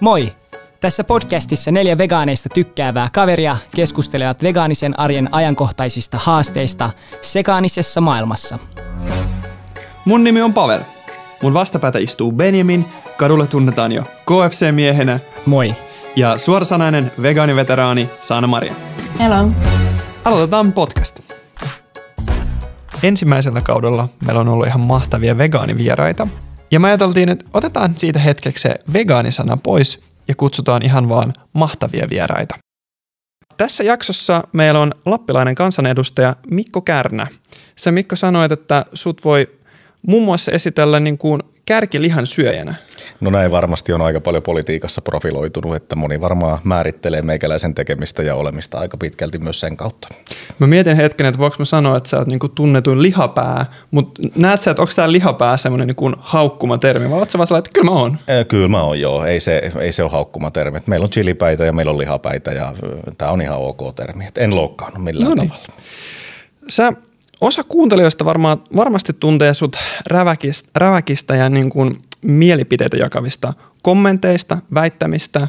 [0.00, 0.32] Moi!
[0.80, 6.90] Tässä podcastissa neljä vegaaneista tykkäävää kaveria keskustelevat vegaanisen arjen ajankohtaisista haasteista
[7.22, 8.58] sekaanisessa maailmassa.
[10.04, 10.80] Mun nimi on Pavel.
[11.42, 12.84] Mun vastapäätä istuu Benjamin,
[13.16, 15.20] kadulla tunnetaan jo KFC-miehenä.
[15.46, 15.74] Moi!
[16.16, 18.74] Ja suorasanainen vegaaniveteraani Saana Maria.
[19.18, 19.50] Hello.
[20.24, 21.20] Aloitetaan podcast.
[23.02, 26.28] Ensimmäisellä kaudella meillä on ollut ihan mahtavia vegaanivieraita.
[26.70, 32.06] Ja me ajateltiin, että otetaan siitä hetkeksi se vegaanisana pois ja kutsutaan ihan vaan mahtavia
[32.10, 32.58] vieraita.
[33.56, 37.26] Tässä jaksossa meillä on lappilainen kansanedustaja Mikko Kärnä.
[37.76, 39.48] Se Mikko sanoi, että sut voi
[40.06, 42.74] muun muassa esitellä niin kuin kärkilihan syöjänä.
[43.20, 48.34] No näin varmasti on aika paljon politiikassa profiloitunut, että moni varmaan määrittelee meikäläisen tekemistä ja
[48.34, 50.08] olemista aika pitkälti myös sen kautta.
[50.58, 54.62] Mä mietin hetken, että voiko mä sanoa, että sä oot niinku tunnetuin lihapää, mutta näet
[54.62, 57.80] sä, että onko tämä lihapää semmoinen niinku haukkuma termi, vai oot sä vaan sellainen, että
[57.80, 58.16] kyllä mä oon?
[58.48, 60.80] Kyllä mä oon joo, ei se, ei se ole haukkuma termi.
[60.86, 62.74] Meillä on chilipäitä ja meillä on lihapäitä ja
[63.18, 64.26] tämä on ihan ok termi.
[64.26, 65.50] Et en loukkaannut millään Noniin.
[65.50, 65.72] tavalla.
[66.68, 66.92] Sä
[67.40, 75.48] osa kuuntelijoista varmaan, varmasti tuntee sut räväkistä, räväkistä ja niin kuin mielipiteitä jakavista kommenteista, väittämistä.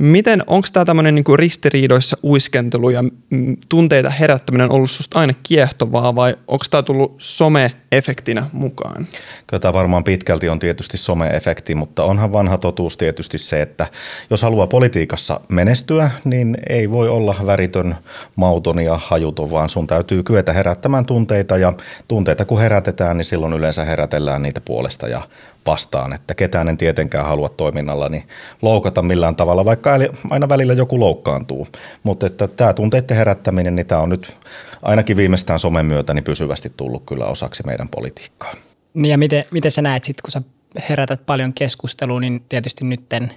[0.00, 6.14] Miten, onko tämä tämmöinen niinku ristiriidoissa uiskentelu ja mm, tunteita herättäminen ollut susta aina kiehtovaa
[6.14, 9.06] vai onko tämä tullut some-efektinä mukaan?
[9.46, 13.86] Kyllä tämä varmaan pitkälti on tietysti some-efekti, mutta onhan vanha totuus tietysti se, että
[14.30, 17.96] jos haluaa politiikassa menestyä, niin ei voi olla väritön,
[18.36, 21.72] mauton ja hajuton, vaan sun täytyy kyetä herättämään tunteita ja
[22.08, 25.22] tunteita kun herätetään, niin silloin yleensä herätellään niitä puolesta ja
[25.66, 28.24] vastaan, että ketään en tietenkään halua toiminnallani
[28.62, 29.90] loukata millään tavalla, vaikka
[30.30, 31.68] aina välillä joku loukkaantuu.
[32.02, 34.36] Mutta että tämä tunteiden herättäminen, niin tämä on nyt
[34.82, 38.54] ainakin viimeistään somen myötä niin pysyvästi tullut kyllä osaksi meidän politiikkaa.
[38.94, 40.42] Niin ja miten, miten sä näet sitten, kun sä
[40.88, 43.32] herätät paljon keskustelua, niin tietysti nytten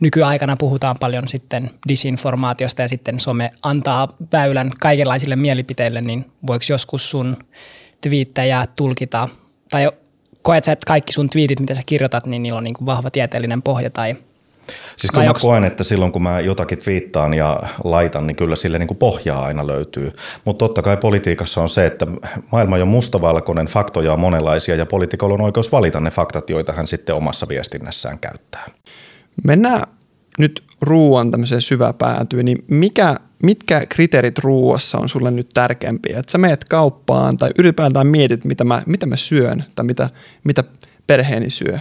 [0.00, 7.10] nykyaikana puhutaan paljon sitten disinformaatiosta ja sitten some antaa väylän kaikenlaisille mielipiteille, niin voiko joskus
[7.10, 7.36] sun
[8.00, 9.28] twiittäjä tulkita
[9.70, 9.90] tai
[10.44, 13.10] koet sä, että kaikki sun twiitit, mitä sä kirjoitat, niin niillä on niin kuin vahva
[13.10, 14.16] tieteellinen pohja tai
[14.96, 18.78] Siis kyllä mä koen, että silloin kun mä jotakin twiittaan ja laitan, niin kyllä sille
[18.78, 20.12] niin kuin pohjaa aina löytyy.
[20.44, 22.06] Mutta totta kai politiikassa on se, että
[22.52, 26.86] maailma on mustavalkoinen, faktoja on monenlaisia ja poliitikolla on oikeus valita ne faktat, joita hän
[26.86, 28.66] sitten omassa viestinnässään käyttää.
[29.44, 29.82] Mennään
[30.38, 36.18] nyt ruoan tämmöiseen syväpäätyyn, niin mikä, mitkä kriteerit ruoassa on sulle nyt tärkeämpiä?
[36.18, 40.10] Että sä meet kauppaan tai ylipäätään mietit, mitä mä, mitä mä syön tai mitä,
[40.44, 40.64] mitä
[41.06, 41.78] perheeni syö?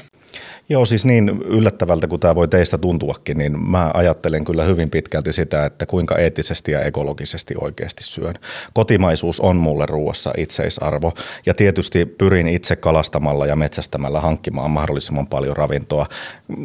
[0.69, 5.33] Joo, siis niin yllättävältä kuin tämä voi teistä tuntuakin, niin mä ajattelen kyllä hyvin pitkälti
[5.33, 8.35] sitä, että kuinka eettisesti ja ekologisesti oikeasti syön.
[8.73, 11.13] Kotimaisuus on mulle ruuassa itseisarvo
[11.45, 16.05] ja tietysti pyrin itse kalastamalla ja metsästämällä hankkimaan mahdollisimman paljon ravintoa.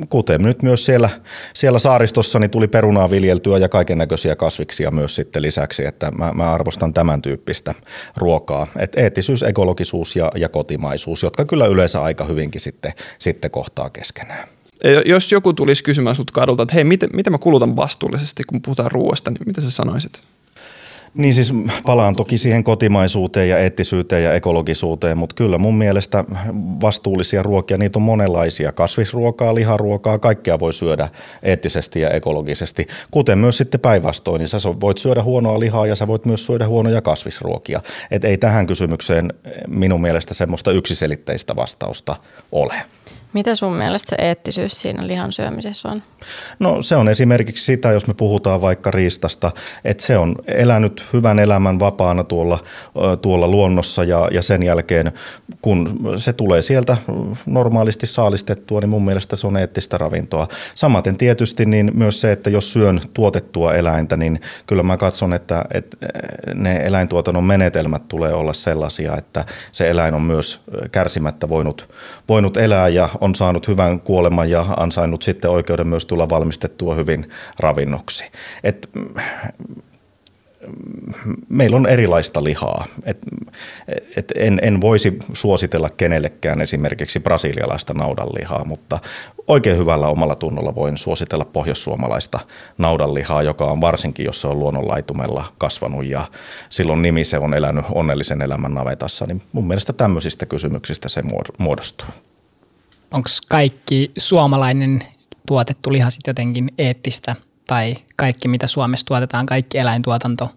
[0.09, 1.11] Kuten nyt myös siellä,
[1.55, 6.33] siellä saaristossa niin tuli perunaa viljeltyä ja kaiken näköisiä kasviksia myös sitten lisäksi, että mä,
[6.35, 7.75] mä arvostan tämän tyyppistä
[8.17, 8.67] ruokaa.
[8.79, 14.49] Et eettisyys, ekologisuus ja, ja kotimaisuus, jotka kyllä yleensä aika hyvinkin sitten, sitten kohtaa keskenään.
[15.07, 18.91] Jos joku tulisi kysymään sinut kadulta, että hei, miten, miten mä kulutan vastuullisesti, kun puhutaan
[18.91, 20.21] ruoasta, niin mitä sä sanoisit?
[21.15, 21.53] Niin siis
[21.87, 26.25] palaan toki siihen kotimaisuuteen ja eettisyyteen ja ekologisuuteen, mutta kyllä mun mielestä
[26.81, 28.73] vastuullisia ruokia, niitä on monenlaisia.
[28.73, 31.09] Kasvisruokaa, liharuokaa, kaikkea voi syödä
[31.43, 32.87] eettisesti ja ekologisesti.
[33.11, 36.69] Kuten myös sitten päinvastoin, niin sä voit syödä huonoa lihaa ja sä voit myös syödä
[36.69, 37.81] huonoja kasvisruokia.
[38.11, 39.33] Et ei tähän kysymykseen
[39.69, 42.17] minun mielestä semmoista yksiselitteistä vastausta
[42.53, 42.75] ole.
[43.33, 46.03] Mitä sun mielestä se eettisyys siinä lihan syömisessä on?
[46.59, 49.51] No se on esimerkiksi sitä, jos me puhutaan vaikka riistasta,
[49.85, 52.59] että se on elänyt hyvän elämän vapaana tuolla,
[53.23, 55.13] tuolla luonnossa ja, ja sen jälkeen
[55.63, 56.97] kun se tulee sieltä
[57.47, 60.49] normaalisti saalistettua, niin mun mielestä se on eettistä ravintoa.
[60.75, 65.65] Samaten tietysti niin myös se, että jos syön tuotettua eläintä, niin kyllä mä katson, että,
[65.75, 65.97] että
[66.55, 70.61] ne eläintuotannon menetelmät tulee olla sellaisia, että se eläin on myös
[70.93, 71.89] kärsimättä voinut,
[72.29, 77.31] voinut elää ja on saanut hyvän kuoleman ja ansainnut sitten oikeuden myös tulla valmistettua hyvin
[77.59, 78.25] ravinnoksi.
[78.65, 78.89] Et,
[81.49, 82.85] meillä on erilaista lihaa.
[83.05, 83.19] Et,
[84.17, 88.99] et en, en voisi suositella kenellekään esimerkiksi brasilialaista naudanlihaa, mutta
[89.47, 92.41] oikein hyvällä omalla tunnolla voin suositella pohjoissuomalaista
[92.79, 96.25] naudanlihaa, joka on varsinkin, jos se on luonnonlaitumella kasvanut ja
[96.69, 101.23] silloin nimi se on elänyt onnellisen elämän navetassa, niin mun mielestä tämmöisistä kysymyksistä se
[101.59, 102.09] muodostuu
[103.13, 105.03] onko kaikki suomalainen
[105.47, 110.51] tuotettu liha sitten jotenkin eettistä tai kaikki mitä Suomessa tuotetaan, kaikki eläintuotanto,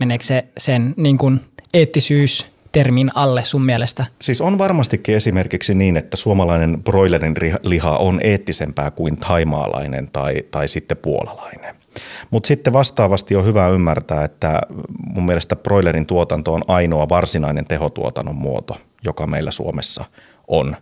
[0.00, 1.40] meneekö se sen niin kuin
[1.74, 4.06] eettisyys termin alle sun mielestä?
[4.20, 10.68] Siis on varmastikin esimerkiksi niin, että suomalainen broilerin liha on eettisempää kuin thaimaalainen tai, tai
[10.68, 11.74] sitten puolalainen.
[12.30, 14.60] Mutta sitten vastaavasti on hyvä ymmärtää, että
[15.14, 20.04] mun mielestä broilerin tuotanto on ainoa varsinainen tehotuotannon muoto, joka meillä Suomessa
[20.48, 20.76] on.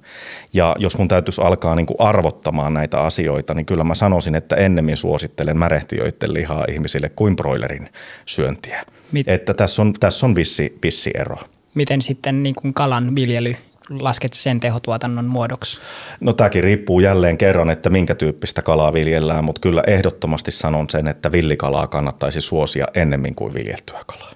[0.52, 4.56] Ja jos mun täytyisi alkaa niin kuin arvottamaan näitä asioita, niin kyllä mä sanoisin, että
[4.56, 7.88] ennemmin suosittelen märehtiöiden lihaa ihmisille kuin broilerin
[8.26, 8.84] syöntiä.
[9.12, 11.36] Mit- että tässä on, tässä on vissi, vissi ero.
[11.74, 13.56] Miten sitten niin kuin kalan viljely
[13.90, 15.80] lasket sen tehotuotannon muodoksi?
[16.20, 21.08] No tämäkin riippuu jälleen kerran, että minkä tyyppistä kalaa viljellään, mutta kyllä ehdottomasti sanon sen,
[21.08, 24.32] että villikalaa kannattaisi suosia ennemmin kuin viljeltyä kalaa.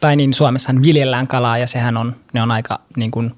[0.00, 3.34] Tai niin Suomessahan viljellään kalaa ja sehän on, ne on aika niin kuin,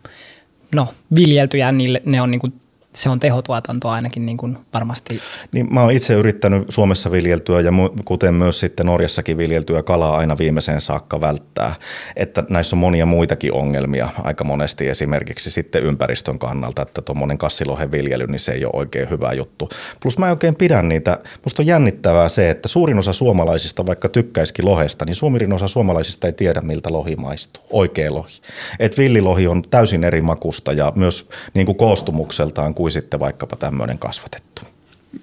[0.75, 2.53] no, viljeltyjä, niille, ne on niin kuin
[2.95, 5.21] se on tehotuotantoa ainakin niin kuin varmasti.
[5.53, 7.73] Niin mä oon itse yrittänyt Suomessa viljeltyä ja
[8.05, 11.75] kuten myös sitten Norjassakin viljeltyä kalaa aina viimeiseen saakka välttää.
[12.17, 17.93] Että näissä on monia muitakin ongelmia aika monesti esimerkiksi sitten ympäristön kannalta, että tuommoinen kassilohen
[17.93, 19.69] viljely, niin se ei ole oikein hyvä juttu.
[20.03, 24.09] Plus mä en oikein pidän niitä, musta on jännittävää se, että suurin osa suomalaisista, vaikka
[24.09, 28.33] tykkäisikin lohesta, niin suurin osa suomalaisista ei tiedä miltä lohi maistuu, oikea lohi.
[28.79, 33.99] Et villilohi on täysin eri makusta ja myös niin kuin koostumukseltaan kuin sitten vaikkapa tämmöinen
[33.99, 34.63] kasvatettu.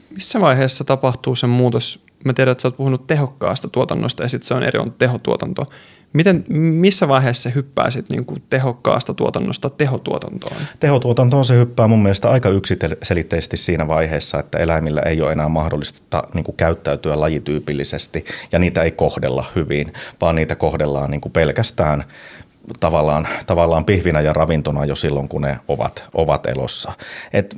[0.09, 2.05] Missä vaiheessa tapahtuu se muutos?
[2.25, 5.65] Mä tiedän, että sä oot puhunut tehokkaasta tuotannosta ja sitten se on eri on tehotuotanto.
[6.13, 10.55] Miten, missä vaiheessa hyppääsit niin kuin tehokkaasta tuotannosta tehotuotantoon?
[10.79, 16.23] Tehotuotantoon se hyppää mun mielestä aika yksiselitteisesti siinä vaiheessa, että eläimillä ei ole enää mahdollista
[16.33, 22.03] niin kuin käyttäytyä lajityypillisesti ja niitä ei kohdella hyvin, vaan niitä kohdellaan niin kuin pelkästään
[22.79, 26.91] tavallaan, tavallaan pihvinä ja ravintona jo silloin, kun ne ovat, ovat elossa.
[27.33, 27.55] Et,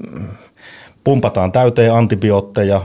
[1.04, 2.82] pumpataan täyteen antibiootteja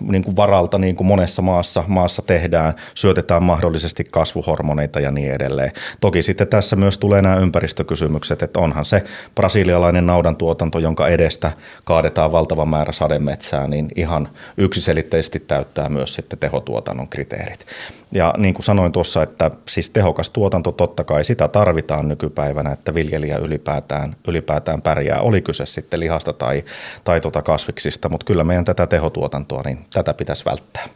[0.00, 5.72] niin kuin varalta, niin kuin monessa maassa, maassa tehdään, syötetään mahdollisesti kasvuhormoneita ja niin edelleen.
[6.00, 9.02] Toki sitten tässä myös tulee nämä ympäristökysymykset, että onhan se
[9.34, 11.52] brasilialainen naudantuotanto, jonka edestä
[11.84, 17.66] kaadetaan valtava määrä sademetsää, niin ihan yksiselitteisesti täyttää myös sitten tehotuotannon kriteerit.
[18.12, 22.94] Ja niin kuin sanoin tuossa, että siis tehokas tuotanto totta kai sitä tarvitaan nykypäivänä, että
[22.94, 26.64] viljelijä ylipäätään, ylipäätään pärjää, oli kyse sitten lihasta tai,
[27.04, 30.88] tai tuota kasviksista, mutta kyllä meidän tätä tehotuotantoa, niin tätä pitäisi välttää.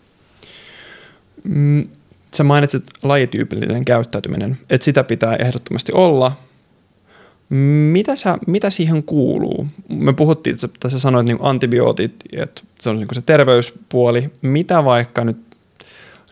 [1.44, 1.88] Mm,
[2.34, 6.32] sä mainitsit lajityypillinen käyttäytyminen, että sitä pitää ehdottomasti olla.
[7.92, 9.66] Mitä, sä, mitä siihen kuuluu?
[9.88, 14.30] Me puhuttiin, että sä sanoit niin antibiootit, että se on niin se terveyspuoli.
[14.42, 15.38] Mitä vaikka nyt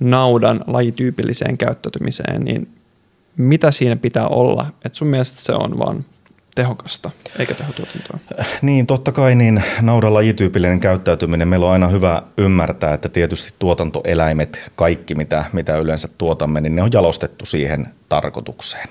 [0.00, 2.68] naudan lajityypilliseen käyttäytymiseen, niin
[3.36, 4.66] mitä siinä pitää olla?
[4.84, 6.04] Että sun mielestä se on vaan
[6.58, 8.18] tehokasta, eikä tehotuotantoa.
[8.62, 11.48] Niin, totta kai niin naudan lajityypillinen käyttäytyminen.
[11.48, 16.82] Meillä on aina hyvä ymmärtää, että tietysti tuotantoeläimet, kaikki mitä, mitä yleensä tuotamme, niin ne
[16.82, 18.88] on jalostettu siihen tarkoitukseen.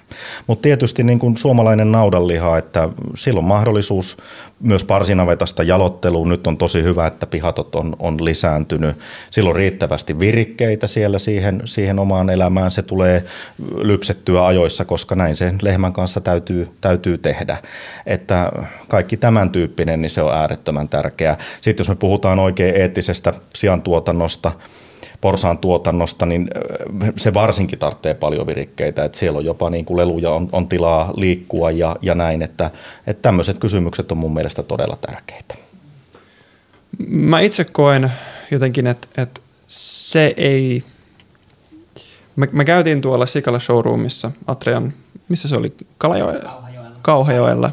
[0.47, 4.17] Mutta tietysti niin kuin suomalainen naudanliha, että silloin mahdollisuus
[4.59, 6.29] myös parsinavetasta jalotteluun.
[6.29, 8.97] Nyt on tosi hyvä, että pihatot on, on lisääntynyt.
[9.29, 12.71] Silloin riittävästi virikkeitä siellä siihen, siihen omaan elämään.
[12.71, 13.23] Se tulee
[13.77, 17.57] lypsettyä ajoissa, koska näin sen lehmän kanssa täytyy, täytyy tehdä.
[18.05, 18.51] Että
[18.87, 21.37] kaikki tämän tyyppinen, niin se on äärettömän tärkeää.
[21.61, 24.51] Sitten jos me puhutaan oikein eettisestä siantuotannosta,
[25.21, 26.49] porsaan tuotannosta, niin
[27.17, 31.13] se varsinkin tarvitsee paljon virikkeitä, että siellä on jopa niin kuin leluja, on, on tilaa
[31.15, 32.71] liikkua ja, ja näin, että,
[33.07, 35.55] että tämmöiset kysymykset on mun mielestä todella tärkeitä.
[37.07, 38.11] Mä itse koen
[38.51, 40.83] jotenkin, että, että se ei,
[42.35, 44.93] me, me käytiin tuolla Sikala showroomissa, Atrian,
[45.29, 46.41] missä se oli, Kalajoella?
[46.41, 46.99] Kauhajoella.
[47.01, 47.71] Kauhajoella.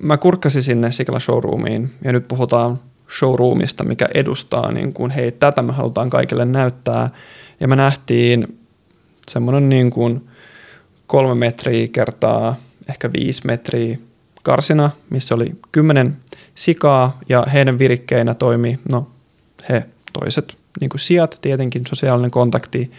[0.00, 2.80] Mä kurkkasin sinne Sikala showroomiin ja nyt puhutaan
[3.18, 7.10] showroomista, mikä edustaa, niin kuin, hei, tätä me halutaan kaikille näyttää.
[7.60, 8.58] Ja me nähtiin
[9.28, 10.28] semmoinen niin kuin
[11.06, 12.56] kolme metriä kertaa
[12.88, 13.98] ehkä viisi metriä
[14.42, 16.16] karsina, missä oli kymmenen
[16.54, 19.10] sikaa ja heidän virikkeinä toimi, no
[19.68, 22.90] he toiset niin kuin sijat, tietenkin sosiaalinen kontakti,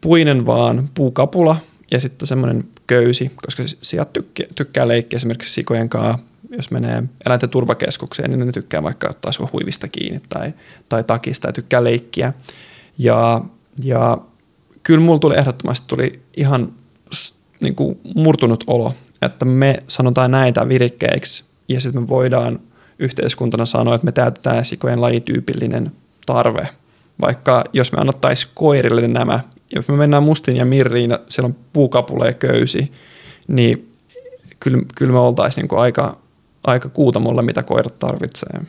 [0.00, 1.56] puinen vaan puukapula
[1.90, 4.12] ja sitten semmoinen köysi, koska sijat
[4.56, 6.18] tykkää, leikkiä esimerkiksi sikojen kanssa
[6.56, 10.54] jos menee eläinten turvakeskukseen, niin ne tykkää vaikka ottaa sua huivista kiinni tai,
[10.88, 12.32] tai takista ja tykkää leikkiä.
[12.98, 13.40] Ja,
[13.84, 14.18] ja
[14.82, 16.72] kyllä mulla tuli ehdottomasti tuli ihan
[17.60, 22.60] niin kuin murtunut olo, että me sanotaan näitä virikkeiksi ja sitten me voidaan
[22.98, 25.92] yhteiskuntana sanoa, että me täytetään sikojen lajityypillinen
[26.26, 26.68] tarve.
[27.20, 29.40] Vaikka jos me annettaisiin koirille nämä,
[29.74, 32.92] jos me mennään mustin ja mirriin ja siellä on puukapule ja köysi,
[33.48, 33.92] niin
[34.60, 36.18] kyllä, kyllä me oltaisiin niin aika,
[36.64, 38.60] aika kuutamolla, mitä koirat tarvitsee.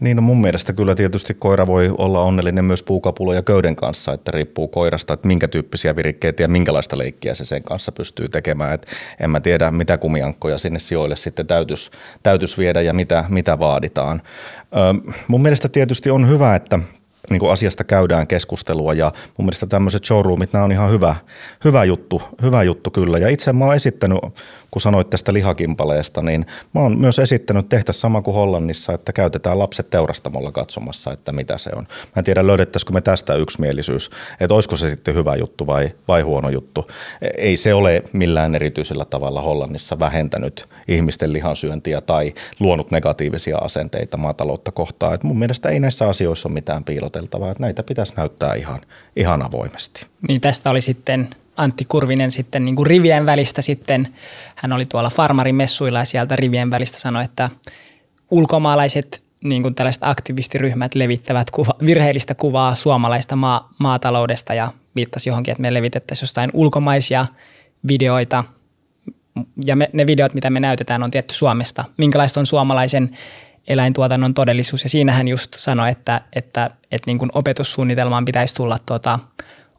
[0.00, 4.12] Niin no mun mielestä kyllä tietysti koira voi olla onnellinen myös puukapulo ja köyden kanssa,
[4.12, 8.74] että riippuu koirasta, että minkä tyyppisiä virikkeitä ja minkälaista leikkiä se sen kanssa pystyy tekemään.
[8.74, 8.86] Et
[9.20, 11.90] en mä tiedä, mitä kumiankkoja sinne sijoille sitten täytyisi
[12.22, 14.22] täytys viedä ja mitä, mitä vaaditaan.
[14.62, 16.78] Ö, mun mielestä tietysti on hyvä, että
[17.30, 21.14] niin kuin asiasta käydään keskustelua ja mun mielestä tämmöiset showroomit, nämä on ihan hyvä,
[21.64, 23.18] hyvä, juttu, hyvä juttu kyllä.
[23.18, 24.18] Ja itse mä oon esittänyt
[24.70, 29.58] kun sanoit tästä lihakimpaleesta, niin mä oon myös esittänyt tehdä sama kuin Hollannissa, että käytetään
[29.58, 31.82] lapset teurastamolla katsomassa, että mitä se on.
[31.82, 34.10] Mä en tiedä, löydettäisikö me tästä yksimielisyys,
[34.40, 36.90] että olisiko se sitten hyvä juttu vai, vai huono juttu.
[37.38, 44.72] Ei se ole millään erityisellä tavalla Hollannissa vähentänyt ihmisten lihansyöntiä tai luonut negatiivisia asenteita maataloutta
[44.72, 45.14] kohtaan.
[45.14, 48.80] Et mun mielestä ei näissä asioissa ole mitään piiloteltavaa, että näitä pitäisi näyttää ihan,
[49.16, 50.06] ihan avoimesti.
[50.28, 51.28] Niin tästä oli sitten
[51.60, 54.14] Antti Kurvinen sitten niin kuin rivien välistä sitten,
[54.56, 57.50] hän oli tuolla farmarin messuilla ja sieltä rivien välistä sanoi, että
[58.30, 65.52] ulkomaalaiset niin kuin tällaiset aktivistiryhmät levittävät kuva, virheellistä kuvaa suomalaista maa, maataloudesta ja viittasi johonkin,
[65.52, 67.26] että me levitettäisiin jostain ulkomaisia
[67.88, 68.44] videoita.
[69.64, 71.84] Ja me, ne videot, mitä me näytetään, on tietty Suomesta.
[71.96, 73.10] Minkälaista on suomalaisen
[73.68, 74.82] eläintuotannon todellisuus?
[74.82, 79.18] Ja siinä hän just sanoi, että, että, että niin kuin opetussuunnitelmaan pitäisi tulla tuota,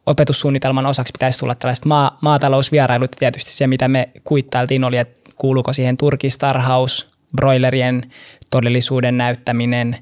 [0.06, 3.10] opetussuunnitelman osaksi pitäisi tulla tällaiset maa, maatalousvierailut.
[3.18, 8.10] Tietysti se, mitä me kuittailtiin, oli, että kuuluuko siihen turkistarhaus, broilerien
[8.50, 9.96] todellisuuden näyttäminen,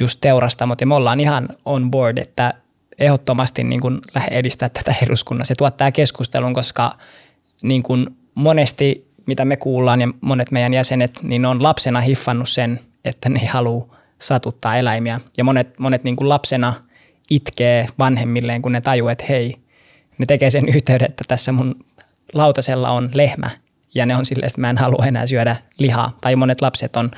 [0.00, 0.80] just teurastamot.
[0.80, 2.54] Ja me ollaan ihan on board, että
[2.98, 4.00] ehdottomasti niin kuin
[4.30, 5.48] edistää tätä eduskunnassa.
[5.48, 6.98] Se tuottaa keskustelun, koska
[7.62, 12.80] niin kuin monesti, mitä me kuullaan ja monet meidän jäsenet, niin on lapsena hiffannut sen,
[13.04, 15.20] että ne ei halua satuttaa eläimiä.
[15.38, 16.74] Ja monet, monet niin kuin lapsena–
[17.34, 19.56] itkee vanhemmilleen, kun ne tajuu, että hei,
[20.18, 21.84] ne tekee sen yhteyden, että tässä mun
[22.32, 23.50] lautasella on lehmä
[23.94, 26.18] ja ne on silleen, että mä en halua enää syödä lihaa.
[26.20, 27.10] Tai monet lapset on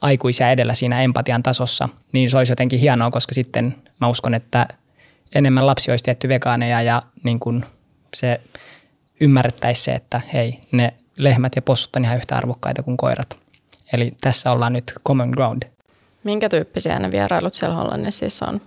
[0.00, 4.66] aikuisia edellä siinä empatian tasossa, niin se olisi jotenkin hienoa, koska sitten mä uskon, että
[5.34, 7.64] enemmän lapsi olisi tietty vegaaneja ja niin kuin
[8.14, 8.40] se
[9.20, 13.38] ymmärrettäisi se, että hei, ne lehmät ja possut on ihan yhtä arvokkaita kuin koirat.
[13.92, 15.62] Eli tässä ollaan nyt common ground.
[16.24, 18.60] Minkä tyyppisiä ne vierailut siellä Hollannissa siis on?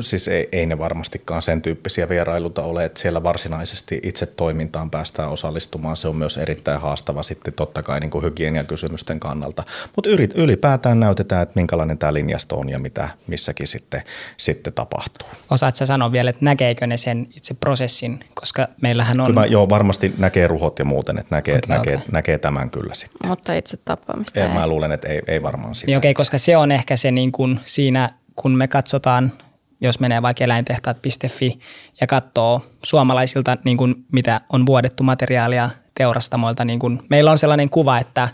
[0.00, 5.30] Siis ei, ei ne varmastikaan sen tyyppisiä vierailuta ole, että siellä varsinaisesti itse toimintaan päästään
[5.30, 5.96] osallistumaan.
[5.96, 9.62] Se on myös erittäin haastava sitten totta kai niin kuin hygieniakysymysten kannalta.
[9.96, 14.02] Mutta ylipäätään näytetään, että minkälainen tämä linjasto on ja mitä missäkin sitten,
[14.36, 15.28] sitten tapahtuu.
[15.50, 19.26] Osaatko sä sanoa vielä, että näkeekö ne sen itse prosessin, koska meillähän on...
[19.26, 22.06] Kyllä mä, joo, varmasti näkee ruhot ja muuten, että näkee, okay, näkee, okay.
[22.12, 23.28] näkee tämän kyllä sitten.
[23.28, 24.48] Mutta itse tappamista ei.
[24.48, 25.86] Mä luulen, että ei, ei varmaan sitä.
[25.86, 29.32] Niin okei, okay, koska se on ehkä se niin kuin siinä, kun me katsotaan–
[29.80, 31.58] jos menee vaikka eläintehtaat.fi
[32.00, 37.70] ja katsoo suomalaisilta, niin kuin mitä on vuodettu materiaalia teurastamoilta, niin kuin meillä on sellainen
[37.70, 38.28] kuva, että,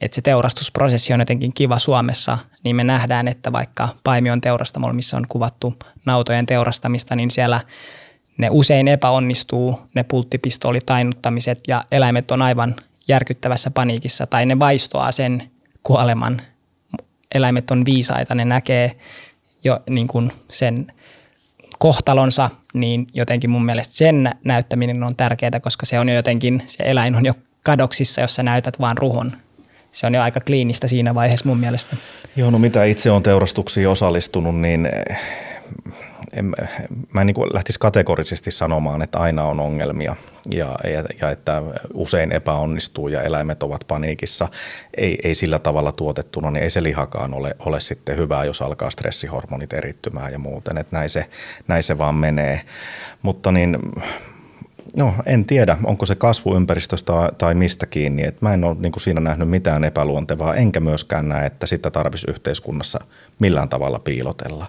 [0.00, 5.16] että se teurastusprosessi on jotenkin kiva Suomessa, niin me nähdään, että vaikka Paimion teurastamolla, missä
[5.16, 5.74] on kuvattu
[6.06, 7.60] nautojen teurastamista, niin siellä
[8.38, 12.76] ne usein epäonnistuu, ne pulttipistoolitainuttamiset ja eläimet on aivan
[13.08, 15.50] järkyttävässä paniikissa tai ne vaistoaa sen
[15.82, 16.42] kuoleman.
[17.34, 18.92] Eläimet on viisaita, ne näkee
[19.64, 20.86] jo niin kuin sen
[21.78, 26.84] kohtalonsa, niin jotenkin mun mielestä sen näyttäminen on tärkeää, koska se on jo jotenkin, se
[26.86, 29.32] eläin on jo kadoksissa, jos sä näytät vaan ruhon.
[29.92, 31.96] Se on jo aika kliinistä siinä vaiheessa mun mielestä.
[32.36, 34.88] Joo, no mitä itse on teurastuksiin osallistunut, niin
[36.34, 36.54] en,
[37.12, 40.16] mä en niin kuin lähtisi kategorisesti sanomaan, että aina on ongelmia
[40.50, 41.62] ja, ja, ja että
[41.94, 44.48] usein epäonnistuu ja eläimet ovat paniikissa.
[44.96, 48.90] Ei, ei sillä tavalla tuotettuna, niin ei se lihakaan ole, ole sitten hyvää, jos alkaa
[48.90, 50.78] stressihormonit erittymään ja muuten.
[50.78, 51.26] Että näin se,
[51.68, 52.60] näin se vaan menee.
[53.22, 53.78] Mutta niin
[54.96, 58.22] No en tiedä, onko se kasvuympäristöstä tai mistä kiinni.
[58.22, 62.30] Et mä en ole niin siinä nähnyt mitään epäluontevaa, enkä myöskään näe, että sitä tarvitsisi
[62.30, 62.98] yhteiskunnassa
[63.38, 64.66] millään tavalla piilotella.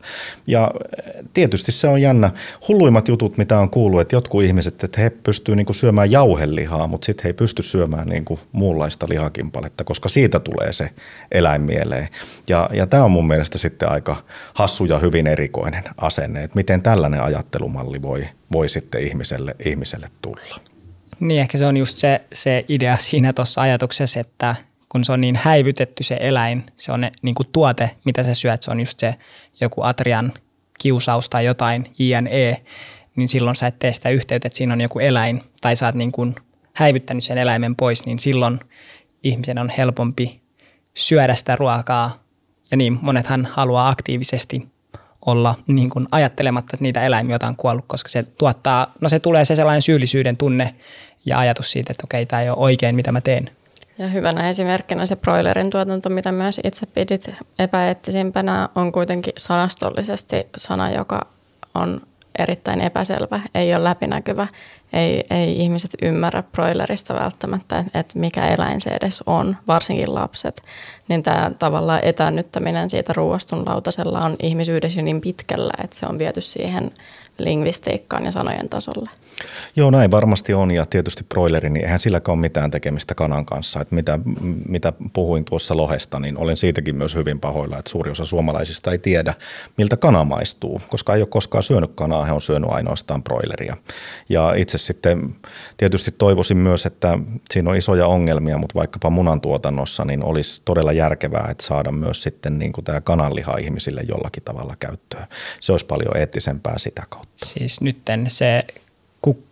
[0.48, 2.32] Ja eh, tietysti se on jännä.
[2.68, 7.06] Hulluimmat jutut, mitä on kuullut, että jotkut ihmiset, että he pystyvät niin syömään jauhelihaa, mutta
[7.06, 10.90] sitten he ei pysty syömään niin muunlaista lihakimpaletta, koska siitä tulee se
[11.32, 12.08] eläin mieleen.
[12.48, 14.16] Ja, ja tämä on mun mielestä sitten aika
[14.54, 20.60] hassu ja hyvin erikoinen asenne, että miten tällainen ajattelumalli voi, voi sitten ihmiselle, ihmiselle tulla.
[21.20, 24.56] Niin, ehkä se on just se, se idea siinä tuossa ajatuksessa, että
[24.96, 28.34] kun se on niin häivytetty se eläin, se on ne, niin kuin tuote, mitä sä
[28.34, 29.16] syöt, se on just se
[29.62, 30.34] joku atrian
[30.80, 32.62] kiusaus tai jotain, INE,
[33.16, 35.96] niin silloin sä et tee sitä yhteyttä, että siinä on joku eläin, tai sä oot
[35.96, 36.36] niin kuin
[36.74, 38.60] häivyttänyt sen eläimen pois, niin silloin
[39.24, 40.42] ihmisen on helpompi
[40.94, 42.24] syödä sitä ruokaa.
[42.72, 44.68] Ja niin, monethan haluaa aktiivisesti
[45.26, 49.46] olla niin kuin ajattelematta niitä eläimiä, joita on kuollut, koska se tuottaa, no se tulee
[49.46, 50.76] se sellainen syyllisyyden tunne
[51.26, 53.50] ja ajatus siitä, että okei, tämä ei ole oikein, mitä mä teen.
[53.98, 60.92] Ja hyvänä esimerkkinä se broilerin tuotanto, mitä myös itse pidit epäeettisimpänä, on kuitenkin sanastollisesti sana,
[60.92, 61.20] joka
[61.76, 62.02] on
[62.40, 64.48] erittäin epäselvä, ei ole läpinäkyvä,
[64.94, 70.62] ei, ei ihmiset ymmärrä broilerista välttämättä, että mikä eläin se edes on, varsinkin lapset.
[71.08, 76.42] Niin tämä tavallaan etännyttäminen siitä ruoastun lautasella on ihmisyydessä niin pitkällä, että se on viety
[76.42, 76.92] siihen
[77.38, 79.10] lingvistiikkaan ja sanojen tasolle.
[79.76, 83.82] Joo, näin varmasti on ja tietysti broileri, niin eihän silläkään ole mitään tekemistä kanan kanssa.
[83.82, 84.20] Että mitä,
[84.70, 88.98] mitä puhuin tuossa lohesta, niin olen siitäkin myös hyvin pahoilla, että suuri osa suomalaisista ei
[88.98, 89.34] tiedä,
[89.78, 93.78] miltä kana maistuu, koska ei ole koskaan syönyt kanaa, he on syönyt ainoastaan broileria.
[94.30, 95.36] Ja itse sitten
[95.78, 97.18] tietysti toivoisin myös, että
[97.52, 102.60] siinä on isoja ongelmia, mutta vaikkapa munantuotannossa, niin olisi todella järkevää, että saada myös sitten
[102.60, 105.26] niin kuin tämä kananliha ihmisille jollakin tavalla käyttöön.
[105.60, 107.46] Se olisi paljon eettisempää sitä kautta.
[107.46, 108.64] Siis nytten se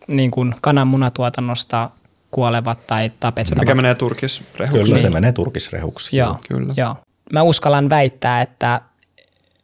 [0.07, 1.89] niin kuin kananmunatuotannosta
[2.31, 3.57] kuolevat tai tapettavat.
[3.57, 4.83] Se mikä menee turkisrehuksi.
[4.83, 6.17] Kyllä se menee turkisrehuksi.
[6.17, 6.73] Joo, Kyllä.
[6.77, 6.95] Joo.
[7.33, 8.81] Mä uskallan väittää, että,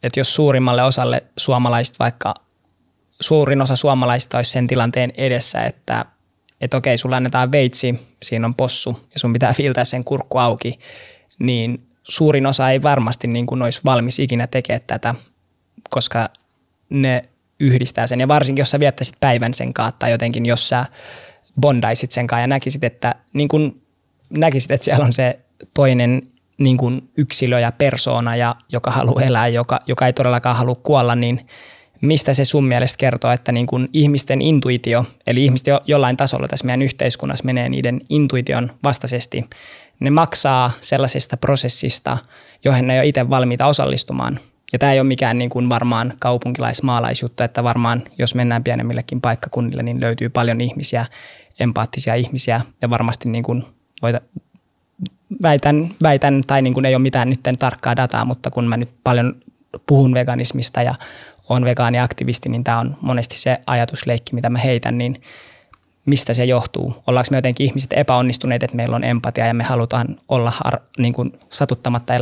[0.02, 2.34] että jos suurimmalle osalle suomalaisista vaikka
[3.20, 6.04] suurin osa suomalaisista olisi sen tilanteen edessä, että
[6.60, 10.78] että okei, sulla annetaan veitsi, siinä on possu ja sun pitää filtää sen kurkku auki,
[11.38, 15.14] niin suurin osa ei varmasti niin kuin olisi valmis ikinä tekemään tätä,
[15.90, 16.28] koska
[16.90, 17.28] ne
[17.60, 18.20] yhdistää sen.
[18.20, 20.84] Ja varsinkin, jos sä viettäisit päivän sen kanssa tai jotenkin, jos sä
[21.60, 23.82] bondaisit sen kanssa ja näkisit, että, niin kun
[24.30, 25.38] näkisit, että siellä on se
[25.74, 26.22] toinen
[26.58, 31.14] niin kun yksilö ja persoona, ja, joka haluaa elää, joka, joka ei todellakaan halua kuolla,
[31.14, 31.40] niin
[32.00, 36.48] mistä se sun mielestä kertoo, että niin kun ihmisten intuitio, eli ihmiset jo, jollain tasolla
[36.48, 39.44] tässä meidän yhteiskunnassa menee niiden intuition vastaisesti,
[40.00, 42.18] ne maksaa sellaisesta prosessista,
[42.64, 44.38] johon ne ei ole itse valmiita osallistumaan.
[44.72, 49.82] Ja tämä ei ole mikään niin kuin varmaan kaupunkilaismaalaisjuttu, että varmaan jos mennään pienemmillekin paikkakunnille,
[49.82, 51.06] niin löytyy paljon ihmisiä,
[51.60, 53.64] empaattisia ihmisiä ja varmasti niin kuin
[54.02, 54.20] voita,
[55.42, 58.90] väitän, väitän, tai niin kuin ei ole mitään nyt tarkkaa dataa, mutta kun mä nyt
[59.04, 59.34] paljon
[59.86, 60.94] puhun veganismista ja
[61.48, 65.22] on vegaaniaktivisti, niin tämä on monesti se ajatusleikki, mitä mä heitän, niin
[66.10, 66.94] mistä se johtuu?
[67.06, 71.12] Ollaanko me jotenkin ihmiset epäonnistuneet, että meillä on empatia ja me halutaan olla, har, niin
[71.12, 72.14] kuin satuttamatta,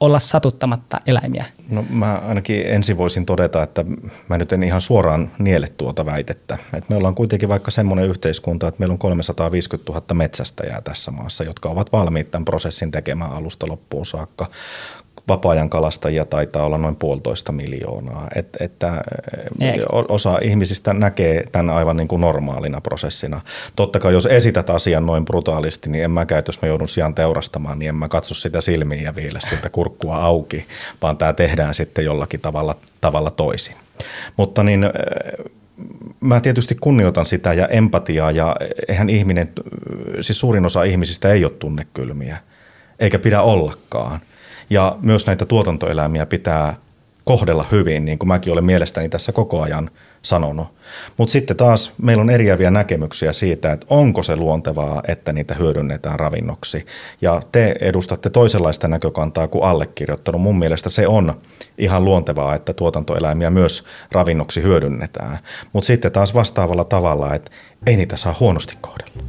[0.00, 1.44] olla satuttamatta eläimiä?
[1.68, 3.84] No mä ainakin ensin voisin todeta, että
[4.28, 6.58] mä nyt en ihan suoraan niele tuota väitettä.
[6.74, 11.44] Et me ollaan kuitenkin vaikka semmoinen yhteiskunta, että meillä on 350 000 metsästäjää tässä maassa,
[11.44, 14.46] jotka ovat valmiit tämän prosessin tekemään alusta loppuun saakka
[15.28, 18.28] vapaa-ajan kalastajia taitaa olla noin puolitoista miljoonaa.
[18.34, 19.02] Et, että
[19.60, 19.82] Eik.
[20.08, 23.40] osa ihmisistä näkee tämän aivan niin kuin normaalina prosessina.
[23.76, 27.78] Totta kai jos esität asian noin brutaalisti, niin en mäkään, jos mä joudun sijaan teurastamaan,
[27.78, 30.66] niin en mä katso sitä silmiin ja viile siltä kurkkua auki,
[31.02, 33.74] vaan tämä tehdään sitten jollakin tavalla, tavalla toisin.
[34.36, 34.90] Mutta niin
[36.20, 38.56] mä tietysti kunnioitan sitä ja empatiaa ja
[38.88, 39.52] eihän ihminen,
[40.20, 42.38] siis suurin osa ihmisistä ei ole tunnekylmiä,
[42.98, 44.20] eikä pidä ollakaan–
[44.70, 46.76] ja myös näitä tuotantoeläimiä pitää
[47.24, 49.90] kohdella hyvin, niin kuin mäkin olen mielestäni tässä koko ajan
[50.22, 50.68] sanonut.
[51.16, 56.20] Mutta sitten taas meillä on eriäviä näkemyksiä siitä, että onko se luontevaa, että niitä hyödynnetään
[56.20, 56.86] ravinnoksi.
[57.20, 60.40] Ja te edustatte toisenlaista näkökantaa kuin allekirjoittanut.
[60.40, 61.40] Mun mielestä se on
[61.78, 65.38] ihan luontevaa, että tuotantoeläimiä myös ravinnoksi hyödynnetään.
[65.72, 67.50] Mutta sitten taas vastaavalla tavalla, että
[67.86, 69.22] ei niitä saa huonosti kohdella.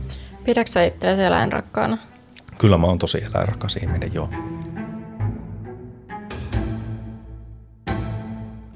[0.46, 1.98] Pidätkö sä itseäsi eläinrakkaana?
[2.58, 4.30] Kyllä mä oon tosi eläinrakas ihminen, joo.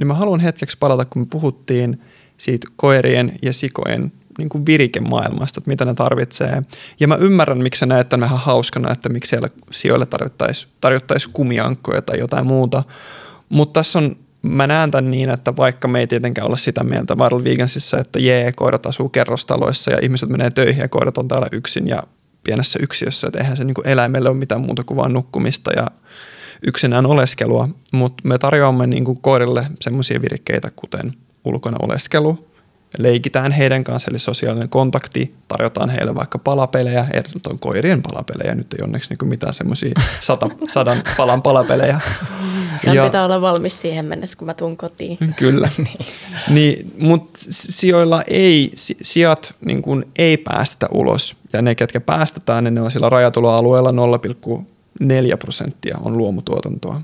[0.01, 2.01] Niin mä haluan hetkeksi palata, kun me puhuttiin
[2.37, 6.61] siitä koirien ja sikojen niin kuin virikemaailmasta, että mitä ne tarvitsee.
[6.99, 11.27] Ja mä ymmärrän, miksi sä näet tämän ihan hauskana, että miksi siellä sijoille tarjottaisiin tarjottais
[11.27, 12.83] kumiankkoja tai jotain muuta.
[13.49, 17.17] Mutta tässä on, mä näen tämän niin, että vaikka me ei tietenkään olla sitä mieltä
[17.17, 21.47] Viral Vegansissa, että jee, koirat asuu kerrostaloissa ja ihmiset menee töihin ja koirat on täällä
[21.51, 22.03] yksin ja
[22.43, 25.87] pienessä yksiössä, että eihän se niin kuin eläimelle ole mitään muuta kuin vaan nukkumista ja
[26.61, 31.13] yksinään oleskelua, mutta me tarjoamme niin kuin koirille semmoisia virkkeitä, kuten
[31.45, 32.47] ulkona oleskelu,
[32.97, 37.05] leikitään heidän kanssa, eli sosiaalinen kontakti, tarjotaan heille vaikka palapelejä,
[37.49, 39.93] on koirien palapelejä, nyt ei onneksi niin mitään semmoisia
[40.67, 41.99] sadan palan palapelejä.
[42.85, 45.17] Hän ja, pitää olla valmis siihen mennessä, kun mä tuun kotiin.
[45.35, 46.05] Kyllä, niin,
[46.49, 48.71] niin, mutta sijoilla ei,
[49.01, 53.91] sijat niin ei päästetä ulos, ja ne, ketkä päästetään, niin ne on sillä rajatuloalueella
[54.99, 57.01] 4 prosenttia on luomutuotantoa.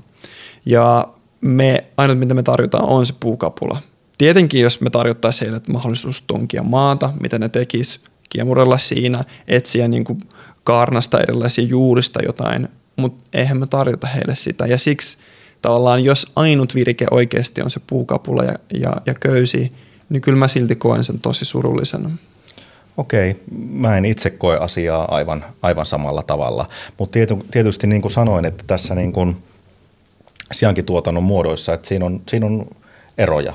[0.66, 1.08] Ja
[1.40, 3.82] me, ainut mitä me tarjotaan on se puukapula.
[4.18, 10.04] Tietenkin jos me tarjottaisiin heille mahdollisuus tonkia maata, mitä ne tekis, kiemurella siinä, etsiä niin
[10.04, 10.18] kuin
[10.64, 14.66] kaarnasta erilaisia juurista jotain, mutta eihän me tarjota heille sitä.
[14.66, 15.18] Ja siksi
[15.62, 19.72] tavallaan jos ainut virike oikeasti on se puukapula ja, ja, ja köysi,
[20.08, 22.10] niin kyllä mä silti koen sen tosi surullisena.
[22.98, 23.36] Okei,
[23.70, 26.66] mä en itse koe asiaa aivan, aivan samalla tavalla.
[26.98, 27.18] Mutta
[27.50, 29.36] tietysti niin kuin sanoin, että tässä niin kuin
[30.52, 32.66] siankituotannon muodoissa, että siinä on, siinä on
[33.18, 33.52] eroja.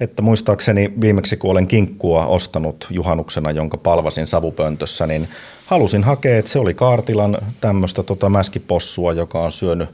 [0.00, 5.28] Että muistaakseni viimeksi kun olen kinkkua ostanut juhannuksena, jonka palvasin savupöntössä, niin
[5.66, 9.88] halusin hakea, että se oli Kaartilan tämmöistä tota mäskipossua, joka on syönyt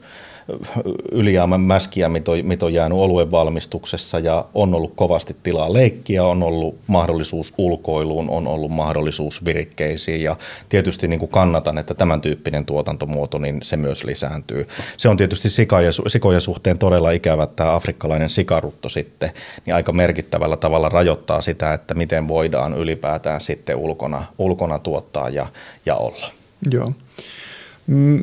[1.12, 6.24] ylijäämän mäskiä, mitä on, mitä on jäänyt oluen valmistuksessa ja on ollut kovasti tilaa leikkiä,
[6.24, 10.36] on ollut mahdollisuus ulkoiluun, on ollut mahdollisuus virikkeisiin ja
[10.68, 14.68] tietysti niin kuin kannatan, että tämän tyyppinen tuotantomuoto, niin se myös lisääntyy.
[14.96, 19.30] Se on tietysti sikojen, sikojen suhteen todella ikävä, että tämä afrikkalainen sikarutto sitten
[19.66, 25.46] niin aika merkittävällä tavalla rajoittaa sitä, että miten voidaan ylipäätään sitten ulkona, ulkona tuottaa ja,
[25.86, 26.30] ja olla.
[26.70, 26.88] Joo.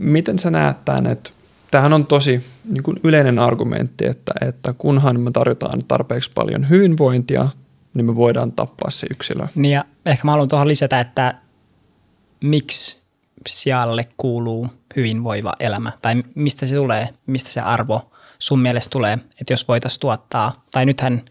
[0.01, 1.29] Miten sä näet tämän, että
[1.73, 7.47] tämähän on tosi niin kuin yleinen argumentti, että, että kunhan me tarjotaan tarpeeksi paljon hyvinvointia,
[7.93, 9.47] niin me voidaan tappaa se yksilö.
[9.55, 11.36] Niin ja ehkä mä haluan tuohon lisätä, että
[12.43, 13.03] miksi
[13.47, 15.91] sijalle kuuluu hyvinvoiva elämä?
[16.01, 20.86] Tai mistä se tulee, mistä se arvo sun mielestä tulee, että jos voitaisiin tuottaa, tai
[20.86, 21.21] nythän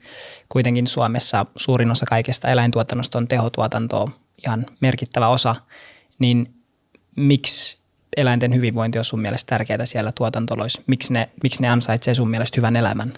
[0.49, 4.11] kuitenkin Suomessa suurin osa kaikesta eläintuotannosta on tehotuotantoa,
[4.47, 5.55] ihan merkittävä osa,
[6.19, 6.55] niin
[7.17, 7.82] miksi
[8.17, 10.83] eläinten hyvinvointi on sun mielestä tärkeää siellä tuotantoloissa?
[10.87, 13.13] Miksi ne, miksi ne ansaitsee sun mielestä hyvän elämän?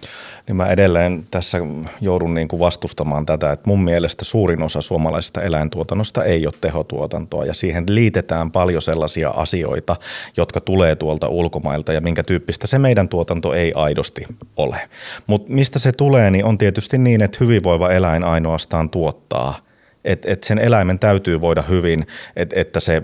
[0.46, 1.58] Niin mä edelleen tässä
[2.00, 7.44] joudun niin kuin vastustamaan tätä, että mun mielestä suurin osa suomalaisesta eläintuotannosta ei ole tehotuotantoa
[7.44, 9.96] ja siihen liitetään paljon sellaisia asioita,
[10.36, 14.24] jotka tulee tuolta ulkomailta ja minkä tyyppistä se meidän tuotanto ei aidosti
[14.56, 14.88] ole.
[15.26, 19.54] Mutta mistä se tulee, niin on tietysti niin, että hyvinvoiva eläin ainoastaan tuottaa–
[20.04, 23.02] että et sen eläimen täytyy voida hyvin, että että se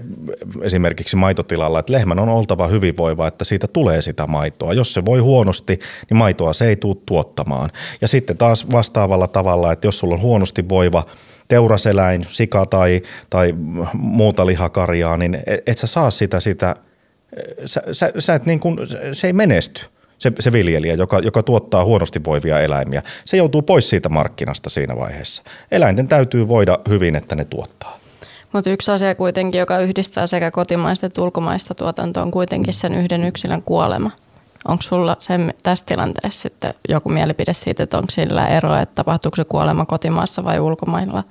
[0.63, 4.73] esimerkiksi maitotilalla, että lehmän on oltava hyvinvoiva, että siitä tulee sitä maitoa.
[4.73, 5.79] Jos se voi huonosti,
[6.11, 7.71] niin maitoa se ei tule tuottamaan.
[8.01, 11.05] Ja sitten taas vastaavalla tavalla, että jos sulla on huonosti voiva
[11.49, 13.55] teuraseläin, sika tai, tai
[13.93, 16.75] muuta lihakarjaa, niin et, et sä saa sitä, sitä
[17.67, 18.79] sä, sä, sä et niin kuin,
[19.13, 19.87] se ei menesty
[20.21, 24.97] se, se viljelijä, joka, joka tuottaa huonosti voivia eläimiä, se joutuu pois siitä markkinasta siinä
[24.97, 25.43] vaiheessa.
[25.71, 28.01] Eläinten täytyy voida hyvin, että ne tuottaa.
[28.53, 33.25] Mutta yksi asia kuitenkin, joka yhdistää sekä kotimaista että ulkomaista tuotantoa, on kuitenkin sen yhden
[33.25, 34.11] yksilön kuolema.
[34.69, 39.37] Onko sulla sen, tässä tilanteessa sitten joku mielipide siitä, että onko sillä eroa, että tapahtuuko
[39.37, 41.25] se kuolema kotimaassa vai ulkomailla?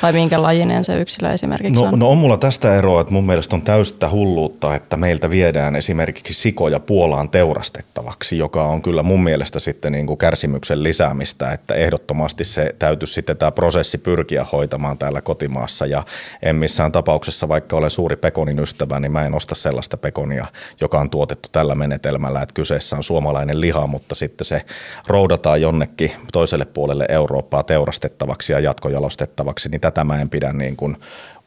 [0.00, 1.98] Tai minkä lajinen se yksilö esimerkiksi no, on?
[1.98, 6.34] No on mulla tästä eroa, että mun mielestä on täystä hulluutta, että meiltä viedään esimerkiksi
[6.34, 12.44] sikoja Puolaan teurastettavaksi, joka on kyllä mun mielestä sitten niin kuin kärsimyksen lisäämistä, että ehdottomasti
[12.44, 16.02] se täytyisi sitten tämä prosessi pyrkiä hoitamaan täällä kotimaassa ja
[16.42, 20.46] en missään tapauksessa, vaikka olen suuri pekonin ystävä, niin mä en osta sellaista pekonia,
[20.80, 24.62] joka on tuotettu tällä menetelmällä, että kyseessä on suomalainen liha, mutta sitten se
[25.06, 30.96] roudataan jonnekin toiselle puolelle Eurooppaa teurastettavaksi ja jatkojalostettavaksi, niin tätä mä en pidä niin kuin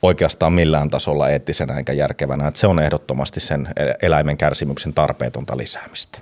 [0.01, 2.47] oikeastaan millään tasolla eettisenä eikä järkevänä.
[2.47, 3.69] Että se on ehdottomasti sen
[4.01, 6.19] eläimen kärsimyksen tarpeetonta lisäämistä.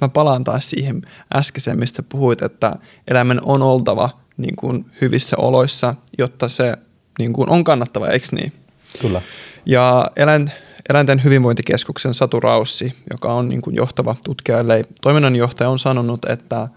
[0.00, 1.02] Mä palaan taas siihen
[1.34, 2.76] äskeiseen, mistä puhuit, että
[3.08, 6.76] eläimen on oltava niin kuin hyvissä oloissa, jotta se
[7.18, 8.52] niin kuin on kannattava, eikö niin?
[9.00, 9.22] Kyllä.
[9.66, 10.50] Ja eläin,
[10.90, 16.68] Eläinten hyvinvointikeskuksen Satu Raussi, joka on niin kuin johtava tutkija, eli toiminnanjohtaja, on sanonut, että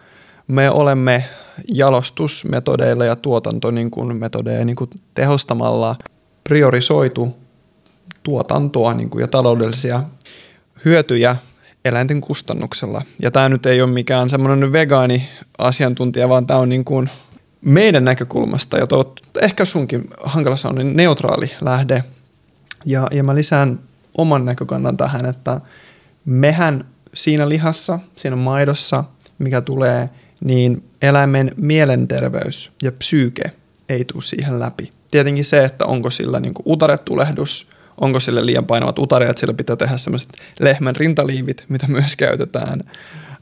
[0.47, 1.25] me olemme
[1.67, 5.95] jalostusmetodeilla ja tuotantometodeja niin, niin kuin tehostamalla
[6.43, 7.37] priorisoitu
[8.23, 10.03] tuotantoa niin kuin ja taloudellisia
[10.85, 11.35] hyötyjä
[11.85, 13.01] eläinten kustannuksella.
[13.19, 17.09] Ja tämä nyt ei ole mikään semmoinen vegaani asiantuntija, vaan tämä on niin kuin
[17.61, 18.87] meidän näkökulmasta, ja
[19.41, 22.03] ehkä sunkin hankalassa on niin neutraali lähde.
[22.85, 23.79] Ja, ja mä lisään
[24.17, 25.61] oman näkökannan tähän, että
[26.25, 29.03] mehän siinä lihassa, siinä maidossa,
[29.39, 30.09] mikä tulee–
[30.43, 33.51] niin eläimen mielenterveys ja psyyke
[33.89, 34.91] ei tule siihen läpi.
[35.11, 37.69] Tietenkin se, että onko sillä niin utaretulehdus,
[38.01, 42.83] onko sille liian painavat utareet, sillä pitää tehdä sellaiset lehmän rintaliivit, mitä myös käytetään,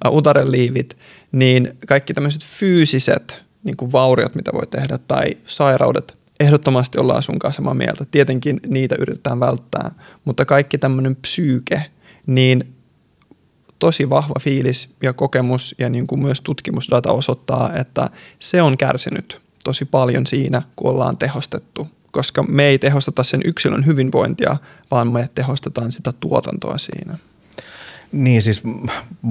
[0.08, 0.98] uh, utareliivit,
[1.32, 7.40] niin kaikki tämmöiset fyysiset niin kuin vauriot, mitä voi tehdä, tai sairaudet, ehdottomasti ollaan sun
[7.40, 8.06] kanssa samaa mieltä.
[8.12, 9.92] Tietenkin niitä yritetään välttää,
[10.26, 11.86] mutta kaikki tämmöinen psyyke,
[12.26, 12.64] niin
[13.84, 19.42] tosi vahva fiilis ja kokemus ja niin kuin myös tutkimusdata osoittaa, että se on kärsinyt
[19.64, 24.58] tosi paljon siinä, kun ollaan tehostettu, koska me ei tehosteta sen yksilön hyvinvointia,
[24.92, 27.18] vaan me tehostetaan sitä tuotantoa siinä.
[28.14, 28.62] Niin siis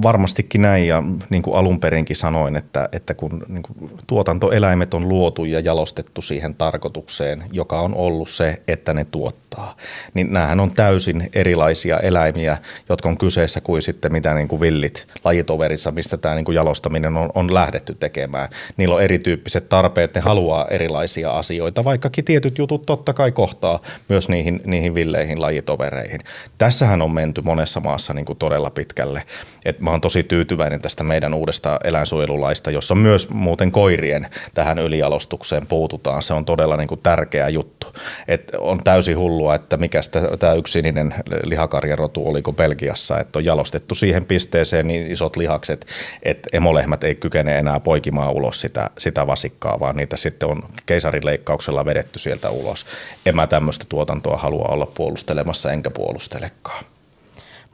[0.01, 5.09] varmastikin näin ja niin kuin alun perinkin sanoin, että, että kun niin kuin tuotantoeläimet on
[5.09, 9.75] luotu ja jalostettu siihen tarkoitukseen, joka on ollut se, että ne tuottaa,
[10.13, 12.57] niin näähän on täysin erilaisia eläimiä,
[12.89, 17.17] jotka on kyseessä kuin sitten mitä niin kuin villit lajitoverissa, mistä tämä niin kuin jalostaminen
[17.17, 18.49] on, on lähdetty tekemään.
[18.77, 24.29] Niillä on erityyppiset tarpeet, ne haluaa erilaisia asioita, vaikkakin tietyt jutut totta kai kohtaa myös
[24.29, 26.21] niihin, niihin villeihin lajitovereihin.
[26.57, 29.23] Tässähän on menty monessa maassa niin kuin todella pitkälle.
[29.65, 35.67] Et mä oon tosi tyytyväinen tästä meidän uudesta eläinsuojelulaista, jossa myös muuten koirien tähän ylijalostukseen
[35.67, 36.23] puututaan.
[36.23, 37.87] Se on todella niin kuin tärkeä juttu.
[38.27, 40.01] Et on täysin hullua, että mikä
[40.39, 45.87] tämä yksi sininen lihakarjarotu oliko Belgiassa, että on jalostettu siihen pisteeseen niin isot lihakset,
[46.23, 51.85] että emolehmät ei kykene enää poikimaan ulos sitä, sitä vasikkaa, vaan niitä sitten on keisarileikkauksella
[51.85, 52.85] vedetty sieltä ulos.
[53.25, 56.83] En mä tämmöistä tuotantoa halua olla puolustelemassa enkä puolustelekaan.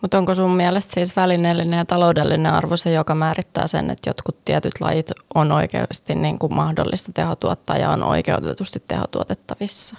[0.01, 4.45] Mutta onko sun mielestä siis välineellinen ja taloudellinen arvo se, joka määrittää sen, että jotkut
[4.45, 9.95] tietyt lajit on oikeasti niin kuin mahdollista tehotuottaa ja on oikeutetusti tehotuotettavissa?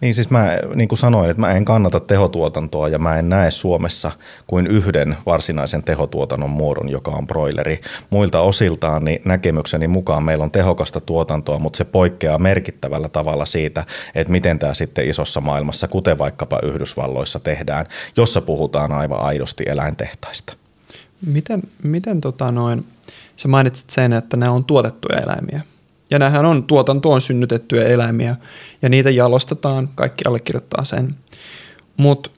[0.00, 3.50] Niin siis mä niin kuin sanoin, että mä en kannata tehotuotantoa ja mä en näe
[3.50, 4.12] Suomessa
[4.46, 7.80] kuin yhden varsinaisen tehotuotannon muodon, joka on broileri.
[8.10, 13.84] Muilta osiltaan niin näkemykseni mukaan meillä on tehokasta tuotantoa, mutta se poikkeaa merkittävällä tavalla siitä,
[14.14, 17.86] että miten tämä sitten isossa maailmassa, kuten vaikkapa Yhdysvalloissa tehdään,
[18.16, 20.67] jossa puhutaan aivan aidosti eläintehtaista.
[21.26, 22.86] Miten, miten tota noin,
[23.36, 25.60] sä mainitsit sen, että nämä on tuotettuja eläimiä.
[26.10, 28.36] Ja nämähän on tuotantoon synnytettyjä eläimiä
[28.82, 31.14] ja niitä jalostetaan, kaikki allekirjoittaa sen.
[31.96, 32.30] Mutta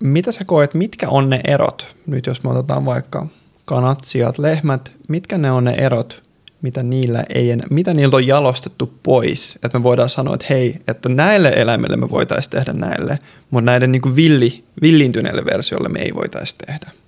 [0.00, 1.96] mitä sä koet, mitkä on ne erot?
[2.06, 3.26] Nyt jos me otetaan vaikka
[3.64, 6.22] kanat, sijat, lehmät, mitkä ne on ne erot,
[6.62, 9.58] mitä, niillä ei enää, mitä niiltä on jalostettu pois?
[9.64, 13.18] Että me voidaan sanoa, että hei, että näille eläimille me voitaisiin tehdä näille,
[13.50, 16.99] mutta näiden niin villi, villiintyneille versioille me ei voitaisiin tehdä.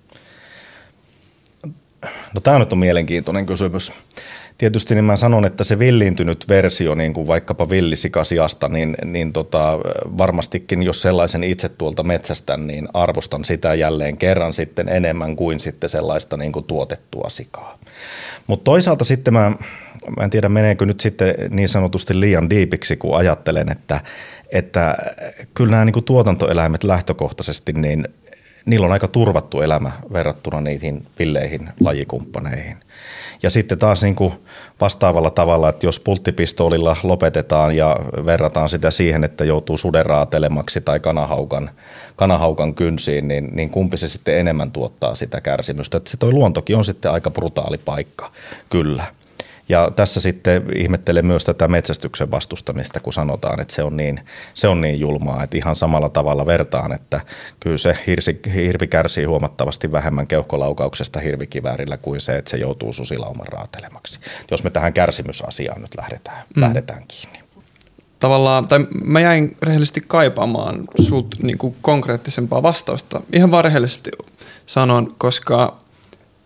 [2.34, 3.92] No tämä nyt on mielenkiintoinen kysymys.
[4.58, 9.78] Tietysti niin mä sanon, että se villiintynyt versio, niin kuin vaikkapa villisikasiasta, niin, niin tota,
[10.18, 15.90] varmastikin jos sellaisen itse tuolta metsästän, niin arvostan sitä jälleen kerran sitten enemmän kuin sitten
[15.90, 17.78] sellaista niin kuin tuotettua sikaa.
[18.46, 19.52] Mutta toisaalta sitten mä,
[20.16, 24.00] mä en tiedä meneekö nyt sitten niin sanotusti liian diipiksi, kun ajattelen, että,
[24.50, 24.96] että
[25.54, 28.08] kyllä nämä niin kuin tuotantoeläimet lähtökohtaisesti, niin
[28.66, 32.76] niillä on aika turvattu elämä verrattuna niihin villeihin lajikumppaneihin.
[33.42, 34.32] Ja sitten taas niin kuin
[34.80, 37.96] vastaavalla tavalla, että jos pulttipistoolilla lopetetaan ja
[38.26, 41.70] verrataan sitä siihen, että joutuu suderaatelemaksi tai kanahaukan,
[42.16, 45.96] kanahaukan kynsiin, niin, niin kumpi se sitten enemmän tuottaa sitä kärsimystä.
[45.96, 48.30] Että se toi luontokin on sitten aika brutaali paikka,
[48.70, 49.04] kyllä.
[49.68, 54.20] Ja tässä sitten ihmettelen myös tätä metsästyksen vastustamista, kun sanotaan, että se on niin,
[54.54, 57.20] se on niin julmaa, että ihan samalla tavalla vertaan, että
[57.60, 63.46] kyllä se hirsi, hirvi kärsii huomattavasti vähemmän keuhkolaukauksesta hirvikiväärillä kuin se, että se joutuu susilauman
[63.46, 64.20] raatelemaksi.
[64.50, 66.62] Jos me tähän kärsimysasiaan nyt lähdetään, mm.
[66.62, 67.42] lähdetään kiinni
[68.22, 73.20] tavallaan, tai mä jäin rehellisesti kaipaamaan sult niin kuin konkreettisempaa vastausta.
[73.32, 74.10] Ihan vaan rehellisesti
[74.66, 75.81] sanon, koska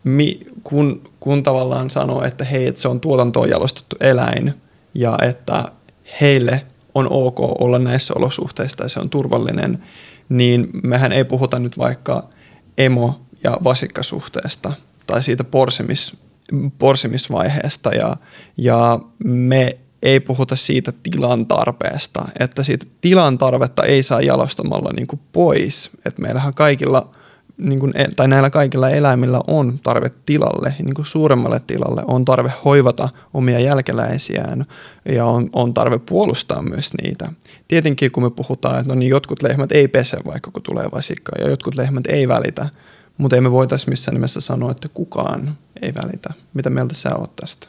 [0.06, 4.54] mi, kun, kun tavallaan sanoo, että hei, että se on tuotantoon jalostettu eläin
[4.94, 5.64] ja että
[6.20, 9.82] heille on ok olla näissä olosuhteissa ja se on turvallinen,
[10.28, 12.24] niin mehän ei puhuta nyt vaikka
[12.78, 14.72] emo- ja vasikkasuhteesta
[15.06, 16.16] tai siitä porsimis,
[16.78, 18.16] porsimisvaiheesta ja,
[18.56, 25.06] ja me ei puhuta siitä tilan tarpeesta, että siitä tilan tarvetta ei saa jalostamalla niin
[25.06, 25.90] kuin pois.
[26.04, 27.10] että meillähän kaikilla–
[27.58, 32.24] niin kuin, e, tai näillä kaikilla eläimillä on tarve tilalle, niin kuin suuremmalle tilalle, on
[32.24, 34.66] tarve hoivata omia jälkeläisiään
[35.08, 37.32] ja on, on tarve puolustaa myös niitä.
[37.68, 41.32] Tietenkin kun me puhutaan, että no niin jotkut lehmät ei pese vaikka kun tulee vasikka
[41.38, 42.68] ja jotkut lehmät ei välitä,
[43.18, 46.30] mutta ei me voitaisiin missään nimessä sanoa, että kukaan ei välitä.
[46.54, 47.66] Mitä mieltä sä oot tästä?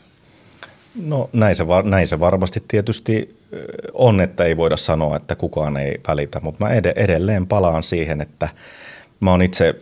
[0.96, 3.38] No näin se, näin se varmasti tietysti
[3.94, 8.50] on, että ei voida sanoa, että kukaan ei välitä, mutta mä edelleen palaan siihen, että–
[9.20, 9.76] Mä oon itse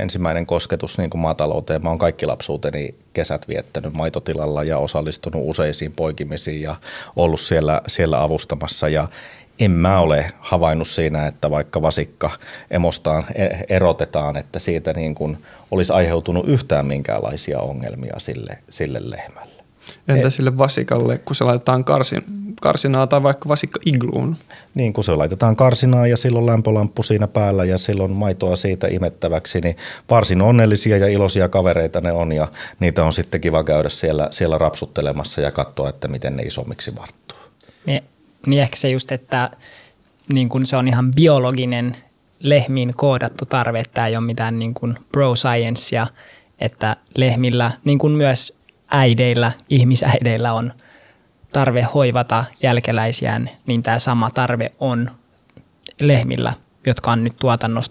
[0.00, 1.82] ensimmäinen kosketus niin kuin maatalouteen.
[1.82, 6.76] Mä oon kaikki lapsuuteni kesät viettänyt maitotilalla ja osallistunut useisiin poikimisiin ja
[7.16, 8.88] ollut siellä, siellä avustamassa.
[8.88, 9.08] Ja
[9.60, 12.30] en mä ole havainnut siinä, että vaikka vasikka
[12.70, 15.38] emostaan e-, erotetaan, että siitä niin kuin
[15.70, 19.53] olisi aiheutunut yhtään minkäänlaisia ongelmia sille, sille lehmälle.
[20.08, 22.22] Entä sille vasikalle, kun se laitetaan karsin,
[22.60, 24.36] karsinaa tai vaikka vasikka igluun?
[24.74, 29.60] Niin, kun se laitetaan karsinaa ja silloin lämpölamppu siinä päällä ja silloin maitoa siitä imettäväksi,
[29.60, 29.76] niin
[30.10, 32.48] varsin onnellisia ja iloisia kavereita ne on ja
[32.80, 37.38] niitä on sitten kiva käydä siellä, siellä rapsuttelemassa ja katsoa, että miten ne isommiksi varttuu.
[37.86, 38.02] Niin,
[38.46, 39.50] niin ehkä se just, että
[40.32, 41.96] niin kun se on ihan biologinen
[42.40, 46.06] lehmiin koodattu tarve, että tämä ei ole mitään niin kuin bro sciencea,
[46.58, 48.63] että lehmillä, niin kuin myös
[48.94, 50.72] äideillä, ihmisäideillä on
[51.52, 55.08] tarve hoivata jälkeläisiään, niin tämä sama tarve on
[56.00, 56.52] lehmillä,
[56.86, 57.36] jotka on nyt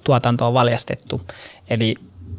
[0.04, 1.22] tuotantoon valjastettu.
[1.70, 1.96] Eli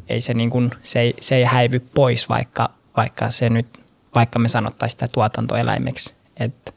[0.09, 4.39] ei se, niin kuin, se, ei, se ei häivy pois, vaikka, vaikka, se nyt, vaikka
[4.39, 6.13] me sanottaisiin sitä tuotantoeläimeksi.
[6.39, 6.71] Että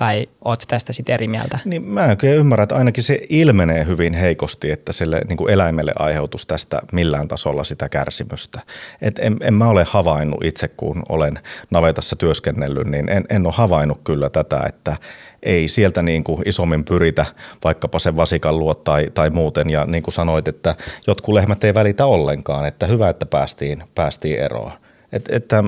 [0.00, 1.58] tai oot tästä sitten eri mieltä?
[1.64, 5.52] Niin mä en kyllä ymmärrä, että ainakin se ilmenee hyvin heikosti, että sille niin kuin
[5.52, 8.60] eläimelle aiheutus tästä millään tasolla sitä kärsimystä.
[9.02, 13.54] Et en, en mä ole havainnut itse, kun olen navetassa työskennellyt, niin en, en ole
[13.56, 14.96] havainnut kyllä tätä, että
[15.42, 17.24] ei sieltä niin kuin isommin pyritä
[17.64, 19.70] vaikkapa sen vasikan luo tai, tai muuten.
[19.70, 20.74] Ja niin kuin sanoit, että
[21.06, 24.72] jotkut lehmät ei välitä ollenkaan, että hyvä, että päästiin, päästiin eroon.
[25.12, 25.64] Et, että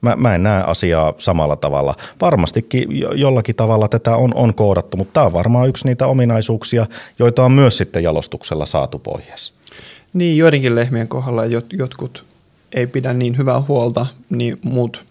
[0.00, 1.94] mä, mä en näe asiaa samalla tavalla.
[2.20, 6.86] Varmastikin jollakin tavalla tätä on, on koodattu, mutta tämä on varmaan yksi niitä ominaisuuksia,
[7.18, 9.54] joita on myös sitten jalostuksella saatu pois.
[10.12, 12.24] Niin, joidenkin lehmien kohdalla jot, jotkut
[12.74, 15.04] ei pidä niin hyvää huolta, niin muut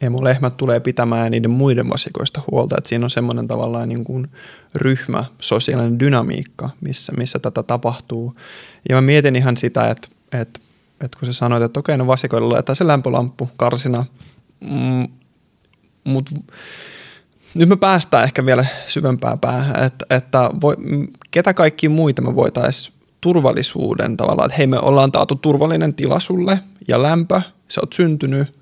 [0.00, 2.78] emolehmät tulee pitämään niiden muiden vasikoista huolta.
[2.78, 4.28] Että siinä on semmoinen tavallaan niin kuin
[4.74, 8.34] ryhmä, sosiaalinen dynamiikka, missä, missä tätä tapahtuu.
[8.88, 10.60] Ja mä mietin ihan sitä, että, että
[11.00, 14.04] että kun sä sanoit, että okei, no vasikoilla laitetaan se lämpölamppu karsina,
[14.60, 15.08] mm,
[16.04, 16.34] mutta
[17.54, 20.76] nyt me päästään ehkä vielä syvempään päähän, että, että voi,
[21.30, 26.58] ketä kaikki muita me voitaisiin turvallisuuden tavallaan, että hei me ollaan taatu turvallinen tila sulle
[26.88, 28.58] ja lämpö, sä oot syntynyt,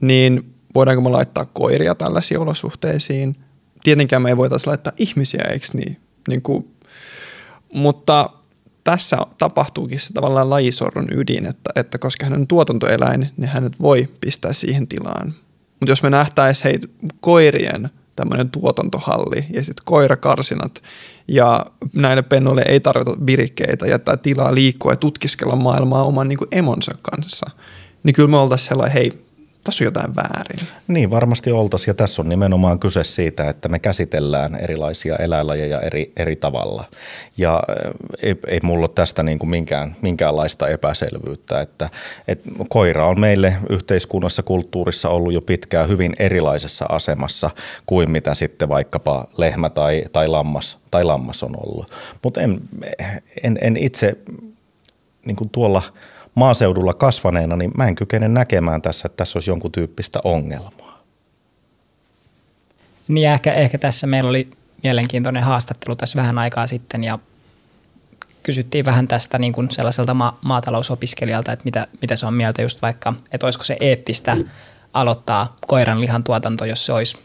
[0.00, 3.36] niin voidaanko me laittaa koiria tällaisiin olosuhteisiin?
[3.82, 6.00] Tietenkään me ei voitaisiin laittaa ihmisiä, eikö niin?
[6.28, 6.76] niin kuin,
[7.74, 8.30] mutta
[8.86, 14.08] tässä tapahtuukin se tavallaan lajisorron ydin, että, että koska hän on tuotantoeläin, niin hänet voi
[14.20, 15.34] pistää siihen tilaan.
[15.80, 16.80] Mutta jos me nähtäisiin hei,
[17.20, 20.82] koirien tämmöinen tuotantohalli ja sitten koirakarsinat
[21.28, 26.48] ja näille pennoille ei tarvita virikkeitä, jättää tilaa liikkua ja tutkiskella maailmaa oman niin kuin
[26.52, 27.50] emonsa kanssa,
[28.02, 29.25] niin kyllä me oltaisiin sellainen, hei,
[29.66, 30.68] tässä on jotain väärin.
[30.88, 31.90] Niin, varmasti oltaisiin.
[31.90, 36.84] Ja tässä on nimenomaan kyse siitä, että me käsitellään erilaisia eläinlajeja eri, eri tavalla.
[37.36, 41.60] Ja eh, ei, ei mulla tästä niin kuin minkään, minkäänlaista epäselvyyttä.
[41.60, 41.90] Että,
[42.28, 47.50] että koira on meille yhteiskunnassa, kulttuurissa ollut jo pitkään hyvin erilaisessa asemassa
[47.86, 51.90] kuin mitä sitten vaikkapa lehmä tai, tai, lammas, tai lammas on ollut.
[52.22, 52.60] Mutta en,
[53.42, 54.18] en, en itse
[55.24, 55.82] niin kuin tuolla–
[56.36, 61.02] maaseudulla kasvaneena, niin mä en kykene näkemään tässä, että tässä olisi jonkun tyyppistä ongelmaa.
[63.08, 64.50] Niin ehkä, ehkä tässä meillä oli
[64.82, 67.18] mielenkiintoinen haastattelu tässä vähän aikaa sitten ja
[68.42, 72.82] kysyttiin vähän tästä niin kuin sellaiselta ma- maatalousopiskelijalta, että mitä, mitä se on mieltä just
[72.82, 74.36] vaikka, että olisiko se eettistä
[74.92, 77.18] aloittaa koiran lihan tuotanto, jos se olisi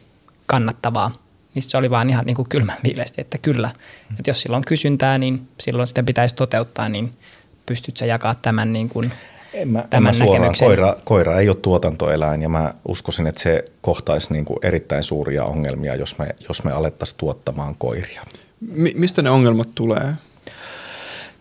[0.46, 1.12] kannattavaa.
[1.56, 3.70] Niin se oli vaan ihan niin kuin kylmän viilesti, että kyllä.
[4.20, 7.14] Että jos sillä on kysyntää, niin silloin sitä pitäisi toteuttaa, niin
[7.72, 9.12] pystyt sä jakaa tämän niin kuin
[9.54, 10.56] en mä, tämän en mä suoraan.
[10.60, 15.46] Koira, koira ei ole tuotantoeläin ja mä uskoisin, että se kohtaisi niin kuin erittäin suuria
[15.46, 18.22] ongelmia, jos me, jos me alettaisiin tuottamaan koiria.
[18.60, 20.14] Mi- mistä ne ongelmat tulee?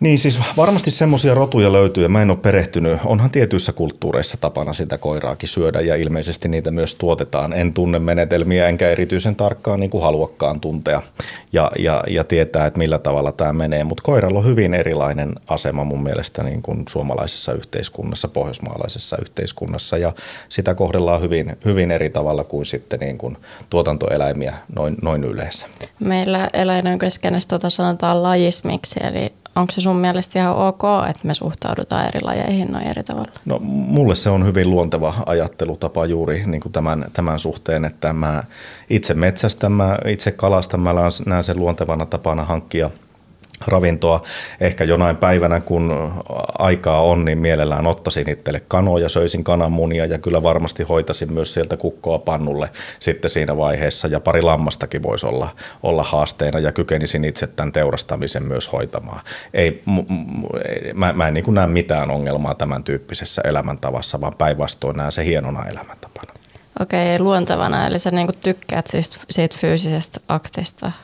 [0.00, 2.98] Niin siis varmasti semmoisia rotuja löytyy ja mä en ole perehtynyt.
[3.04, 7.52] Onhan tietyissä kulttuureissa tapana sitä koiraakin syödä ja ilmeisesti niitä myös tuotetaan.
[7.52, 11.02] En tunne menetelmiä enkä erityisen tarkkaan niin kuin haluakaan tuntea
[11.52, 13.84] ja, ja, ja tietää, että millä tavalla tämä menee.
[13.84, 20.12] Mutta koiralla on hyvin erilainen asema mun mielestä niin kuin suomalaisessa yhteiskunnassa, pohjoismaalaisessa yhteiskunnassa ja
[20.48, 23.36] sitä kohdellaan hyvin, hyvin eri tavalla kuin sitten niin kuin
[23.70, 25.66] tuotantoeläimiä noin, noin yleensä.
[25.98, 31.34] Meillä eläinten keskenessä tuota sanotaan lajismiksi, eli onko se sun mielestä ihan ok, että me
[31.34, 33.32] suhtaudutaan eri lajeihin noin eri tavalla?
[33.44, 38.42] No mulle se on hyvin luonteva ajattelutapa juuri niin kuin tämän, tämän suhteen, että mä
[38.90, 40.94] itse metsästän, mä itse kalastan, mä
[41.26, 42.90] näen sen luontevana tapana hankkia–
[43.66, 44.22] ravintoa.
[44.60, 46.14] Ehkä jonain päivänä, kun
[46.58, 51.76] aikaa on, niin mielellään ottaisin itselle kanoja, söisin kananmunia ja kyllä varmasti hoitasin myös sieltä
[51.76, 54.08] kukkoa pannulle sitten siinä vaiheessa.
[54.08, 55.48] Ja pari lammastakin voisi olla,
[55.82, 59.20] olla haasteena ja kykenisin itse tämän teurastamisen myös hoitamaan.
[59.54, 60.46] Ei, m- m-
[60.94, 65.64] mä, mä en niin näe mitään ongelmaa tämän tyyppisessä elämäntavassa, vaan päinvastoin näen se hienona
[65.64, 66.32] elämäntapana.
[66.80, 70.92] Okei, luontevana, eli sä niin tykkäät siis siitä fyysisestä aktista–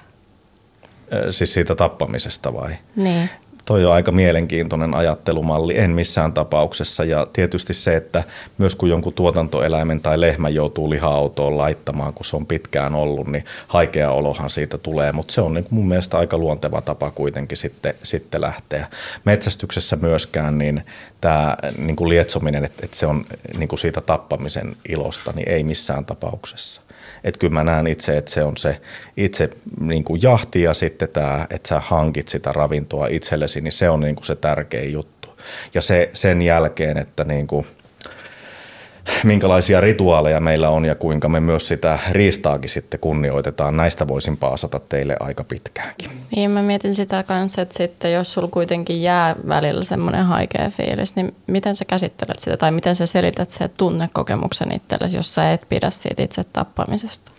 [1.31, 2.71] Siis siitä tappamisesta vai?
[2.97, 3.31] Niin.
[3.67, 7.05] Toi on aika mielenkiintoinen ajattelumalli, en missään tapauksessa.
[7.05, 8.25] Ja tietysti se, että
[8.59, 13.45] myös kun jonkun tuotantoeläimen tai lehmä joutuu liha-autoon laittamaan, kun se on pitkään ollut, niin
[13.69, 15.13] haikea olohan siitä tulee.
[15.13, 18.87] Mutta se on niin mun mielestä aika luonteva tapa kuitenkin sitten, sitten lähteä.
[19.25, 20.85] Metsästyksessä myöskään niin
[21.21, 23.25] tämä niin lietsominen, että, että se on
[23.59, 26.81] niin kuin siitä tappamisen ilosta, niin ei missään tapauksessa.
[27.27, 28.81] Että kyllä mä näen itse, että se on se
[29.17, 33.91] itse niin kuin jahti ja sitten tämä, että sä hankit sitä ravintoa itsellesi, niin se
[33.91, 35.29] on niin kuin se tärkein juttu.
[35.75, 37.67] Ja se, sen jälkeen, että niin kuin,
[39.25, 43.77] minkälaisia rituaaleja meillä on ja kuinka me myös sitä riistaakin sitten kunnioitetaan.
[43.77, 46.11] Näistä voisin paasata teille aika pitkäänkin.
[46.37, 51.17] Niin, mä mietin sitä kanssa, että sitten jos sulla kuitenkin jää välillä semmoinen haikea fiilis,
[51.17, 55.67] niin miten sä käsittelet sitä tai miten sä selität sen tunnekokemuksen itsellesi, jos sä et
[55.69, 57.31] pidä siitä itse tappamisesta?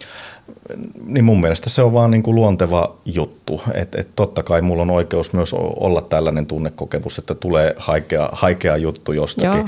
[1.06, 3.62] Niin mun mielestä se on vaan niin kuin luonteva juttu.
[3.74, 8.78] että et totta kai mulla on oikeus myös olla tällainen tunnekokemus, että tulee haikea, haikea
[8.78, 9.58] juttu jostakin.
[9.58, 9.66] Joo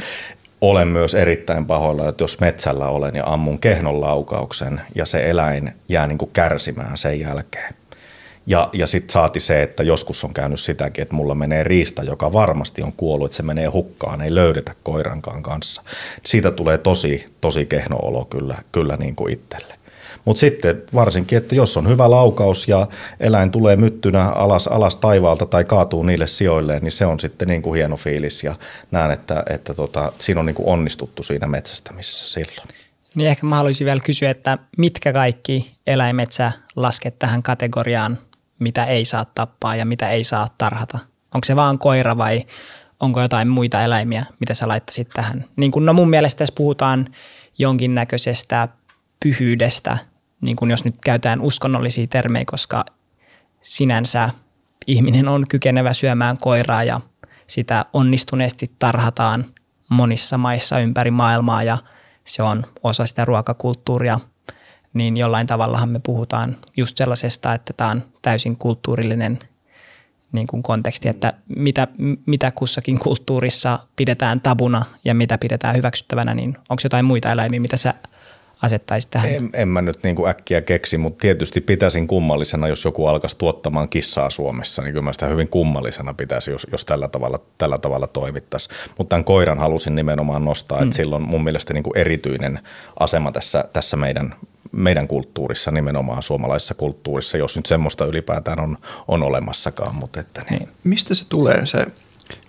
[0.62, 5.74] olen myös erittäin pahoilla, että jos metsällä olen ja ammun kehnon laukauksen ja se eläin
[5.89, 7.74] jää niin kuin kärsimään sen jälkeen.
[8.45, 12.34] Ja, ja sitten saati se, että joskus on käynyt sitäkin, että mulla menee riista, joka
[12.34, 15.82] varmasti on kuollut, että se menee hukkaan, ei löydetä koirankaan kanssa.
[16.26, 19.79] Siitä tulee tosi, tosi kehno olo kyllä, kyllä niin kuin itselle.
[20.26, 22.88] Mutta sitten varsinkin, että jos on hyvä laukaus ja
[23.20, 27.62] eläin tulee myttynä alas, alas taivaalta tai kaatuu niille sijoilleen, niin se on sitten niin
[27.62, 28.55] kuin hieno fiilis ja
[28.91, 32.68] näen, että, että tota, siinä on niin kuin onnistuttu siinä metsästämisessä silloin.
[33.16, 38.18] Niin ehkä mä haluaisin vielä kysyä, että mitkä kaikki eläimet sä lasket tähän kategoriaan,
[38.60, 40.99] mitä ei saa tappaa ja mitä ei saa tarhata?
[41.34, 42.45] Onko se vaan koira vai
[42.99, 45.45] onko jotain muita eläimiä, mitä sä laittaisit tähän?
[45.55, 47.07] Niin kun, no mun mielestä tässä puhutaan
[47.57, 48.68] jonkinnäköisestä
[49.24, 49.97] pyhyydestä,
[50.41, 52.86] niin kuin jos nyt käytetään uskonnollisia termejä, koska
[53.61, 54.30] sinänsä
[54.88, 57.01] ihminen on kykenevä syömään koiraa ja
[57.47, 59.45] sitä onnistuneesti tarhataan
[59.89, 61.78] monissa maissa ympäri maailmaa ja
[62.24, 64.20] se on osa sitä ruokakulttuuria,
[64.93, 69.39] niin jollain tavallahan me puhutaan just sellaisesta, että tämä on täysin kulttuurillinen
[70.32, 71.88] niin kuin konteksti, että mitä,
[72.26, 77.78] mitä kussakin kulttuurissa pidetään tabuna ja mitä pidetään hyväksyttävänä, niin onko jotain muita eläimiä, mitä
[77.78, 77.93] sä
[78.62, 79.32] asettaisi tähän?
[79.32, 83.38] En, en mä nyt niin kuin äkkiä keksi, mutta tietysti pitäisin kummallisena, jos joku alkaisi
[83.38, 87.78] tuottamaan kissaa Suomessa, niin kyllä mä sitä hyvin kummallisena pitäisi, jos, jos tällä, tavalla, tällä
[87.78, 88.78] tavalla toimittaisiin.
[88.97, 90.84] Mutta tämän koiran halusin nimenomaan nostaa, mm.
[90.84, 92.60] että sillä on mun mielestä niin kuin erityinen
[92.99, 94.36] asema tässä, tässä meidän,
[94.72, 99.95] meidän kulttuurissa, nimenomaan suomalaisessa kulttuurissa, jos nyt semmoista ylipäätään on, on olemassakaan.
[99.95, 100.60] Mutta että niin.
[100.60, 100.70] Niin.
[100.84, 101.88] Mistä se tulee se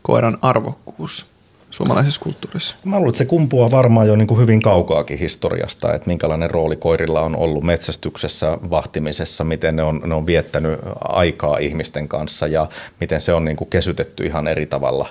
[0.03, 1.30] koiran arvokkuus?
[1.71, 2.77] Suomalaisessa kulttuurissa?
[2.85, 6.77] Mä luulen, että se kumpuaa varmaan jo niin kuin hyvin kaukaakin historiasta, että minkälainen rooli
[6.77, 12.69] koirilla on ollut metsästyksessä, vahtimisessa, miten ne on, ne on viettänyt aikaa ihmisten kanssa ja
[13.01, 15.09] miten se on niin kuin kesytetty ihan eri tavalla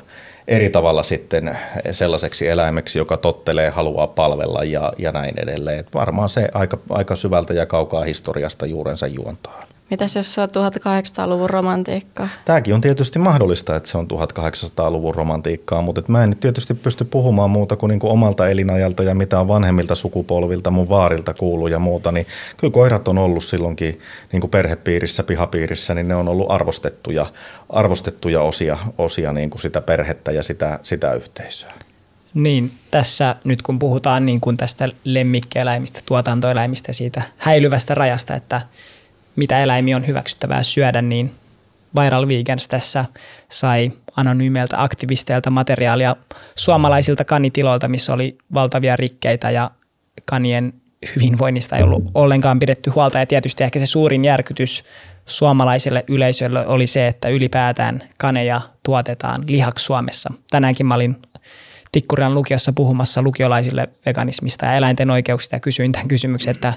[0.48, 1.58] eri tavalla sitten
[1.92, 5.80] sellaiseksi eläimeksi, joka tottelee, haluaa palvella ja, ja näin edelleen.
[5.80, 9.64] Et varmaan se aika, aika syvältä ja kaukaa historiasta juurensa juontaa.
[9.90, 12.30] Mitäs jos se on 1800-luvun romantiikkaa?
[12.46, 17.50] Tämäkin on tietysti mahdollista, että se on 1800-luvun romantiikkaa, mutta mä en tietysti pysty puhumaan
[17.50, 21.80] muuta kuin, niin kuin omalta elinajalta ja mitä on vanhemmilta sukupolvilta, mun vaarilta kuuluu ja
[21.80, 22.12] muuta.
[22.12, 22.28] Niin
[22.58, 24.00] kyllä koirat on ollut silloinkin
[24.32, 27.26] niin kuin perhepiirissä, pihapiirissä, niin ne on ollut arvostettuja,
[27.70, 31.70] arvostettuja osia, osia niin kuin sitä perhettä ja sitä, sitä yhteisöä.
[32.34, 38.62] Niin, tässä nyt kun puhutaan niin kuin tästä lemmikkieläimistä, tuotantoeläimistä, siitä häilyvästä rajasta, että–
[39.40, 41.32] mitä eläimiä on hyväksyttävää syödä, niin
[42.00, 43.06] Viral Vegans tässä
[43.50, 46.16] sai anonyymeiltä aktivisteilta materiaalia
[46.56, 49.72] suomalaisilta kanitiloilta, missä oli valtavia rikkeitä ja
[50.26, 50.74] kanien
[51.16, 53.20] hyvinvoinnista ei ollut ollenkaan pidetty huolta.
[53.20, 54.84] Ja tietysti ehkä se suurin järkytys
[55.26, 60.34] suomalaiselle yleisölle oli se, että ylipäätään kaneja tuotetaan lihaksi Suomessa.
[60.52, 61.18] Tänäänkin mä olin
[61.92, 66.74] Tikkurilan lukiossa puhumassa lukiolaisille veganismista ja eläinten oikeuksista ja kysyin tämän kysymyksen, että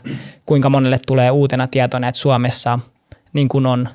[0.47, 2.79] kuinka monelle tulee uutena tietona, että Suomessa
[3.33, 3.89] niin kuin on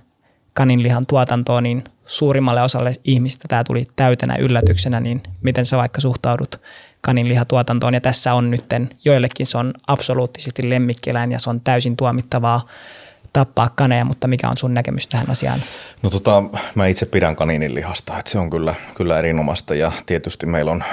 [0.53, 6.61] kaninlihan tuotantoa, niin suurimmalle osalle ihmistä tämä tuli täytenä yllätyksenä, niin miten sä vaikka suhtaudut
[7.01, 7.93] kaninlihatuotantoon.
[7.93, 8.65] Ja tässä on nyt
[9.05, 12.65] joillekin se on absoluuttisesti lemmikkieläin ja se on täysin tuomittavaa
[13.37, 15.59] tappaa kaneja, mutta mikä on sun näkemys tähän asiaan?
[16.03, 16.43] No tota,
[16.75, 20.83] mä itse pidän kaninin lihasta, että se on kyllä, kyllä erinomaista ja tietysti meillä on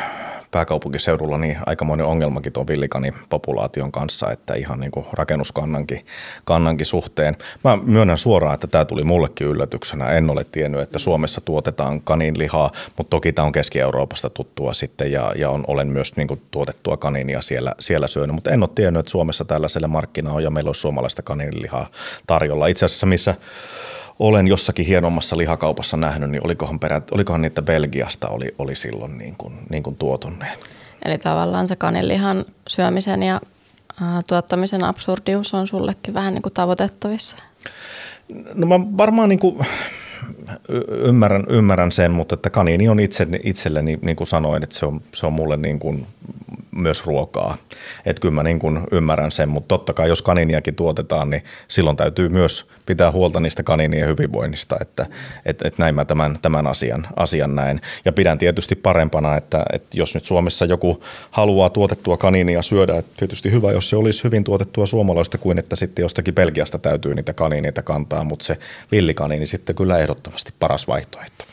[0.55, 6.07] pääkaupunkiseudulla niin aikamoinen ongelmakin tuon villikanipopulaation kanssa, että ihan niin kuin rakennuskannankin
[6.45, 7.37] kannankin suhteen.
[7.65, 10.11] Mä myönnän suoraan, että tämä tuli mullekin yllätyksenä.
[10.11, 15.33] En ole tiennyt, että Suomessa tuotetaan kaninlihaa, mutta toki tämä on Keski-Euroopasta tuttua sitten ja,
[15.37, 19.01] ja on, olen myös niin kuin tuotettua kaninia siellä, siellä syönyt, mutta en ole tiennyt,
[19.01, 21.87] että Suomessa tällaiselle markkina on ja meillä on suomalaista kaninlihaa
[22.27, 22.67] tarjolla.
[22.67, 23.35] Itse asiassa missä
[24.19, 29.35] olen jossakin hienommassa lihakaupassa nähnyt, niin olikohan, perät, olikohan niitä Belgiasta oli, oli silloin niin
[29.39, 30.59] kuin, niin kuin tuotunneet.
[31.05, 33.41] Eli tavallaan se kanelihan syömisen ja
[34.27, 37.37] tuottamisen absurdius on sullekin vähän niin kuin tavoitettavissa?
[38.55, 39.67] No mä varmaan niin kuin
[40.89, 45.01] ymmärrän, ymmärrän sen, mutta että kaniini on itse, itselleni, niin kuin sanoin, että se on,
[45.15, 46.07] se on mulle niin kuin
[46.77, 47.57] myös ruokaa.
[48.07, 51.97] Että kyllä mä niin kuin ymmärrän sen, mutta totta kai jos kaniniakin tuotetaan, niin silloin
[51.97, 55.07] täytyy myös pitää huolta niistä kaninien hyvinvoinnista, että
[55.45, 57.81] et, et näin mä tämän, tämän asian, asian näen.
[58.05, 63.13] Ja pidän tietysti parempana, että, että jos nyt Suomessa joku haluaa tuotettua kaninia syödä, että
[63.17, 67.33] tietysti hyvä, jos se olisi hyvin tuotettua suomalaista kuin että sitten jostakin Belgiasta täytyy niitä
[67.33, 68.59] kanineita kantaa, mutta se
[68.93, 71.45] villikaniini sitten kyllä ehdottomasti paras vaihtoehto.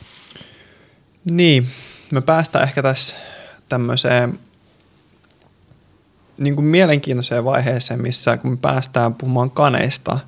[1.32, 1.68] Niin,
[2.12, 3.16] me päästään ehkä tässä
[3.70, 4.40] tämmöiseen
[6.42, 10.20] niin kuin mielenkiintoiseen vaiheeseen, missä kun me päästään puhumaan kaneista,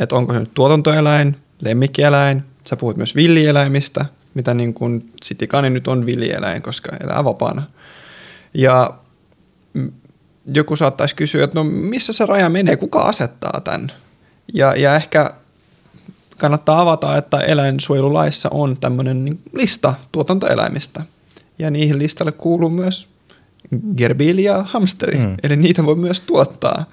[0.00, 5.88] että onko se nyt tuotantoeläin, lemmikkieläin, sä puhut myös villieläimistä, mitä niin kuin sitikani nyt
[5.88, 7.62] on villieläin, koska elää vapaana.
[8.54, 8.94] Ja
[10.54, 13.92] joku saattaisi kysyä, että no missä se raja menee, kuka asettaa tämän?
[14.54, 15.34] Ja, ja ehkä
[16.38, 21.02] kannattaa avata, että eläinsuojelulaissa on tämmöinen lista tuotantoeläimistä.
[21.58, 23.08] Ja niihin listalle kuuluu myös
[23.96, 25.36] gerbiili ja hamsteri, mm.
[25.42, 26.84] eli niitä voi myös tuottaa.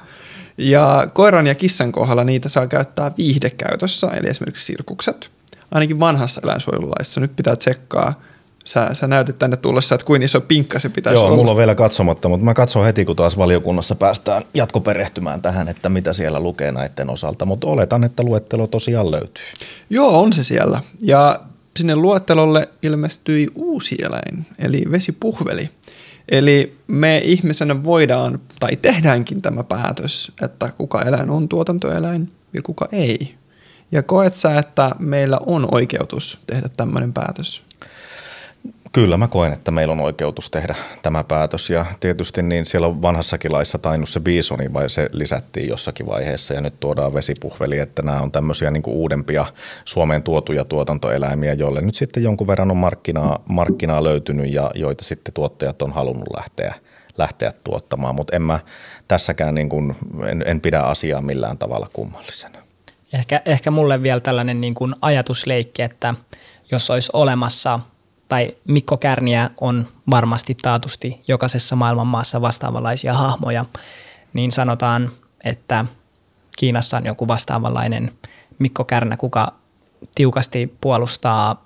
[0.57, 5.29] Ja koiran ja kissan kohdalla niitä saa käyttää viihdekäytössä, eli esimerkiksi sirkukset.
[5.71, 7.19] Ainakin vanhassa eläinsuojelulaissa.
[7.21, 8.21] Nyt pitää tsekkaa
[8.65, 11.35] Sä, sä näytit tänne tullessa, että kuin iso pinkka se pitäisi Joo, olla.
[11.35, 15.89] mulla on vielä katsomatta, mutta mä katson heti, kun taas valiokunnassa päästään jatkoperehtymään tähän, että
[15.89, 17.45] mitä siellä lukee näiden osalta.
[17.45, 19.43] Mutta oletan, että luettelo tosiaan löytyy.
[19.89, 20.81] Joo, on se siellä.
[21.01, 21.39] Ja
[21.77, 25.69] sinne luettelolle ilmestyi uusi eläin, eli vesipuhveli.
[26.31, 32.87] Eli me ihmisenä voidaan, tai tehdäänkin tämä päätös, että kuka eläin on tuotantoeläin ja kuka
[32.91, 33.35] ei.
[33.91, 37.63] Ja koet sä, että meillä on oikeutus tehdä tämmöinen päätös?
[38.91, 41.69] Kyllä mä koen, että meillä on oikeutus tehdä tämä päätös.
[41.69, 46.53] Ja tietysti niin siellä on vanhassakin laissa tainnut se biisoni vai se lisättiin jossakin vaiheessa.
[46.53, 49.45] Ja nyt tuodaan vesipuhveli, että nämä on tämmöisiä niin uudempia
[49.85, 55.33] Suomeen tuotuja tuotantoeläimiä, joille nyt sitten jonkun verran on markkinaa, markkinaa löytynyt ja joita sitten
[55.33, 56.75] tuottajat on halunnut lähteä,
[57.17, 58.59] lähteä tuottamaan, mutta en mä
[59.07, 59.95] tässäkään niin kuin,
[60.27, 62.59] en, en pidä asiaa millään tavalla kummallisena.
[63.13, 66.15] Ehkä, ehkä mulle vielä tällainen niin kuin ajatusleikki, että
[66.71, 67.79] jos olisi olemassa–
[68.29, 73.65] tai Mikko Kärniä on varmasti taatusti jokaisessa maailman maassa vastaavanlaisia hahmoja,
[74.33, 75.09] niin sanotaan,
[75.43, 75.85] että
[76.57, 78.11] Kiinassa on joku vastaavanlainen
[78.59, 79.53] Mikko Kärnä, kuka
[80.15, 81.65] tiukasti puolustaa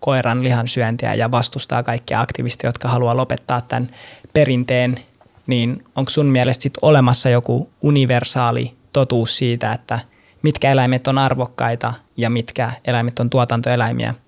[0.00, 3.90] koiran lihan syöntiä ja vastustaa kaikkia aktivisteja, jotka haluaa lopettaa tämän
[4.32, 5.00] perinteen,
[5.46, 9.98] niin onko sun mielestä sit olemassa joku universaali totuus siitä, että
[10.42, 14.14] mitkä eläimet on arvokkaita ja mitkä eläimet on tuotantoeläimiä–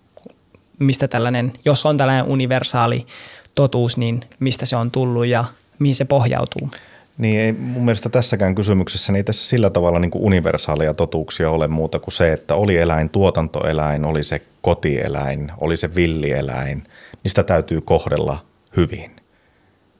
[0.85, 3.07] mistä tällainen, jos on tällainen universaali
[3.55, 5.45] totuus, niin mistä se on tullut ja
[5.79, 6.71] mihin se pohjautuu?
[7.19, 11.51] Niin ei mun mielestä tässäkään kysymyksessä niin ei tässä sillä tavalla niin kuin universaalia totuuksia
[11.51, 16.85] ole muuta kuin se, että oli eläin tuotantoeläin, oli se kotieläin, oli se villieläin,
[17.27, 18.45] sitä täytyy kohdella
[18.77, 19.17] hyvin.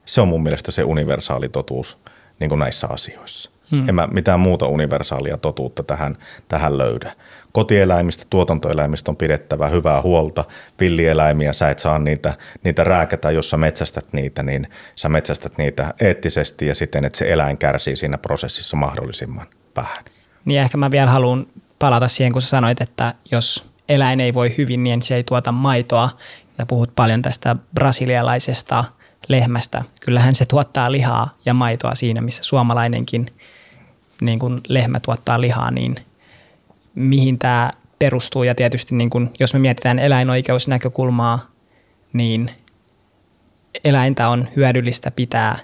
[0.05, 1.97] Se on mun mielestä se universaali totuus
[2.39, 3.52] niin kuin näissä asioissa.
[3.71, 3.89] Hmm.
[3.89, 7.11] En mä mitään muuta universaalia totuutta tähän, tähän löydä
[7.53, 10.43] kotieläimistä, tuotantoeläimistä on pidettävä hyvää huolta.
[10.79, 12.33] Villieläimiä, sä et saa niitä,
[12.63, 17.33] niitä rääkätä, jos sä metsästät niitä, niin sä metsästät niitä eettisesti ja siten, että se
[17.33, 20.03] eläin kärsii siinä prosessissa mahdollisimman vähän.
[20.45, 21.47] Niin ehkä mä vielä haluan
[21.79, 25.51] palata siihen, kun sä sanoit, että jos eläin ei voi hyvin, niin se ei tuota
[25.51, 26.09] maitoa.
[26.57, 28.83] Ja puhut paljon tästä brasilialaisesta
[29.27, 29.83] lehmästä.
[30.01, 33.27] Kyllähän se tuottaa lihaa ja maitoa siinä, missä suomalainenkin
[34.21, 35.95] niin kuin lehmä tuottaa lihaa, niin–
[36.95, 38.43] mihin tämä perustuu.
[38.43, 41.39] Ja tietysti niin kun, jos me mietitään eläinoikeusnäkökulmaa,
[42.13, 42.51] niin
[43.83, 45.57] eläintä on hyödyllistä pitää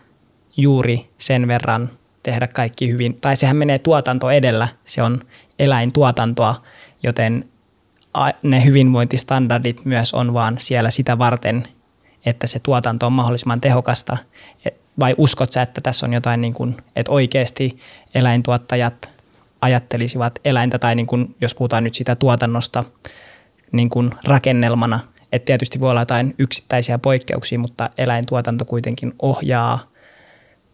[0.57, 1.89] juuri sen verran
[2.23, 3.21] tehdä kaikki hyvin.
[3.21, 5.21] Tai sehän menee tuotanto edellä, se on
[5.59, 6.55] eläintuotantoa,
[7.03, 7.49] joten
[8.43, 11.63] ne hyvinvointistandardit myös on vaan siellä sitä varten,
[12.25, 14.17] että se tuotanto on mahdollisimman tehokasta.
[14.99, 17.79] Vai uskot sä, että tässä on jotain, niin kuin, että oikeasti
[18.15, 19.09] eläintuottajat
[19.61, 22.83] ajattelisivat eläintä tai niin kuin, jos puhutaan nyt sitä tuotannosta
[23.71, 24.99] niin kuin rakennelmana,
[25.31, 29.88] että tietysti voi olla jotain yksittäisiä poikkeuksia, mutta eläintuotanto kuitenkin ohjaa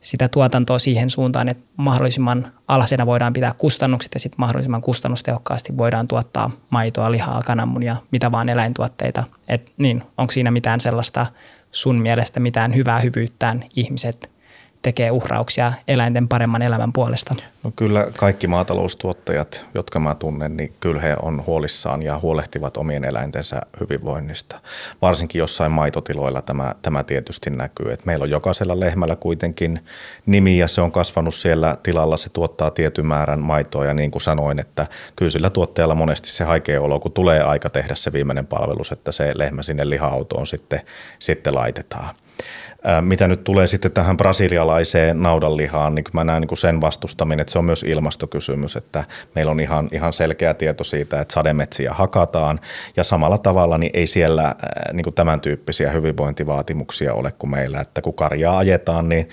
[0.06, 6.08] sitä tuotantoa siihen suuntaan, että mahdollisimman alhaisena voidaan pitää kustannukset ja sitten mahdollisimman kustannustehokkaasti voidaan
[6.08, 9.24] tuottaa maitoa, lihaa, kananmunia, mitä vaan eläintuotteita.
[9.48, 11.26] Et niin, onko siinä mitään sellaista
[11.72, 14.35] sun mielestä mitään hyvää hyvyyttään ihmiset
[14.86, 17.36] tekee uhrauksia eläinten paremman elämän puolesta?
[17.64, 23.06] No kyllä kaikki maataloustuottajat, jotka mä tunnen, niin kyllä he on huolissaan ja huolehtivat omien
[23.06, 24.60] eläintensä hyvinvoinnista.
[25.02, 27.92] Varsinkin jossain maitotiloilla tämä, tämä tietysti näkyy.
[27.92, 29.86] Et meillä on jokaisella lehmällä kuitenkin
[30.26, 34.22] nimi ja se on kasvanut siellä tilalla, se tuottaa tietyn määrän maitoa ja niin kuin
[34.22, 38.48] sanoin, että kyllä sillä tuottajalla monesti se haikea olo, kun tulee aika tehdä se viimeinen
[38.48, 40.82] palvelus, että se lehmä sinne liha-autoon sitten,
[41.20, 42.16] sitten laitetaan.
[43.02, 47.52] Mitä nyt tulee sitten tähän brasilialaiseen naudanlihaan, niin mä näen niin kuin sen vastustaminen, että
[47.52, 49.04] se on myös ilmastokysymys, että
[49.36, 52.60] meillä on ihan, ihan selkeä tieto siitä, että sademetsiä hakataan.
[52.96, 54.56] Ja samalla tavalla niin ei siellä
[54.94, 59.30] niin kuin tämän tyyppisiä hyvinvointivaatimuksia ole kuin meillä, että kun karjaa ajetaan, niin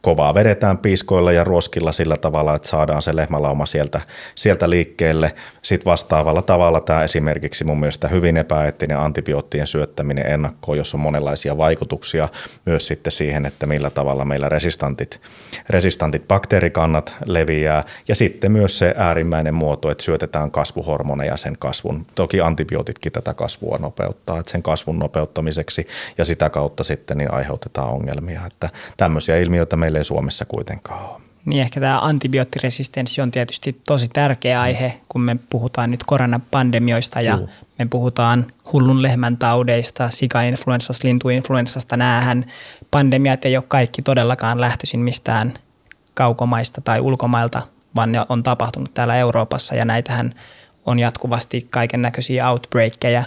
[0.00, 4.00] kovaa vedetään piiskoilla ja ruoskilla sillä tavalla, että saadaan se lehmälauma sieltä,
[4.34, 5.34] sieltä liikkeelle.
[5.62, 11.58] Sitten vastaavalla tavalla tämä esimerkiksi mun mielestä hyvin epäeettinen antibioottien syöttäminen ennakkoon, jossa on monenlaisia
[11.58, 12.28] vaikutuksia
[12.66, 15.20] myös sitten siihen, että millä tavalla meillä resistantit,
[15.68, 22.06] resistantit bakteerikannat leviää ja sitten myös se äärimmäinen muoto, että syötetään kasvuhormoneja sen kasvun.
[22.14, 25.86] Toki antibiootitkin tätä kasvua nopeuttaa, että sen kasvun nopeuttamiseksi
[26.18, 31.04] ja sitä kautta sitten niin aiheutetaan ongelmia, että tämmöisiä ilmiöitä ilmiötä meillä ei Suomessa kuitenkaan
[31.04, 31.20] ole.
[31.44, 37.36] Niin ehkä tämä antibioottiresistenssi on tietysti tosi tärkeä aihe, kun me puhutaan nyt koronapandemioista ja
[37.36, 37.50] Juu.
[37.78, 41.96] me puhutaan hullun lehmän taudeista, sika-influenssasta, lintuinfluenssasta.
[41.96, 42.44] Nämähän
[42.90, 45.54] pandemiat ei ole kaikki todellakaan lähtöisin mistään
[46.14, 47.62] kaukomaista tai ulkomailta,
[47.94, 50.34] vaan ne on tapahtunut täällä Euroopassa ja näitähän
[50.86, 53.24] on jatkuvasti kaiken näköisiä outbreakkeja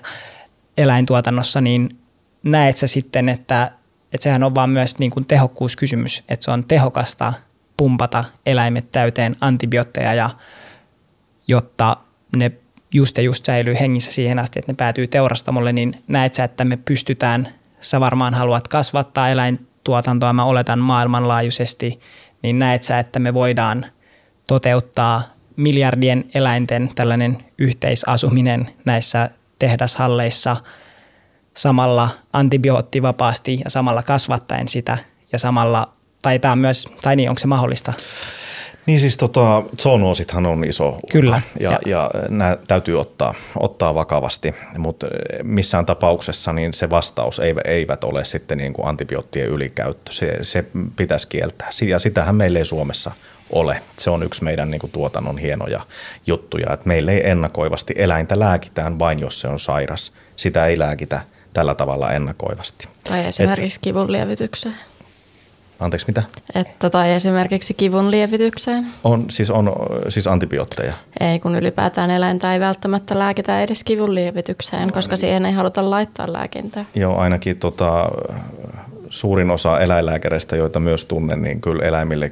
[0.77, 1.97] eläintuotannossa, niin
[2.43, 3.71] näet sä sitten, että
[4.13, 7.33] että sehän on vaan myös niin kuin tehokkuuskysymys, että se on tehokasta
[7.77, 10.29] pumpata eläimet täyteen antibiootteja, ja,
[11.47, 11.97] jotta
[12.35, 12.51] ne
[12.93, 16.65] just ja just säilyy hengissä siihen asti, että ne päätyy teurastamolle, niin näet sä, että
[16.65, 17.47] me pystytään,
[17.81, 21.99] sä varmaan haluat kasvattaa eläintuotantoa, mä oletan maailmanlaajuisesti,
[22.41, 23.85] niin näet sä, että me voidaan
[24.47, 25.21] toteuttaa
[25.55, 29.29] miljardien eläinten tällainen yhteisasuminen näissä
[29.59, 30.57] tehdashalleissa–
[31.57, 34.97] samalla antibioottivapaasti ja samalla kasvattaen sitä
[35.31, 37.93] ja samalla, tai tämä myös, tai niin, onko se mahdollista?
[38.85, 41.41] Niin siis tota, zoonoosithan on iso Kyllä.
[41.59, 41.79] Ja, ja.
[41.85, 45.07] ja nämä täytyy ottaa, ottaa vakavasti, mutta
[45.43, 50.11] missään tapauksessa niin se vastaus ei, eivät ole sitten niin kuin antibioottien ylikäyttö.
[50.11, 53.11] Se, se pitäisi kieltää ja sitähän meillä ei Suomessa
[53.49, 53.81] ole.
[53.97, 55.81] Se on yksi meidän niin kuin, tuotannon hienoja
[56.27, 60.11] juttuja, että meillä ei ennakoivasti eläintä lääkitään vain jos se on sairas.
[60.35, 61.21] Sitä ei lääkitä–
[61.59, 62.87] tällä tavalla ennakoivasti.
[63.03, 64.75] Tai esimerkiksi Et, kivun lievitykseen.
[65.79, 66.23] Anteeksi, mitä?
[66.55, 68.85] Että tai esimerkiksi kivun lievitykseen.
[69.03, 69.71] On, siis on
[70.09, 70.93] siis antibiootteja.
[71.19, 75.17] Ei, kun ylipäätään eläintä ei välttämättä lääkitä edes kivun lievitykseen, no, koska niin.
[75.17, 76.85] siihen ei haluta laittaa lääkintää.
[76.95, 78.09] Joo, ainakin tota,
[79.09, 82.31] suurin osa eläinlääkäreistä, joita myös tunnen, niin kyllä eläimille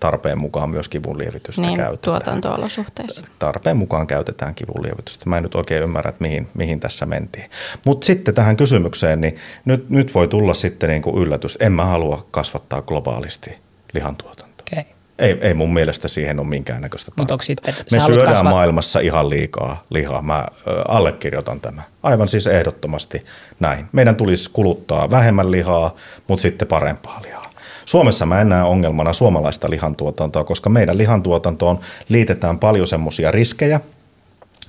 [0.00, 2.04] tarpeen mukaan myös kivunlievitystä niin, käytetään.
[2.04, 3.26] tuotantoolosuhteissa.
[3.38, 5.30] Tarpeen mukaan käytetään kivunlievitystä.
[5.30, 7.50] Mä en nyt oikein ymmärrä, että mihin, mihin tässä mentiin.
[7.84, 11.58] Mutta sitten tähän kysymykseen, niin nyt, nyt voi tulla sitten niin kuin yllätys.
[11.60, 13.58] En mä halua kasvattaa globaalisti
[13.92, 14.66] lihantuotantoa.
[14.72, 14.84] Okay.
[15.22, 18.50] Ei, ei mun mielestä siihen ole minkäännäköistä Mut sitten, Me syödään kasvat...
[18.52, 20.22] maailmassa ihan liikaa lihaa.
[20.22, 20.46] Mä
[20.88, 21.82] allekirjoitan tämä.
[22.02, 23.24] Aivan siis ehdottomasti
[23.60, 23.86] näin.
[23.92, 25.94] Meidän tulisi kuluttaa vähemmän lihaa,
[26.28, 27.50] mutta sitten parempaa lihaa.
[27.84, 33.80] Suomessa mä en näe ongelmana suomalaista lihantuotantoa, koska meidän lihantuotantoon liitetään paljon semmoisia riskejä,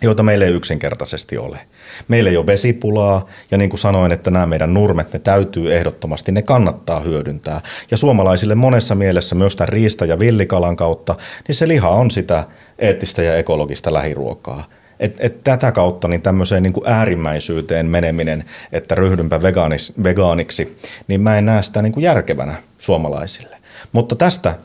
[0.04, 1.60] joita meillä ei yksinkertaisesti ole.
[2.08, 6.32] Meillä ei ole vesipulaa ja niin kuin sanoin, että nämä meidän nurmet, ne täytyy ehdottomasti,
[6.32, 7.62] ne kannattaa hyödyntää.
[7.92, 11.16] Ja suomalaisille monessa mielessä myös tämän riista- ja villikalan kautta,
[11.48, 12.44] niin se liha on sitä
[12.80, 14.64] eettistä ja ekologista lähiruokaa.
[15.00, 20.78] Et, et tätä kautta niin tämmöiseen niin kuin äärimmäisyyteen meneminen, että ryhdynpä vegaanis, vegaaniksi,
[21.08, 23.58] niin mä en näe sitä niin kuin järkevänä suomalaisille.
[23.92, 24.56] Mutta tästä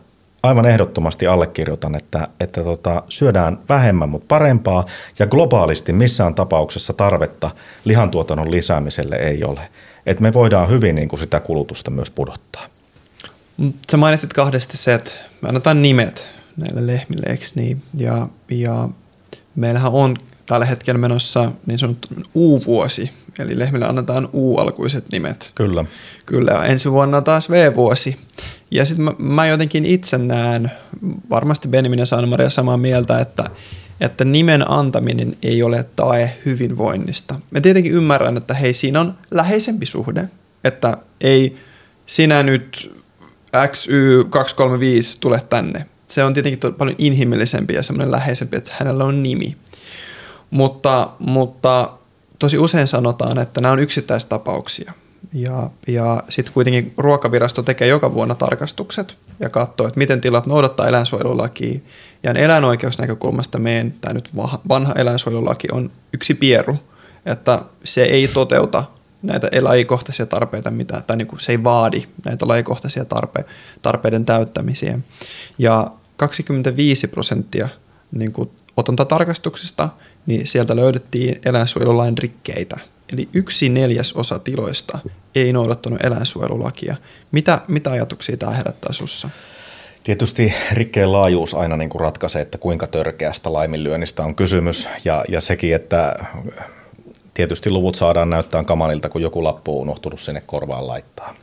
[0.43, 4.87] aivan ehdottomasti allekirjoitan, että, että tota, syödään vähemmän, mutta parempaa
[5.19, 7.51] ja globaalisti missään tapauksessa tarvetta
[7.85, 9.61] lihantuotannon lisäämiselle ei ole.
[10.07, 12.67] Et me voidaan hyvin niin kuin sitä kulutusta myös pudottaa.
[13.91, 15.11] Sä mainitsit kahdesti se, että
[15.41, 17.83] me annetaan nimet näille lehmille, eikö niin?
[17.95, 18.89] Ja, ja
[19.55, 20.17] meillähän on
[20.49, 25.51] tällä hetkellä menossa niin sanottu U-vuosi, eli lehmille annetaan U-alkuiset nimet.
[25.55, 25.85] Kyllä.
[26.27, 28.17] Kyllä, ja ensi vuonna taas V-vuosi.
[28.71, 30.71] Ja sitten mä, mä jotenkin itse näen,
[31.31, 33.51] varmasti Benjamin ja Sanna-Maria samaa mieltä, että,
[34.01, 37.35] että nimen antaminen ei ole tae hyvinvoinnista.
[37.51, 40.29] Mä tietenkin ymmärrän, että hei, siinä on läheisempi suhde,
[40.65, 41.57] että ei
[42.07, 42.93] sinä nyt
[43.57, 45.87] XY235 tule tänne.
[46.09, 49.57] Se on tietenkin paljon inhimillisempi ja semmoinen läheisempi, että hänellä on nimi.
[50.51, 51.91] Mutta, mutta
[52.39, 54.93] tosi usein sanotaan, että nämä on yksittäistapauksia–
[55.33, 60.89] ja, ja sitten kuitenkin ruokavirasto tekee joka vuonna tarkastukset ja katsoo, että miten tilat noudattaa
[60.89, 61.81] eläinsuojelulakia.
[62.23, 64.31] Ja eläinoikeusnäkökulmasta meidän, tämä nyt
[64.69, 66.77] vanha eläinsuojelulaki on yksi pieru,
[67.27, 68.85] että se ei toteuta
[69.23, 73.45] näitä lajikohtaisia tarpeita, mitä, tai niin kuin se ei vaadi näitä lajikohtaisia tarpe,
[73.83, 74.99] tarpeiden täyttämisiä.
[75.59, 77.69] Ja 25 prosenttia
[78.13, 79.89] niin kuin otantatarkastuksista,
[80.27, 82.77] niin sieltä löydettiin eläinsuojelulain rikkeitä
[83.13, 84.99] eli yksi neljäsosa tiloista
[85.35, 86.97] ei noudattanut eläinsuojelulakia.
[87.33, 89.31] Mitä, mitä ajatuksia tämä herättää sussa?
[90.05, 95.41] Tietysti rikkeen laajuus aina niin kuin ratkaisee, että kuinka törkeästä laiminlyönnistä on kysymys ja, ja
[95.41, 96.27] sekin, että
[97.35, 101.35] tietysti luvut saadaan näyttää kamalilta, kun joku lappu on unohtunut sinne korvaan laittaa.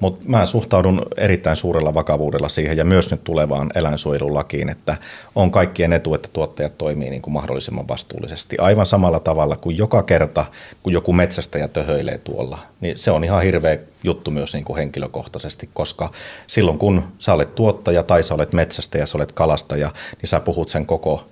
[0.00, 4.96] Mutta mä suhtaudun erittäin suurella vakavuudella siihen ja myös nyt tulevaan eläinsuojelulakiin, että
[5.34, 8.56] on kaikkien etu, että tuottajat toimii niin kuin mahdollisimman vastuullisesti.
[8.58, 10.44] Aivan samalla tavalla kuin joka kerta,
[10.82, 15.70] kun joku metsästäjä töhöilee tuolla, niin se on ihan hirveä juttu myös niin kuin henkilökohtaisesti,
[15.74, 16.10] koska
[16.46, 19.90] silloin kun sä olet tuottaja tai sä olet metsästäjä, sä olet kalastaja,
[20.22, 21.24] niin sä puhut sen koko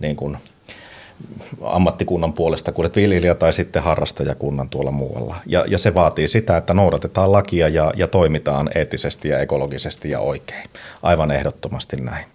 [0.00, 0.38] niin kuin
[1.62, 5.36] ammattikunnan puolesta, kun olet viljelijä tai sitten harrastajakunnan tuolla muualla.
[5.46, 10.20] Ja, ja se vaatii sitä, että noudatetaan lakia ja, ja toimitaan eettisesti ja ekologisesti ja
[10.20, 10.64] oikein.
[11.02, 12.26] Aivan ehdottomasti näin.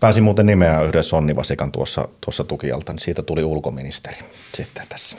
[0.00, 4.16] Pääsin muuten nimeä yhden sonnivasikan tuossa, tuossa tukialta, niin siitä tuli ulkoministeri
[4.54, 5.16] sitten tässä.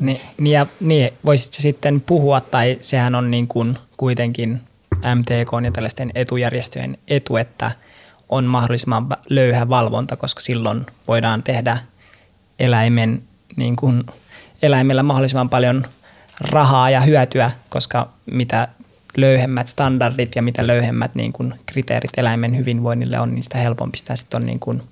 [0.00, 4.60] Niin, ja, niin voisitko sitten puhua, tai sehän on niin kuin kuitenkin
[5.14, 7.70] MTK ja tällaisten etujärjestöjen etu, että
[8.28, 11.78] on mahdollisimman löyhä valvonta, koska silloin voidaan tehdä–
[12.58, 13.22] eläimen,
[13.56, 14.04] niin kuin,
[14.62, 15.86] eläimellä mahdollisimman paljon
[16.40, 18.68] rahaa ja hyötyä, koska mitä
[19.16, 24.16] löyhemmät standardit ja mitä löyhemmät niin kuin kriteerit eläimen hyvinvoinnille on, niin sitä helpompi sitä
[24.16, 24.82] sitten on niin kuin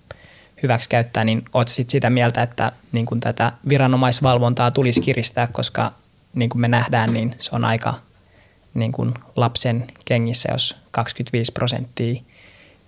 [0.63, 5.93] hyväksi käyttää, niin oletko sitten sitä mieltä, että niin kuin tätä viranomaisvalvontaa tulisi kiristää, koska
[6.35, 7.95] niin kuin me nähdään, niin se on aika
[8.75, 12.23] niin kuin lapsen kengissä, jos 25 prosenttia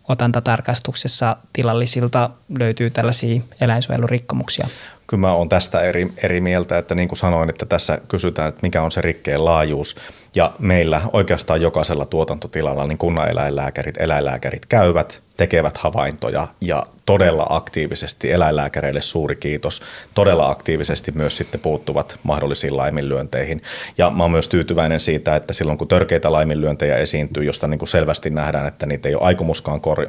[0.09, 4.69] otantatarkastuksessa tilallisilta löytyy tällaisia eläinsuojelurikkomuksia?
[5.07, 8.63] Kyllä mä oon tästä eri, eri mieltä, että niin kuin sanoin, että tässä kysytään, että
[8.63, 9.97] mikä on se rikkeen laajuus.
[10.37, 19.03] Ja meillä oikeastaan jokaisella tuotantotilalla niin kunnaneläinlääkärit, eläinlääkärit käyvät, tekevät havaintoja ja todella aktiivisesti, eläinlääkäreille
[19.03, 19.83] suuri kiitos,
[20.15, 23.63] todella aktiivisesti myös sitten puuttuvat mahdollisiin laiminlyönteihin.
[23.99, 27.89] Ja mä oon myös tyytyväinen siitä, että silloin kun törkeitä laiminlyöntejä esiintyy, josta niin kuin
[27.89, 30.07] selvästi nähdään, että niitä ei ole aikomuskaan kor-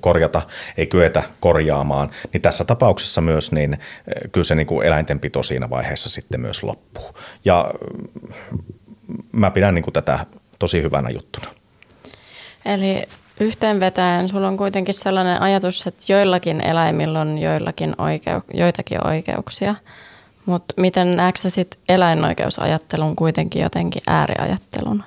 [0.00, 0.42] korjata,
[0.76, 3.78] ei kyetä korjaamaan, niin tässä tapauksessa myös niin
[4.32, 7.14] kyllä se niin kuin eläintenpito siinä vaiheessa sitten myös loppuu.
[7.44, 7.70] Ja
[9.32, 10.26] mä pidän niin kuin tätä
[10.58, 11.46] tosi hyvänä juttuna.
[12.64, 13.02] Eli
[13.40, 19.74] yhteenvetäen sulla on kuitenkin sellainen ajatus, että joillakin eläimillä on joillakin oikeu- joitakin oikeuksia,
[20.46, 25.04] mutta miten näetkö sit eläinoikeusajattelun kuitenkin jotenkin ääriajatteluna?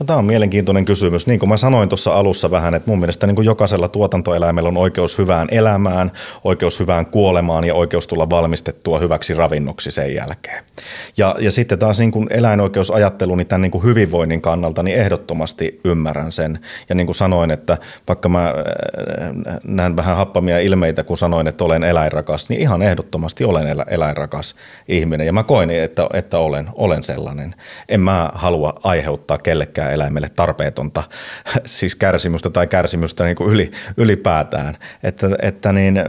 [0.00, 1.26] No, tämä on mielenkiintoinen kysymys.
[1.26, 4.76] Niin kuin mä sanoin tuossa alussa vähän, että mun mielestä niin kuin jokaisella tuotantoeläimellä on
[4.76, 6.12] oikeus hyvään elämään,
[6.44, 10.64] oikeus hyvään kuolemaan ja oikeus tulla valmistettua hyväksi ravinnoksi sen jälkeen.
[11.16, 15.80] Ja, ja sitten taas niin kuin eläinoikeusajattelu niin tämän niin kuin hyvinvoinnin kannalta, niin ehdottomasti
[15.84, 16.58] ymmärrän sen.
[16.88, 17.78] Ja niin kuin sanoin, että
[18.08, 18.54] vaikka mä äh,
[19.64, 24.54] näen vähän happamia ilmeitä, kun sanoin, että olen eläinrakas, niin ihan ehdottomasti olen eläinrakas
[24.88, 25.26] ihminen.
[25.26, 27.54] Ja mä koin, että, että olen, olen sellainen.
[27.88, 31.02] En mä halua aiheuttaa kellekään eläimelle tarpeetonta
[31.64, 34.76] siis kärsimystä tai kärsimystä niin kuin yli, ylipäätään.
[35.02, 36.02] Että, että niin,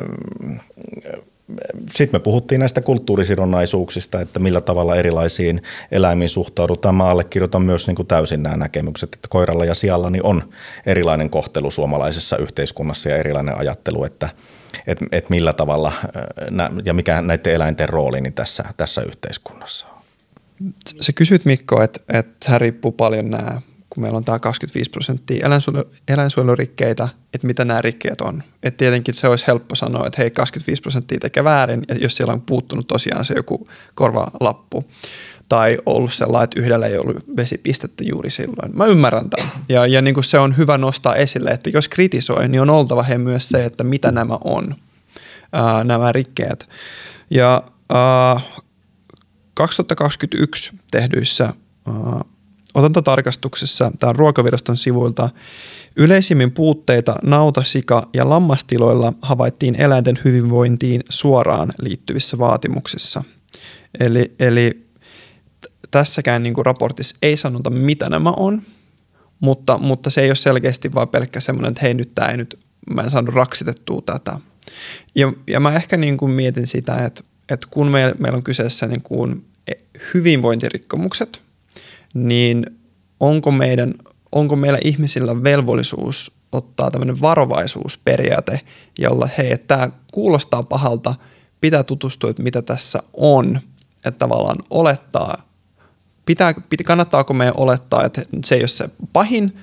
[1.96, 5.62] sitten me puhuttiin näistä kulttuurisidonnaisuuksista, että millä tavalla erilaisiin
[5.92, 6.96] eläimiin suhtaudutaan.
[6.96, 10.50] Mä allekirjoitan myös niin kuin täysin nämä näkemykset, että koiralla ja sijalla niin on
[10.86, 14.30] erilainen kohtelu suomalaisessa yhteiskunnassa ja erilainen ajattelu, että
[14.88, 15.92] et, et millä tavalla
[16.86, 20.02] ja mikä näiden eläinten rooli niin tässä, tässä yhteiskunnassa on.
[21.02, 23.62] Sä kysyt Mikko, että, että riippuu paljon nämä,
[23.94, 28.44] kun meillä on tämä 25 prosenttia eläinsuojelu, eläinsuojelurikkeitä, että mitä nämä rikkeet on.
[28.64, 32.34] Että tietenkin se olisi helppo sanoa, että hei 25 prosenttia tekee väärin, ja jos siellä
[32.34, 34.86] on puuttunut tosiaan se joku korvalappu,
[35.50, 38.78] tai ollut sellainen, että yhdellä ei ollut vesipistettä juuri silloin.
[38.78, 39.52] Mä ymmärrän tämän.
[39.70, 43.04] Ja, ja niin kuin se on hyvä nostaa esille, että jos kritisoi, niin on oltava
[43.04, 44.76] he myös se, että mitä nämä on,
[45.54, 46.70] ää, nämä rikkeet.
[47.30, 48.40] Ja ää,
[49.54, 51.54] 2021 tehdyissä
[51.90, 52.22] uh,
[52.74, 55.30] otantatarkastuksessa, tämä on ruokaviraston sivuilta,
[55.96, 63.24] yleisimmin puutteita nauta-, sika- ja lammastiloilla havaittiin eläinten hyvinvointiin suoraan liittyvissä vaatimuksissa.
[64.00, 64.88] Eli, eli
[65.92, 68.62] tässäkään niin kuin raportissa ei sanota, mitä nämä on,
[69.40, 72.60] mutta, mutta se ei ole selkeästi vaan pelkkä semmoinen, että hei nyt tämä ei nyt,
[72.94, 74.40] mä en saanut raksitettua tätä.
[75.16, 78.88] Ja, ja mä ehkä niin kuin mietin sitä, että, että kun meillä, meillä on kyseessä
[78.88, 79.46] niin kuin
[80.14, 81.42] hyvinvointirikkomukset,
[82.14, 82.66] niin
[83.20, 83.94] onko, meidän,
[84.32, 88.62] onko meillä ihmisillä velvollisuus ottaa tämmöinen varovaisuusperiaate,
[89.00, 91.16] jolla hei, että tämä kuulostaa pahalta,
[91.62, 93.60] pitää tutustua, että mitä tässä on,
[94.06, 95.48] että tavallaan olettaa,
[96.26, 96.54] pitää,
[96.86, 99.58] kannattaako meidän olettaa, että se ei ole se pahin,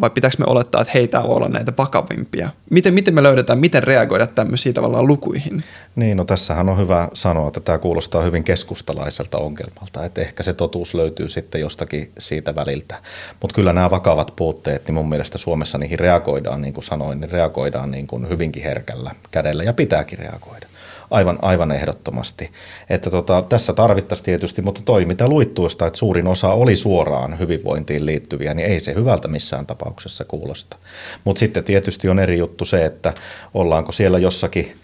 [0.00, 2.48] vai pitääkö me olettaa, että heitä voi olla näitä vakavimpia?
[2.70, 5.64] Miten, miten me löydetään, miten reagoida tämmöisiin tavallaan lukuihin?
[5.96, 10.52] Niin, no tässähän on hyvä sanoa, että tämä kuulostaa hyvin keskustalaiselta ongelmalta, että ehkä se
[10.52, 12.98] totuus löytyy sitten jostakin siitä väliltä.
[13.40, 17.30] Mutta kyllä nämä vakavat puutteet, niin mun mielestä Suomessa niihin reagoidaan, niin kuin sanoin, niin
[17.30, 20.66] reagoidaan niin kuin hyvinkin herkällä kädellä ja pitääkin reagoida
[21.14, 22.50] aivan, aivan ehdottomasti.
[22.90, 27.38] Että tota, tässä tarvittaisiin tietysti, mutta toi mitä luit tuosta, että suurin osa oli suoraan
[27.38, 30.76] hyvinvointiin liittyviä, niin ei se hyvältä missään tapauksessa kuulosta.
[31.24, 33.14] Mutta sitten tietysti on eri juttu se, että
[33.54, 34.74] ollaanko siellä jossakin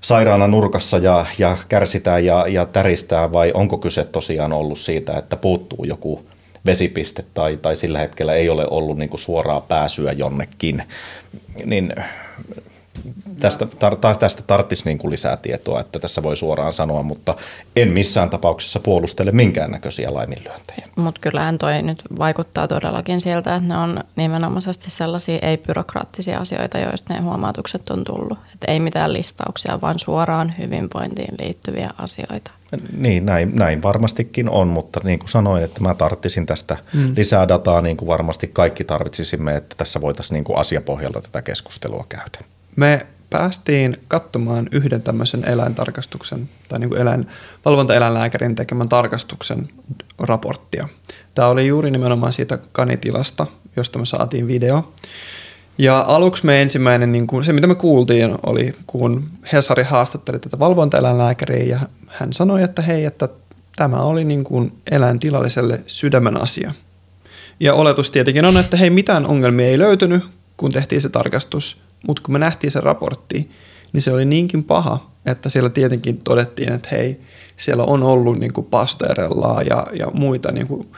[0.00, 5.36] sairaana nurkassa ja, ja kärsitään ja, ja täristää vai onko kyse tosiaan ollut siitä, että
[5.36, 6.26] puuttuu joku
[6.66, 10.82] vesipiste tai, tai sillä hetkellä ei ole ollut niin suoraa pääsyä jonnekin,
[11.64, 11.94] niin
[13.40, 17.34] tästä, tar, tästä tarttisi niin kuin lisää tietoa, että tässä voi suoraan sanoa, mutta
[17.76, 20.88] en missään tapauksessa puolustele minkäännäköisiä laiminlyöntejä.
[20.96, 27.14] Mutta kyllähän toi nyt vaikuttaa todellakin sieltä, että ne on nimenomaisesti sellaisia ei-byrokraattisia asioita, joista
[27.14, 28.38] ne huomautukset on tullut.
[28.54, 32.50] Että ei mitään listauksia, vaan suoraan hyvinvointiin liittyviä asioita.
[32.96, 37.12] Niin, näin, näin varmastikin on, mutta niin kuin sanoin, että mä tarttisin tästä mm.
[37.16, 42.04] lisää dataa, niin kuin varmasti kaikki tarvitsisimme, että tässä voitaisiin niin kuin asiapohjalta tätä keskustelua
[42.08, 42.53] käydä.
[42.76, 47.26] Me päästiin katsomaan yhden tämmöisen eläintarkastuksen tai niin kuin eläin,
[47.64, 49.68] valvontaeläinlääkärin tekemän tarkastuksen
[50.18, 50.88] raporttia.
[51.34, 53.46] Tämä oli juuri nimenomaan siitä kanitilasta,
[53.76, 54.92] josta me saatiin video.
[55.78, 60.58] Ja aluksi me ensimmäinen, niin kuin, se mitä me kuultiin, oli kun Hesari haastatteli tätä
[60.58, 63.28] valvontaeläinlääkäriä ja hän sanoi, että hei, että
[63.76, 66.72] tämä oli niin kuin eläintilalliselle sydämen asia.
[67.60, 70.24] Ja oletus tietenkin on, että hei, mitään ongelmia ei löytynyt,
[70.56, 71.76] kun tehtiin se tarkastus–
[72.06, 73.50] mutta kun me nähtiin se raportti,
[73.92, 77.20] niin se oli niinkin paha, että siellä tietenkin todettiin, että hei,
[77.56, 78.66] siellä on ollut niin kuin
[79.68, 80.88] ja, ja muita niin kuin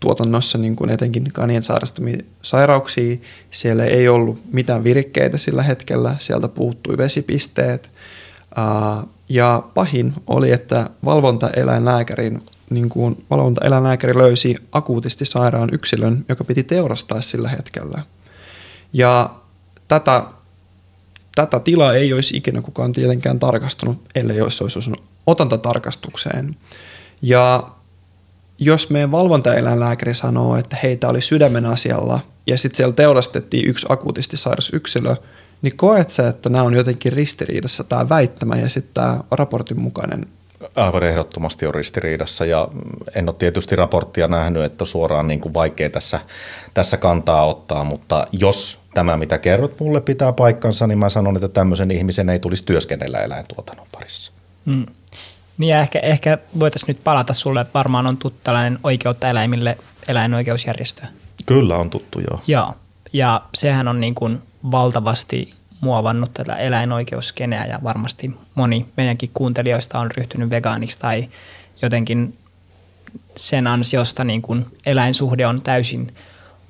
[0.00, 3.16] tuotannossa niin kuin etenkin kanien sairastamia sairauksia.
[3.50, 7.90] Siellä ei ollut mitään virikkeitä sillä hetkellä, sieltä puuttui vesipisteet.
[9.28, 17.20] Ja pahin oli, että valvontaeläinlääkärin niin kuin valvontaeläinlääkäri löysi akuutisti sairaan yksilön, joka piti teurastaa
[17.20, 18.02] sillä hetkellä.
[18.92, 19.34] Ja
[19.88, 20.22] tätä
[21.34, 26.56] tätä tilaa ei olisi ikinä kukaan tietenkään tarkastanut, ellei olisi olisi osunut otantatarkastukseen.
[27.22, 27.68] Ja
[28.58, 34.36] jos meidän valvontaeläinlääkäri sanoo, että heitä oli sydämen asialla ja sitten siellä teurastettiin yksi akuutisti
[34.36, 35.16] sairas yksilö,
[35.62, 40.26] niin koet sä, että nämä on jotenkin ristiriidassa tämä väittämä ja sitten tämä raportin mukainen
[40.76, 42.68] Aivan ehdottomasti on ristiriidassa ja
[43.14, 46.20] en ole tietysti raporttia nähnyt, että suoraan niin kuin vaikea tässä,
[46.74, 51.48] tässä kantaa ottaa, mutta jos tämä, mitä kerrot mulle, pitää paikkansa, niin mä sanon, että
[51.48, 54.32] tämmöisen ihmisen ei tulisi työskennellä eläintuotannon parissa.
[54.66, 54.86] Hmm.
[55.58, 61.02] Niin ja ehkä, ehkä voitaisiin nyt palata sulle, varmaan on tuttu tällainen oikeutta eläimille eläinoikeusjärjestö.
[61.46, 62.40] Kyllä on tuttu, joo.
[62.46, 62.74] Joo,
[63.12, 64.38] ja sehän on niin kuin
[64.70, 71.28] valtavasti muovannut tätä eläinoikeuskeneä ja varmasti moni meidänkin kuuntelijoista on ryhtynyt vegaaniksi tai
[71.82, 72.36] jotenkin
[73.36, 76.14] sen ansiosta niin kuin eläinsuhde on täysin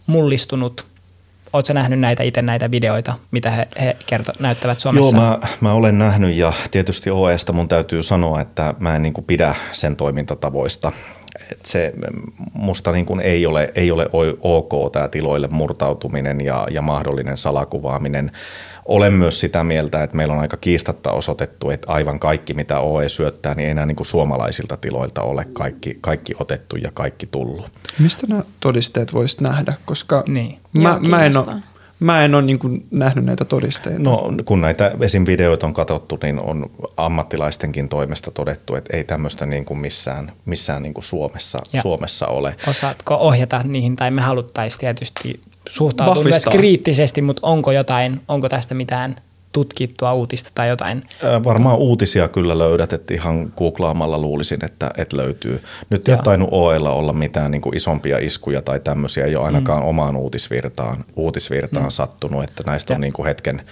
[0.07, 0.87] mullistunut.
[1.53, 5.17] Oletko nähnyt näitä itse näitä videoita, mitä he, he kerto, näyttävät Suomessa?
[5.17, 9.13] Joo, mä, mä olen nähnyt ja tietysti OEsta mun täytyy sanoa, että mä en niin
[9.13, 10.93] kuin pidä sen toimintatavoista.
[11.53, 11.93] Et se
[12.55, 14.09] musta niin kuin ei, ole, ei ole
[14.41, 18.33] ok tämä tiloille murtautuminen ja, ja mahdollinen salakuvaaminen
[18.85, 23.09] olen myös sitä mieltä, että meillä on aika kiistatta osoitettu, että aivan kaikki, mitä OE
[23.09, 27.67] syöttää, niin ei enää niin kuin suomalaisilta tiloilta ole kaikki, kaikki otettu ja kaikki tullut.
[27.99, 29.75] Mistä nämä todisteet voisit nähdä?
[29.85, 30.59] Koska niin.
[30.83, 31.47] mä, Joo, mä en ole
[32.03, 33.99] Mä en ole niin kuin nähnyt näitä todisteita.
[33.99, 35.27] No kun näitä esim.
[35.27, 40.83] videoita on katsottu, niin on ammattilaistenkin toimesta todettu, että ei tämmöistä niin kuin missään, missään
[40.83, 42.57] niin kuin Suomessa, Suomessa ole.
[42.69, 48.75] Osaatko ohjata niihin, tai me haluttaisiin tietysti suhtautua myös kriittisesti, mutta onko jotain, onko tästä
[48.75, 49.17] mitään
[49.53, 51.03] tutkittua uutista tai jotain?
[51.45, 55.63] Varmaan uutisia kyllä löydät, että ihan googlaamalla luulisin, että, että löytyy.
[55.91, 59.47] Nyt ei ole tainnut OElla olla mitään niin kuin isompia iskuja tai tämmöisiä, ei ole
[59.47, 59.89] ainakaan mm.
[59.89, 61.91] omaan uutisvirtaan, uutisvirtaan mm.
[61.91, 62.95] sattunut, että näistä ja.
[62.95, 63.63] on niin kuin hetken,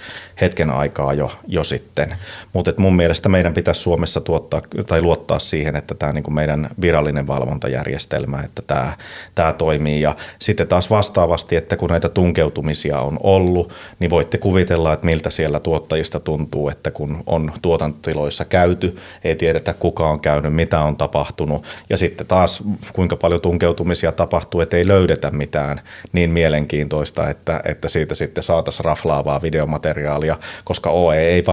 [0.40, 2.14] hetken aikaa jo, jo sitten.
[2.52, 6.70] Mutta mun mielestä meidän pitäisi Suomessa tuottaa tai luottaa siihen, että tämä niin kuin meidän
[6.80, 8.92] virallinen valvontajärjestelmä, että tämä,
[9.34, 10.00] tämä toimii.
[10.00, 15.30] Ja sitten taas vastaavasti, että kun näitä tunkeutumisia on ollut, niin voitte kuvitella, että miltä
[15.30, 20.96] siellä tuottajista tuntuu, että kun on tuotantotiloissa käyty, ei tiedetä kuka on käynyt, mitä on
[20.96, 22.62] tapahtunut ja sitten taas
[22.92, 25.80] kuinka paljon tunkeutumisia tapahtuu, että ei löydetä mitään
[26.12, 31.52] niin mielenkiintoista, että, että siitä sitten saataisiin raflaavaa videomateriaalia, koska OE ei va-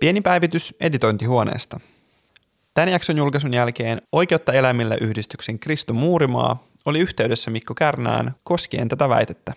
[0.00, 1.80] Pieni päivitys editointihuoneesta.
[2.74, 9.08] Tämän jakson julkaisun jälkeen Oikeutta eläimille yhdistyksen Kristo Muurimaa oli yhteydessä Mikko Kärnään koskien tätä
[9.08, 9.52] väitettä.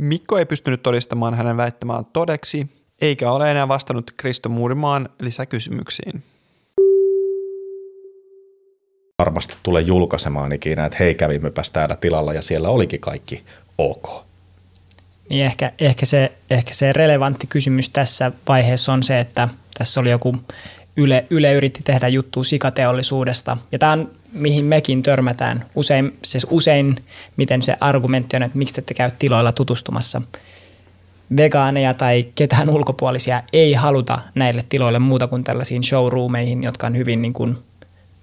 [0.00, 2.66] Mikko ei pystynyt todistamaan hänen väittämään todeksi,
[3.00, 6.22] eikä ole enää vastannut Kristo Muurimaan lisäkysymyksiin.
[9.18, 13.44] Varmasti tulee julkaisemaan ikinä, että hei kävimmepäs täällä tilalla ja siellä olikin kaikki
[13.78, 14.24] ok.
[15.30, 19.48] Niin ehkä, ehkä, se, ehkä se relevantti kysymys tässä vaiheessa on se, että
[19.78, 20.36] tässä oli joku
[20.96, 23.56] Yle, Yle yritti tehdä juttua sikateollisuudesta.
[23.72, 26.96] Ja tämä on, mihin mekin törmätään usein, siis usein,
[27.36, 30.22] miten se argumentti on, että miksi te käy tiloilla tutustumassa.
[31.36, 37.22] Vegaaneja tai ketään ulkopuolisia ei haluta näille tiloille muuta kuin tällaisiin showroomeihin, jotka on hyvin
[37.22, 37.56] niin kuin–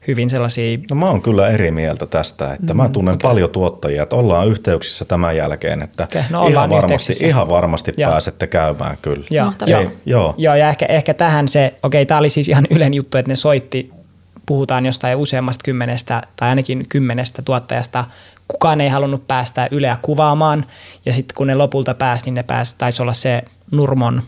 [0.08, 0.78] hyvin sellaisia...
[0.90, 3.30] No mä oon kyllä eri mieltä tästä, että mä tunnen okay.
[3.30, 6.22] paljon tuottajia, että ollaan yhteyksissä tämän jälkeen, että okay.
[6.30, 8.12] no, ihan, varmasti, ihan varmasti joo.
[8.12, 9.26] pääsette käymään kyllä.
[9.32, 9.92] Joo, joo.
[10.06, 10.36] joo.
[10.38, 13.32] joo ja ehkä, ehkä tähän se, okei okay, tämä oli siis ihan Ylen juttu, että
[13.32, 13.92] ne soitti,
[14.48, 18.06] puhutaan jostain useammasta kymmenestä tai ainakin kymmenestä tuottajasta,
[18.48, 20.66] kukaan ei halunnut päästä Yleä kuvaamaan
[21.06, 24.22] ja sitten kun ne lopulta pääsi, niin ne pääsi, taisi olla se Nurmon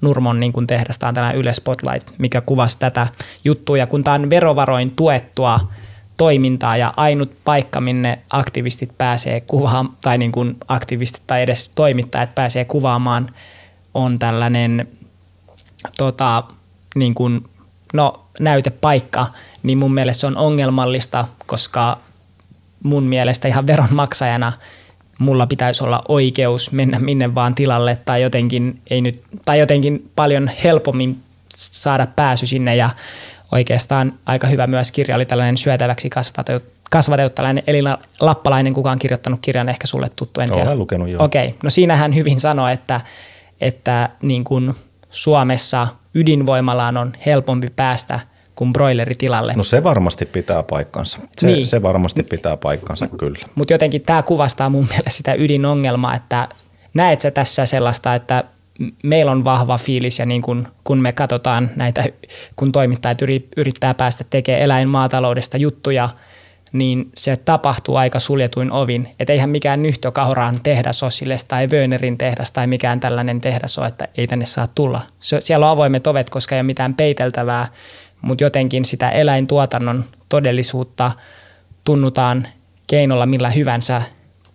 [0.00, 3.06] Nurmon niin kuin tehdas, tämä on tällainen Yle Spotlight, mikä kuvasi tätä
[3.44, 3.78] juttua.
[3.78, 5.60] Ja kun tämä on verovaroin tuettua
[6.16, 12.34] toimintaa ja ainut paikka, minne aktivistit pääsee kuvaamaan, tai niin kuin aktivistit tai edes toimittajat
[12.34, 13.34] pääsee kuvaamaan,
[13.94, 14.88] on tällainen
[15.96, 16.44] tota,
[16.94, 17.44] niin kuin,
[17.92, 19.26] no, näytepaikka,
[19.62, 21.98] niin mun mielestä se on ongelmallista, koska
[22.82, 24.52] mun mielestä ihan veronmaksajana–
[25.18, 30.50] mulla pitäisi olla oikeus mennä minne vaan tilalle tai jotenkin, ei nyt, tai jotenkin paljon
[30.64, 31.18] helpommin
[31.54, 32.90] saada pääsy sinne ja
[33.52, 36.10] oikeastaan aika hyvä myös kirja oli tällainen syötäväksi
[36.90, 40.74] kasvatettu tällainen Elina Lappalainen, kuka on kirjoittanut kirjan, ehkä sulle tuttu, en tiedä.
[40.74, 41.24] lukenut, joo.
[41.24, 41.58] Okei, okay.
[41.62, 43.00] no siinähän hyvin sanoi, että,
[43.60, 44.74] että niin kuin
[45.10, 48.20] Suomessa ydinvoimalaan on helpompi päästä–
[48.56, 49.52] kuin broileritilalle.
[49.56, 51.18] No se varmasti pitää paikkansa.
[51.38, 51.66] Se, niin.
[51.66, 53.46] se varmasti pitää paikkansa kyllä.
[53.54, 56.48] Mutta jotenkin tämä kuvastaa mun mielestä sitä ydinongelmaa, että
[56.94, 58.44] näet sä tässä sellaista, että
[59.02, 62.04] meillä on vahva fiilis ja niin kun, kun me katsotaan näitä,
[62.56, 63.18] kun toimittajat
[63.56, 66.08] yrittää päästä tekemään eläinmaataloudesta juttuja,
[66.78, 69.08] niin se tapahtuu aika suljetuin ovin.
[69.20, 73.86] Että eihän mikään nyhtökahoraan tehdas ole sille, tai Wönerin tehdas tai mikään tällainen tehdas ole,
[73.86, 75.00] että ei tänne saa tulla.
[75.20, 77.66] siellä on avoimet ovet, koska ei ole mitään peiteltävää
[78.22, 81.12] mutta jotenkin sitä eläintuotannon todellisuutta
[81.84, 82.48] tunnutaan
[82.86, 84.02] keinolla millä hyvänsä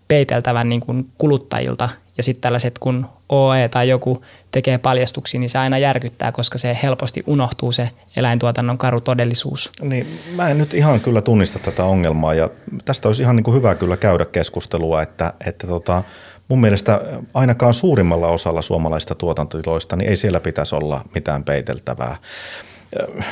[0.08, 1.88] peiteltävän niin kuin kuluttajilta.
[2.16, 6.78] Ja sitten tällaiset, kun OE tai joku tekee paljastuksia, niin se aina järkyttää, koska se
[6.82, 9.72] helposti unohtuu se eläintuotannon karu todellisuus.
[9.82, 10.06] Niin,
[10.36, 12.50] mä en nyt ihan kyllä tunnista tätä ongelmaa ja
[12.84, 16.02] tästä olisi ihan niin kuin hyvä kyllä käydä keskustelua, että, että tota,
[16.48, 17.00] mun mielestä
[17.34, 22.16] ainakaan suurimmalla osalla suomalaista tuotantotiloista, niin ei siellä pitäisi olla mitään peiteltävää.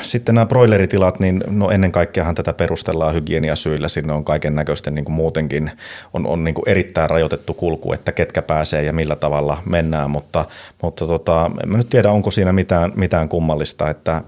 [0.01, 3.89] Sitten nämä broileritilat, niin no ennen kaikkeahan tätä perustellaan hygieniasyillä.
[3.89, 5.71] Sinne on kaiken näköisten niin muutenkin
[6.13, 10.11] on, on niin erittäin rajoitettu kulku, että ketkä pääsee ja millä tavalla mennään.
[10.11, 10.45] Mutta,
[10.81, 14.21] mutta tota, en nyt tiedä, onko siinä mitään, mitään kummallista, että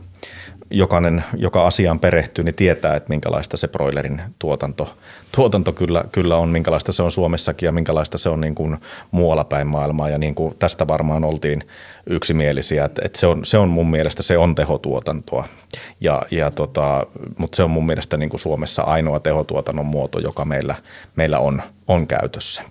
[0.74, 4.96] jokainen, joka asiaan perehtyy, niin tietää, että minkälaista se broilerin tuotanto,
[5.36, 8.78] tuotanto kyllä, kyllä on, minkälaista se on Suomessakin ja minkälaista se on niin kuin
[9.12, 10.10] muualla päin maailmaa.
[10.10, 11.64] Ja niin kuin tästä varmaan oltiin
[12.08, 15.46] yksimielisiä, että, että se, on, se on mun mielestä se on tehotuotantoa.
[16.02, 17.08] Ja, ja tota,
[17.38, 20.76] mutta se on mun mielestä niin kuin Suomessa ainoa tehotuotannon muoto, joka meillä,
[21.16, 22.64] meillä on, on käytössä.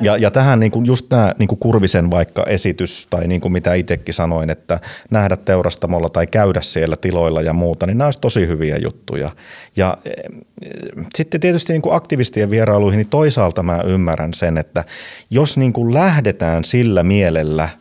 [0.00, 3.52] Ja, ja tähän niin kuin just tämä niin kuin Kurvisen vaikka esitys tai niin kuin
[3.52, 4.80] mitä itsekin sanoin, että
[5.10, 9.30] nähdä teurastamolla tai käydä siellä tiloilla ja muuta, niin nämä olisi tosi hyviä juttuja.
[9.76, 10.10] Ja e,
[11.14, 14.84] sitten tietysti niin kuin aktivistien vierailuihin, niin toisaalta mä ymmärrän sen, että
[15.30, 17.68] jos niin kuin lähdetään sillä mielellä–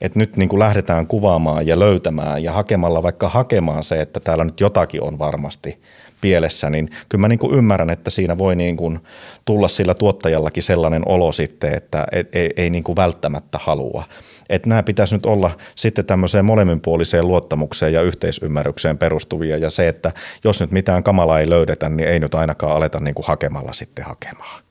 [0.00, 4.44] että nyt niin kuin lähdetään kuvaamaan ja löytämään ja hakemalla vaikka hakemaan se, että täällä
[4.44, 5.80] nyt jotakin on varmasti
[6.26, 8.98] pielessä, niin kyllä mä niin kuin ymmärrän, että siinä voi niin kuin
[9.44, 14.04] tulla sillä tuottajallakin sellainen olo sitten, että ei, ei, niin kuin välttämättä halua.
[14.48, 20.12] Että nämä pitäisi nyt olla sitten tämmöiseen molemminpuoliseen luottamukseen ja yhteisymmärrykseen perustuvia ja se, että
[20.44, 24.04] jos nyt mitään kamalaa ei löydetä, niin ei nyt ainakaan aleta niin kuin hakemalla sitten
[24.04, 24.62] hakemaan.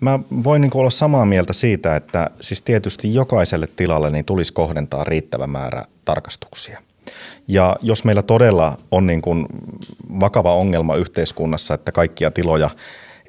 [0.00, 5.04] Mä voin niin olla samaa mieltä siitä, että siis tietysti jokaiselle tilalle niin tulisi kohdentaa
[5.04, 6.91] riittävä määrä tarkastuksia.
[7.48, 9.46] Ja jos meillä todella on niin kuin
[10.20, 12.70] vakava ongelma yhteiskunnassa, että kaikkia tiloja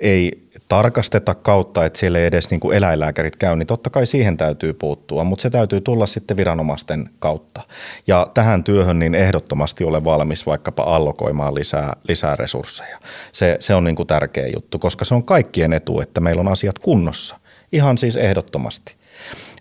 [0.01, 4.37] ei tarkasteta kautta, että siellä ei edes niin kuin eläinlääkärit käy, niin totta kai siihen
[4.37, 7.61] täytyy puuttua, mutta se täytyy tulla sitten viranomaisten kautta.
[8.07, 12.99] Ja tähän työhön niin ehdottomasti ole valmis vaikkapa allokoimaan lisää, lisää resursseja.
[13.31, 16.47] Se, se on niin kuin tärkeä juttu, koska se on kaikkien etu, että meillä on
[16.47, 17.39] asiat kunnossa.
[17.71, 18.95] Ihan siis ehdottomasti.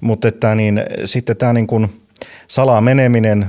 [0.00, 1.88] Mutta että niin, sitten tämä niin kuin–
[2.48, 3.46] salaa meneminen,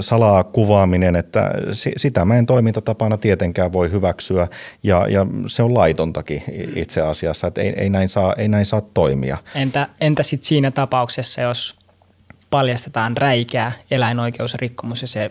[0.00, 1.50] salaa kuvaaminen, että
[1.96, 4.48] sitä mä en toimintatapana tietenkään voi hyväksyä
[4.82, 6.42] ja, ja se on laitontakin
[6.76, 9.38] itse asiassa, että ei, ei, näin, saa, ei näin saa toimia.
[9.54, 11.76] Entä, entä sitten siinä tapauksessa, jos
[12.50, 15.30] paljastetaan räikeä eläinoikeusrikkomus ja se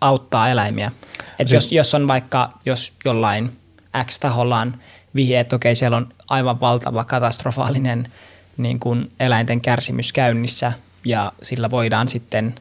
[0.00, 0.92] auttaa eläimiä?
[1.38, 3.52] Et siis, jos, jos on vaikka, jos jollain
[4.04, 4.74] X-taholla on
[5.14, 8.12] vihje, että okei, siellä on aivan valtava katastrofaalinen
[8.56, 10.72] niin kuin eläinten kärsimys käynnissä
[11.06, 12.54] ja sillä voidaan sitten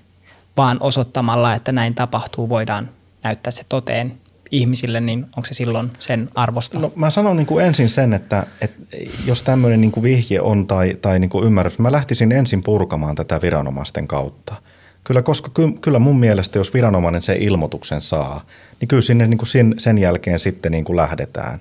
[0.58, 2.90] vaan osoittamalla, että näin tapahtuu, voidaan
[3.24, 4.14] näyttää se toteen
[4.52, 6.80] ihmisille, niin onko se silloin sen arvosta?
[6.80, 8.84] No, mä sanon niin kuin ensin sen, että, että
[9.26, 13.16] jos tämmöinen niin kuin vihje on tai, tai niin kuin ymmärrys, mä lähtisin ensin purkamaan
[13.16, 14.56] tätä viranomaisten kautta.
[15.04, 18.46] Kyllä, koska ky, kyllä mun mielestä, jos viranomainen sen ilmoituksen saa,
[18.80, 21.60] niin kyllä sinne niin kuin sen, sen jälkeen sitten niin kuin lähdetään.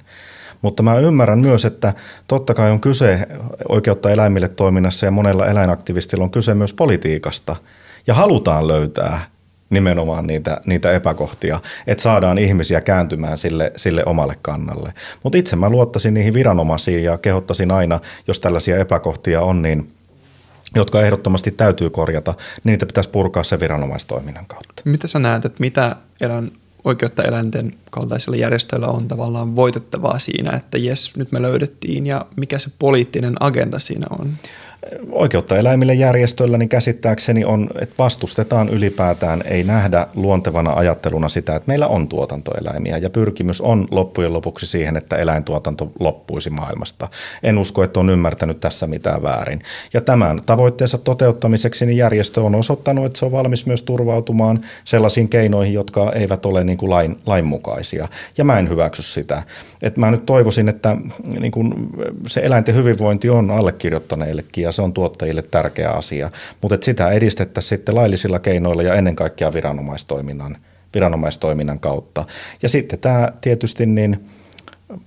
[0.64, 1.94] Mutta mä ymmärrän myös, että
[2.28, 3.26] totta kai on kyse
[3.68, 7.56] oikeutta eläimille toiminnassa ja monella eläinaktivistilla on kyse myös politiikasta.
[8.06, 9.26] Ja halutaan löytää
[9.70, 14.92] nimenomaan niitä, niitä epäkohtia, että saadaan ihmisiä kääntymään sille, sille omalle kannalle.
[15.22, 19.92] Mutta itse mä luottaisin niihin viranomaisiin ja kehottaisin aina, jos tällaisia epäkohtia on, niin
[20.74, 22.34] jotka ehdottomasti täytyy korjata,
[22.64, 24.82] niin niitä pitäisi purkaa se viranomaistoiminnan kautta.
[24.84, 26.52] Mitä sä näet, että mitä eläin
[26.84, 32.58] oikeutta eläinten kaltaisilla järjestöillä on tavallaan voitettavaa siinä, että jes, nyt me löydettiin ja mikä
[32.58, 34.30] se poliittinen agenda siinä on?
[35.10, 41.68] Oikeutta eläimille järjestöllä niin käsittääkseni on, että vastustetaan ylipäätään, ei nähdä luontevana ajatteluna sitä, että
[41.68, 47.08] meillä on tuotantoeläimiä ja pyrkimys on loppujen lopuksi siihen, että eläintuotanto loppuisi maailmasta.
[47.42, 49.60] En usko, että on ymmärtänyt tässä mitään väärin.
[49.94, 55.28] Ja tämän tavoitteensa toteuttamiseksi niin järjestö on osoittanut, että se on valmis myös turvautumaan sellaisiin
[55.28, 58.08] keinoihin, jotka eivät ole niin kuin lain, lainmukaisia.
[58.38, 59.42] Ja mä en hyväksy sitä.
[59.82, 60.96] Et mä nyt toivoisin, että
[61.40, 61.74] niin kuin
[62.26, 66.30] se eläinten hyvinvointi on allekirjoittaneillekin ja se on tuottajille tärkeä asia,
[66.62, 70.56] mutta sitä edistettäisiin sitten laillisilla keinoilla ja ennen kaikkea viranomaistoiminnan,
[70.94, 72.24] viranomaistoiminnan kautta.
[72.62, 74.20] Ja sitten tämä tietysti niin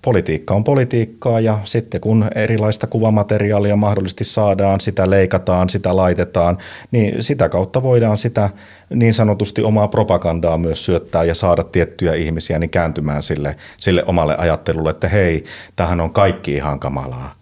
[0.02, 6.58] politiikka on politiikkaa ja sitten kun erilaista kuvamateriaalia mahdollisesti saadaan, sitä leikataan, sitä laitetaan,
[6.92, 8.50] niin sitä kautta voidaan sitä
[8.90, 14.36] niin sanotusti omaa propagandaa myös syöttää ja saada tiettyjä ihmisiä niin kääntymään sille, sille omalle
[14.38, 15.44] ajattelulle, että hei,
[15.76, 17.37] tähän on kaikki ihan kamalaa.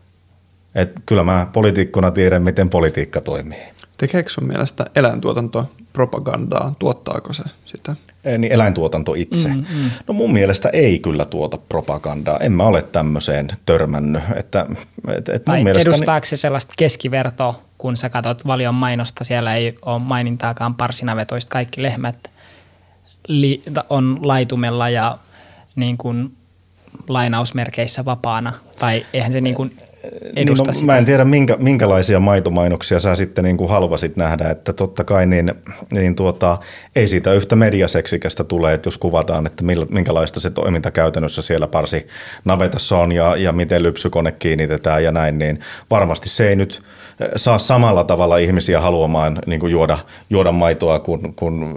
[0.75, 3.63] Et kyllä mä poliitikkona tiedän, miten politiikka toimii.
[3.97, 6.75] Tekeekö sun mielestä eläintuotanto propagandaa?
[6.79, 7.95] Tuottaako se sitä?
[8.37, 9.47] Niin eläintuotanto itse.
[9.47, 9.89] Mm, mm.
[10.07, 12.39] No mun mielestä ei kyllä tuota propagandaa.
[12.39, 14.23] En mä ole tämmöiseen törmännyt.
[14.35, 14.65] Että,
[15.07, 19.75] et, et mun mielestä edustaako se sellaista keskivertoa, kun sä katsot valion mainosta, siellä ei
[19.81, 22.31] ole mainintaakaan parsinavetoista, kaikki lehmät
[23.27, 25.17] li, on laitumella ja
[25.75, 26.37] niin kuin
[27.07, 29.77] lainausmerkeissä vapaana, tai eihän se niin kuin
[30.35, 30.85] edusta niin, no.
[30.85, 35.25] Mä en tiedä, minkä, minkälaisia maitomainoksia sä sitten niin kuin haluaisit nähdä, että totta kai
[35.25, 35.53] niin,
[35.91, 36.57] niin tuota,
[36.95, 42.07] ei siitä yhtä mediaseksikästä tule, että jos kuvataan, että minkälaista se toiminta käytännössä siellä parsi
[42.45, 46.81] navetassa on ja, ja miten lypsykone kiinnitetään ja näin, niin varmasti se ei nyt–
[47.35, 49.97] saa samalla tavalla ihmisiä haluamaan niin kuin juoda,
[50.29, 51.75] juoda maitoa kuin, kuin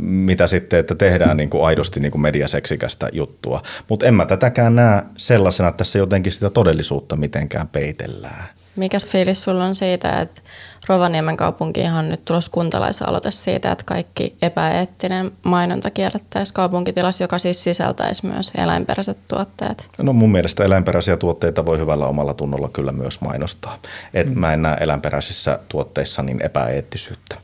[0.00, 3.62] mitä sitten, että tehdään niin kuin aidosti niin kuin mediaseksikästä juttua.
[3.88, 8.48] Mutta en mä tätäkään näe sellaisena, että tässä jotenkin sitä todellisuutta mitenkään peitellään.
[8.78, 10.42] Mikäs fiilis sulla on siitä, että
[10.88, 17.64] Rovaniemen kaupunkiin on nyt tulossa kuntalaisaloite siitä, että kaikki epäeettinen mainonta kiellettäisiin kaupunkitilassa, joka siis
[17.64, 19.88] sisältäisi myös eläinperäiset tuotteet?
[19.98, 23.78] No mun mielestä eläinperäisiä tuotteita voi hyvällä omalla tunnolla kyllä myös mainostaa.
[24.14, 24.40] Et mm.
[24.40, 27.36] Mä en näe eläinperäisissä tuotteissa niin epäeettisyyttä.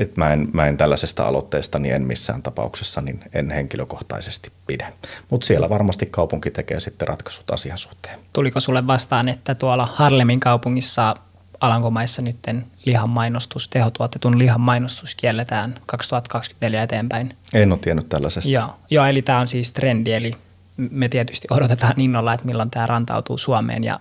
[0.00, 4.92] Et mä, en, mä en tällaisesta aloitteesta niin en missään tapauksessa niin en henkilökohtaisesti pidä.
[5.30, 8.20] Mutta siellä varmasti kaupunki tekee sitten ratkaisut asian suhteen.
[8.32, 11.14] Tuliko sulle vastaan, että tuolla Harlemin kaupungissa
[11.60, 12.36] Alankomaissa nyt
[12.84, 17.36] lihan mainostus, tehotuotetun lihan mainostus kielletään 2024 eteenpäin.
[17.54, 18.50] En ole tiennyt tällaisesta.
[18.50, 20.32] Joo, joo eli tämä on siis trendi, eli
[20.76, 24.00] me tietysti odotetaan innolla, että milloin tämä rantautuu Suomeen ja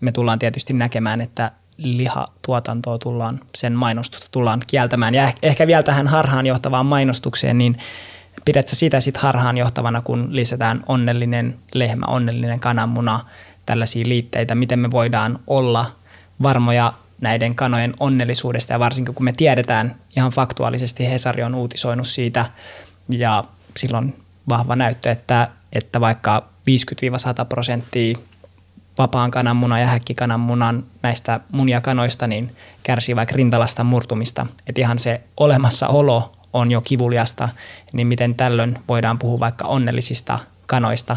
[0.00, 5.14] me tullaan tietysti näkemään, että lihatuotantoa tullaan, sen mainostusta tullaan kieltämään.
[5.14, 7.78] Ja ehkä vielä tähän harhaanjohtavaan mainostukseen, niin
[8.44, 13.20] pidätkö sitä sitten harhaanjohtavana, kun lisätään onnellinen lehmä, onnellinen kananmuna,
[13.66, 15.86] tällaisia liitteitä, miten me voidaan olla–
[16.42, 22.44] varmoja näiden kanojen onnellisuudesta ja varsinkin kun me tiedetään ihan faktuaalisesti, Hesari on uutisoinut siitä
[23.08, 23.44] ja
[23.76, 24.16] silloin
[24.48, 26.48] vahva näyttö, että, että vaikka
[27.42, 28.18] 50-100 prosenttia
[28.98, 34.46] vapaan kananmunan ja häkkikananmunan näistä muniakanoista niin kärsii vaikka rintalasta murtumista.
[34.66, 37.48] Että ihan se olemassaolo on jo kivuliasta,
[37.92, 41.16] niin miten tällöin voidaan puhua vaikka onnellisista kanoista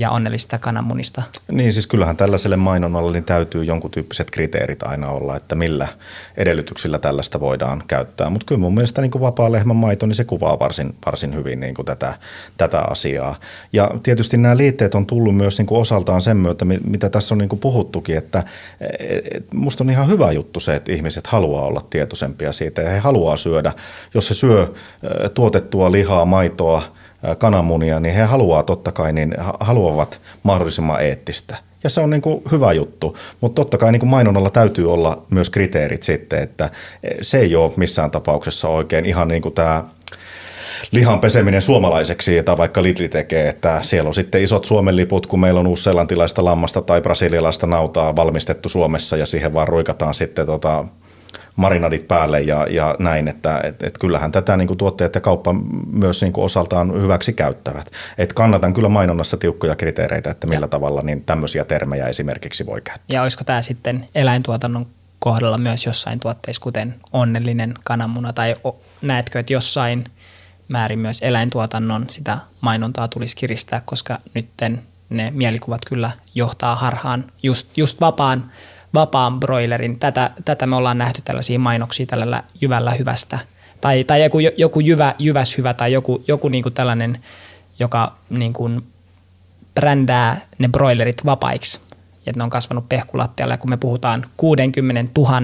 [0.00, 1.22] ja onnellisista kananmunista.
[1.52, 5.88] Niin siis kyllähän tällaiselle mainonnalle niin täytyy jonkun tyyppiset kriteerit aina olla, että millä
[6.36, 8.30] edellytyksillä tällaista voidaan käyttää.
[8.30, 11.74] Mutta kyllä mun mielestä niin vapaa lehmän maito, niin se kuvaa varsin, varsin hyvin niin
[11.74, 12.14] kuin tätä,
[12.56, 13.34] tätä asiaa.
[13.72, 17.38] Ja tietysti nämä liitteet on tullut myös niin kuin osaltaan sen myötä, mitä tässä on
[17.38, 18.42] niin kuin puhuttukin, että
[19.30, 22.98] et musta on ihan hyvä juttu se, että ihmiset haluaa olla tietoisempia siitä ja he
[22.98, 23.72] haluaa syödä,
[24.14, 24.74] jos se syö
[25.34, 26.82] tuotettua lihaa, maitoa–
[27.38, 31.56] kananmunia, niin he haluaa totta kai, niin haluavat mahdollisimman eettistä.
[31.84, 35.22] Ja se on niin kuin hyvä juttu, mutta totta kai niin kuin mainonnalla täytyy olla
[35.30, 36.70] myös kriteerit sitten, että
[37.20, 39.84] se ei ole missään tapauksessa oikein ihan niin kuin tämä
[40.92, 45.40] lihan peseminen suomalaiseksi, jota vaikka Lidli tekee, että siellä on sitten isot Suomen liput, kun
[45.40, 50.84] meillä on uusselantilaista lammasta tai brasilialaista nautaa valmistettu Suomessa ja siihen vaan ruikataan sitten tota
[51.56, 55.54] marinadit päälle ja, ja näin, että et, et kyllähän tätä niin kuin tuotteet ja kauppa
[55.92, 57.90] myös niin kuin osaltaan hyväksi käyttävät.
[58.18, 60.68] Et kannatan kyllä mainonnassa tiukkoja kriteereitä, että millä ja.
[60.68, 63.14] tavalla niin tämmöisiä termejä esimerkiksi voi käyttää.
[63.14, 64.86] Ja olisiko tämä sitten eläintuotannon
[65.18, 68.56] kohdalla myös jossain tuotteissa, kuten onnellinen kananmuna, tai
[69.02, 70.04] näetkö, että jossain
[70.68, 77.78] määrin myös eläintuotannon sitä mainontaa tulisi kiristää, koska nytten ne mielikuvat kyllä johtaa harhaan just,
[77.78, 78.52] just vapaan
[78.94, 79.98] vapaan broilerin.
[79.98, 83.38] Tätä, tätä me ollaan nähty tällaisia mainoksia tällä jyvällä hyvästä.
[83.80, 87.18] Tai, tai joku, joku jyvä, jyväs hyvä tai joku, joku niin kuin tällainen,
[87.78, 88.82] joka niin kuin
[89.74, 91.80] brändää ne broilerit vapaiksi.
[92.26, 95.40] Että ne on kasvanut pehkulattialle ja kun me puhutaan 60 000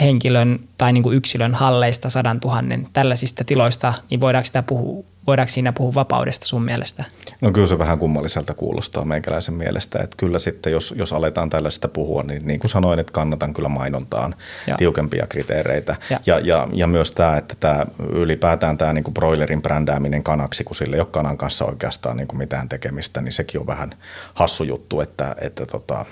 [0.00, 5.50] henkilön tai niin kuin yksilön halleista, sadan tuhannen tällaisista tiloista, niin voidaanko, sitä puhua, voidaanko
[5.52, 7.04] siinä puhua vapaudesta sun mielestä?
[7.40, 11.88] No kyllä se vähän kummalliselta kuulostaa meikäläisen mielestä, että kyllä sitten jos, jos aletaan tällaista
[11.88, 14.34] puhua, niin niin kuin sanoin, että kannatan kyllä mainontaan
[14.66, 14.76] ja.
[14.76, 15.96] tiukempia kriteereitä.
[16.10, 20.64] Ja, ja, ja, ja myös tämä, että tämä ylipäätään tämä niin kuin broilerin brändääminen kanaksi,
[20.64, 23.94] kun sille ei ole kanan kanssa oikeastaan niin kuin mitään tekemistä, niin sekin on vähän
[24.34, 26.04] hassu juttu, että, että tota,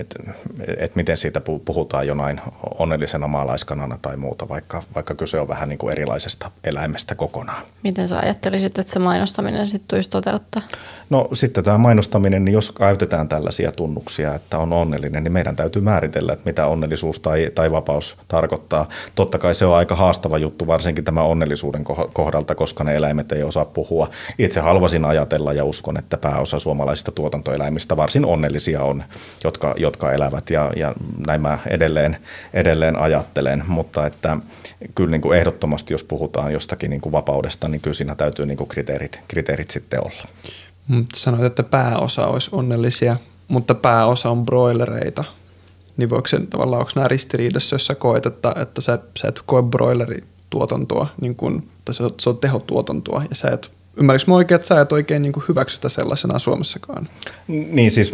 [0.00, 0.32] että
[0.76, 2.40] et miten siitä puhutaan jonain
[2.78, 7.62] onnellisena maalaiskanana tai muuta, vaikka, vaikka kyse on vähän niin kuin erilaisesta eläimestä kokonaan.
[7.82, 10.62] Miten sä ajattelisit, että se mainostaminen sitten tulisi toteuttaa?
[11.10, 15.82] No sitten tämä mainostaminen, niin jos käytetään tällaisia tunnuksia, että on onnellinen, niin meidän täytyy
[15.82, 18.88] määritellä, että mitä onnellisuus tai, tai vapaus tarkoittaa.
[19.14, 23.42] Totta kai se on aika haastava juttu, varsinkin tämä onnellisuuden kohdalta, koska ne eläimet ei
[23.42, 24.10] osaa puhua.
[24.38, 29.04] Itse haluaisin ajatella ja uskon, että pääosa suomalaisista tuotantoeläimistä varsin onnellisia on,
[29.44, 30.94] jotka, jotka elävät ja, ja
[31.26, 32.16] näin mä edelleen,
[32.54, 34.36] edelleen ajattelen, mutta että
[34.94, 38.58] kyllä niin kuin ehdottomasti, jos puhutaan jostakin niin kuin vapaudesta, niin kyllä siinä täytyy niin
[38.58, 40.22] kuin kriteerit, kriteerit sitten olla.
[41.16, 43.16] Sanoit, että pääosa olisi onnellisia,
[43.48, 45.24] mutta pääosa on broilereita.
[45.96, 49.42] Niin voiko se tavallaan, onko nämä ristiriidassa, jos sä koet, että, että sä, sä et
[49.46, 54.56] koe broilerituotantoa, niin kun, tai on, se on tehotuotantoa, ja sä et Ymmärrätkö mä oikein,
[54.56, 57.08] että sä et oikein niin hyväksytä sellaisena Suomessakaan?
[57.48, 58.12] Niin siis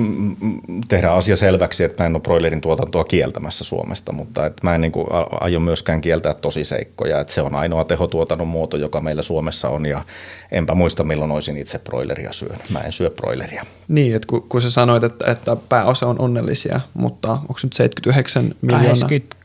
[0.89, 4.81] tehdään asia selväksi, että mä en ole broilerin tuotantoa kieltämässä Suomesta, mutta että mä en
[4.81, 5.07] niin kuin
[5.41, 10.05] aio myöskään kieltää tosiseikkoja, että se on ainoa tehotuotannon muoto, joka meillä Suomessa on ja
[10.51, 12.71] enpä muista milloin olisin itse broileria syönyt.
[12.71, 13.67] Mä en syö broileria.
[13.89, 18.55] Niin, että kun, kun sä sanoit, että, että pääosa on onnellisia, mutta onko nyt 79
[18.63, 18.89] miljoonaa?
[18.89, 19.37] 80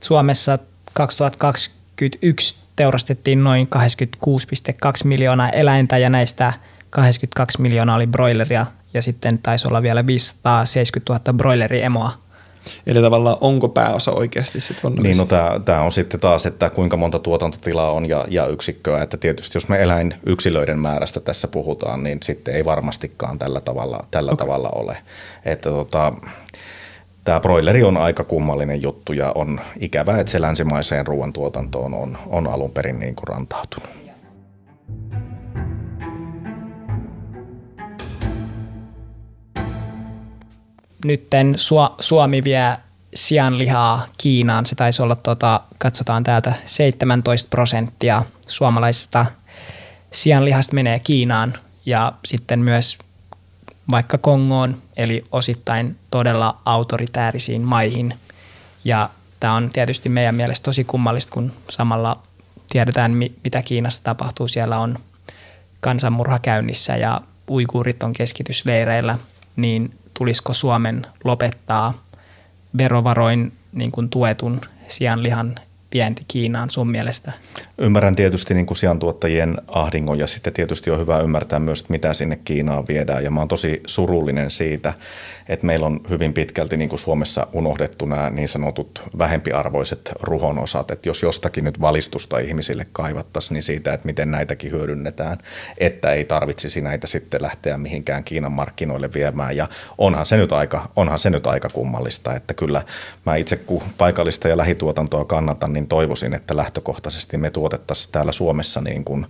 [0.00, 0.58] Suomessa
[0.92, 6.52] 2021 teurastettiin noin 86,2 miljoonaa eläintä ja näistä
[6.90, 12.12] 82 miljoonaa oli broileria ja sitten taisi olla vielä 570 000 broileriemoa.
[12.86, 15.26] Eli tavallaan onko pääosa oikeasti sitten Niin, no
[15.64, 19.02] tämä on sitten taas, että kuinka monta tuotantotilaa on ja, ja yksikköä.
[19.02, 24.32] Että tietysti jos me eläinyksilöiden määrästä tässä puhutaan, niin sitten ei varmastikaan tällä tavalla, tällä
[24.32, 24.46] okay.
[24.46, 24.96] tavalla ole.
[25.44, 26.12] Että tota,
[27.28, 32.46] tämä broileri on aika kummallinen juttu ja on ikävää, että se länsimaiseen ruoantuotantoon on, on
[32.46, 33.90] alun perin niin kuin rantautunut.
[41.04, 41.54] Nytten
[42.00, 42.76] Suomi vie
[43.14, 44.66] sianlihaa Kiinaan.
[44.66, 49.26] Se taisi olla, tuota, katsotaan täältä, 17 prosenttia suomalaisista
[50.12, 51.54] sianlihasta menee Kiinaan
[51.86, 52.98] ja sitten myös
[53.90, 58.14] vaikka Kongoon, eli osittain todella autoritäärisiin maihin.
[58.84, 59.10] Ja
[59.40, 62.22] tämä on tietysti meidän mielestä tosi kummallista, kun samalla
[62.70, 63.12] tiedetään,
[63.44, 64.48] mitä Kiinassa tapahtuu.
[64.48, 64.98] Siellä on
[65.80, 67.20] kansanmurha käynnissä ja
[67.50, 69.18] uikuurit on keskitysleireillä,
[69.56, 71.94] niin tulisiko Suomen lopettaa
[72.78, 75.54] verovaroin niin kuin tuetun sianlihan
[75.94, 77.32] vienti Kiinaan sun mielestä?
[77.78, 82.14] Ymmärrän tietysti niin kuin siantuottajien ahdingon ja sitten tietysti on hyvä ymmärtää myös, että mitä
[82.14, 83.24] sinne Kiinaan viedään.
[83.24, 84.94] Ja mä oon tosi surullinen siitä,
[85.48, 90.90] että meillä on hyvin pitkälti niin kuin Suomessa unohdettu nämä niin sanotut vähempiarvoiset ruhonosat.
[90.90, 95.38] Että jos jostakin nyt valistusta ihmisille kaivattaisiin, niin siitä, että miten näitäkin hyödynnetään,
[95.78, 99.56] että ei tarvitsisi näitä sitten lähteä mihinkään Kiinan markkinoille viemään.
[99.56, 102.82] Ja onhan se nyt aika, onhan se nyt aika kummallista, että kyllä
[103.26, 108.80] mä itse kun paikallista ja lähituotantoa kannatan, niin toivoisin, että lähtökohtaisesti me tuotettaisiin täällä Suomessa
[108.80, 109.26] niin kuin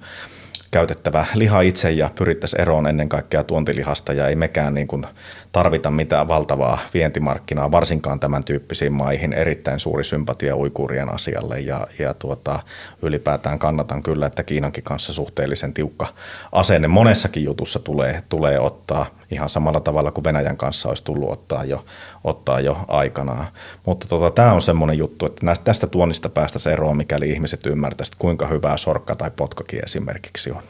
[0.70, 5.06] käytettävä liha itse ja pyrittäisiin eroon ennen kaikkea tuontilihasta ja ei mekään niin kuin
[5.52, 9.32] tarvita mitään valtavaa vientimarkkinaa, varsinkaan tämän tyyppisiin maihin.
[9.32, 12.60] Erittäin suuri sympatia uikuurien asialle ja, ja tuota,
[13.02, 16.06] ylipäätään kannatan kyllä, että Kiinankin kanssa suhteellisen tiukka
[16.52, 21.64] asenne monessakin jutussa tulee, tulee ottaa ihan samalla tavalla kuin Venäjän kanssa olisi tullut ottaa
[21.64, 21.84] jo,
[22.24, 23.46] ottaa jo aikanaan.
[23.86, 28.18] Mutta tota, tämä on semmoinen juttu, että näistä, tästä tuonnista päästä eroon, mikäli ihmiset ymmärtäisivät,
[28.18, 30.62] kuinka hyvää sorkka tai potkakin esimerkiksi on.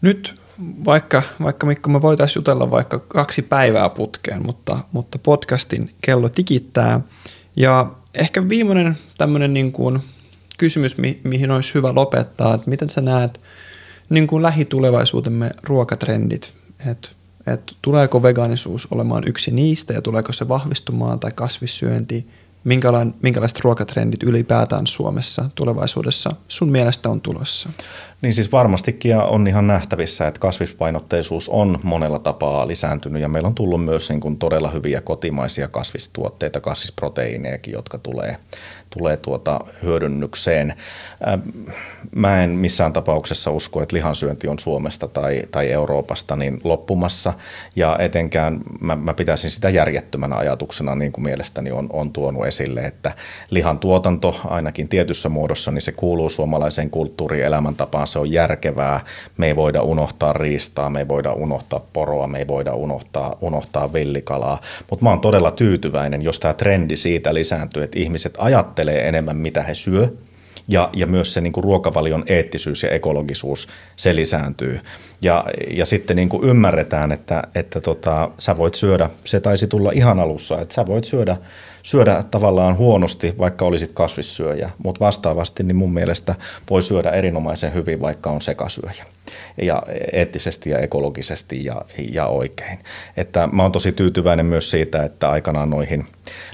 [0.00, 0.34] Nyt
[0.84, 7.00] vaikka, vaikka Mikko, me voitaisiin jutella vaikka kaksi päivää putkeen, mutta, mutta podcastin kello tikittää.
[7.56, 10.02] Ja ehkä viimeinen tämmöinen niin kuin
[10.58, 13.40] kysymys, mi, mihin olisi hyvä lopettaa, että miten sä näet
[14.12, 16.52] niin kuin lähitulevaisuutemme ruokatrendit,
[16.86, 17.08] että
[17.46, 22.26] et tuleeko vegaanisuus olemaan yksi niistä ja tuleeko se vahvistumaan tai kasvissyönti,
[23.22, 27.68] minkälaiset ruokatrendit ylipäätään Suomessa tulevaisuudessa sun mielestä on tulossa?
[28.22, 33.54] Niin siis varmastikin on ihan nähtävissä, että kasvispainotteisuus on monella tapaa lisääntynyt ja meillä on
[33.54, 38.36] tullut myös niin kuin todella hyviä kotimaisia kasvistuotteita, kasvisproteiinejakin, jotka tulee,
[38.96, 40.74] tulee tuota hyödynnykseen.
[42.14, 47.34] Mä en missään tapauksessa usko, että lihansyönti on Suomesta tai, tai Euroopasta niin loppumassa
[47.76, 52.80] ja etenkään mä, mä pitäisin sitä järjettömänä ajatuksena, niin kuin mielestäni on, on tuonut esille,
[52.80, 53.12] että
[53.50, 59.00] lihan tuotanto ainakin tietyssä muodossa, niin se kuuluu suomalaiseen kulttuuriin elämäntapaan se on järkevää.
[59.36, 63.92] Me ei voida unohtaa riistaa, me ei voida unohtaa poroa, me ei voida unohtaa, unohtaa
[63.92, 64.60] villikalaa.
[64.90, 69.62] Mutta mä oon todella tyytyväinen, jos tämä trendi siitä lisääntyy, että ihmiset ajattelee enemmän, mitä
[69.62, 70.08] he syö,
[70.68, 74.80] ja, ja myös se niin kuin ruokavalion eettisyys ja ekologisuus, se lisääntyy.
[75.22, 79.90] Ja, ja sitten niin kuin ymmärretään, että, että tota, sä voit syödä, se taisi tulla
[79.94, 81.36] ihan alussa, että sä voit syödä
[81.82, 86.34] syödä tavallaan huonosti, vaikka olisit kasvissyöjä, mutta vastaavasti niin mun mielestä
[86.70, 89.04] voi syödä erinomaisen hyvin, vaikka on sekasyöjä
[89.62, 89.82] ja
[90.12, 91.82] eettisesti ja ekologisesti ja,
[92.12, 92.78] ja oikein.
[93.16, 96.06] Että mä oon tosi tyytyväinen myös siitä, että aikanaan noihin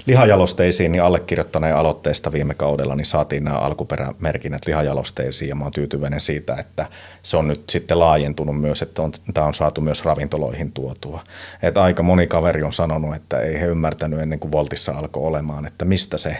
[0.05, 6.19] lihajalosteisiin niin allekirjoittaneen aloitteesta viime kaudella niin saatiin nämä alkuperämerkinnät lihajalosteisiin ja mä oon tyytyväinen
[6.19, 6.85] siitä, että
[7.23, 11.23] se on nyt sitten laajentunut myös, että on, tämä on saatu myös ravintoloihin tuotua.
[11.63, 15.65] Että aika moni kaveri on sanonut, että ei he ymmärtänyt ennen kuin Voltissa alkoi olemaan,
[15.65, 16.37] että mistä se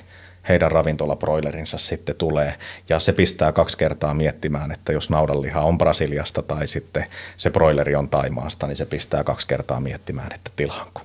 [0.49, 2.55] heidän ravintolabroilerinsa sitten tulee.
[2.89, 7.05] Ja se pistää kaksi kertaa miettimään, että jos naudanliha on Brasiliasta tai sitten
[7.37, 11.01] se broileri on Taimaasta, niin se pistää kaksi kertaa miettimään, että tilaanko.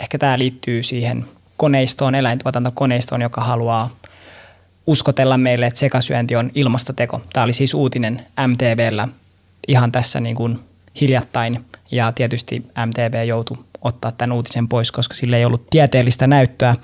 [0.00, 1.24] Ehkä tämä liittyy siihen
[1.56, 3.90] koneistoon, eläintuotantokoneistoon, joka haluaa
[4.86, 7.20] uskotella meille, että sekasyönti on ilmastoteko.
[7.32, 9.08] Tämä oli siis uutinen MTVllä
[9.68, 10.58] ihan tässä niin kuin
[11.00, 16.76] hiljattain ja tietysti MTV joutui ottaa tämän uutisen pois, koska sillä ei ollut tieteellistä näyttöä.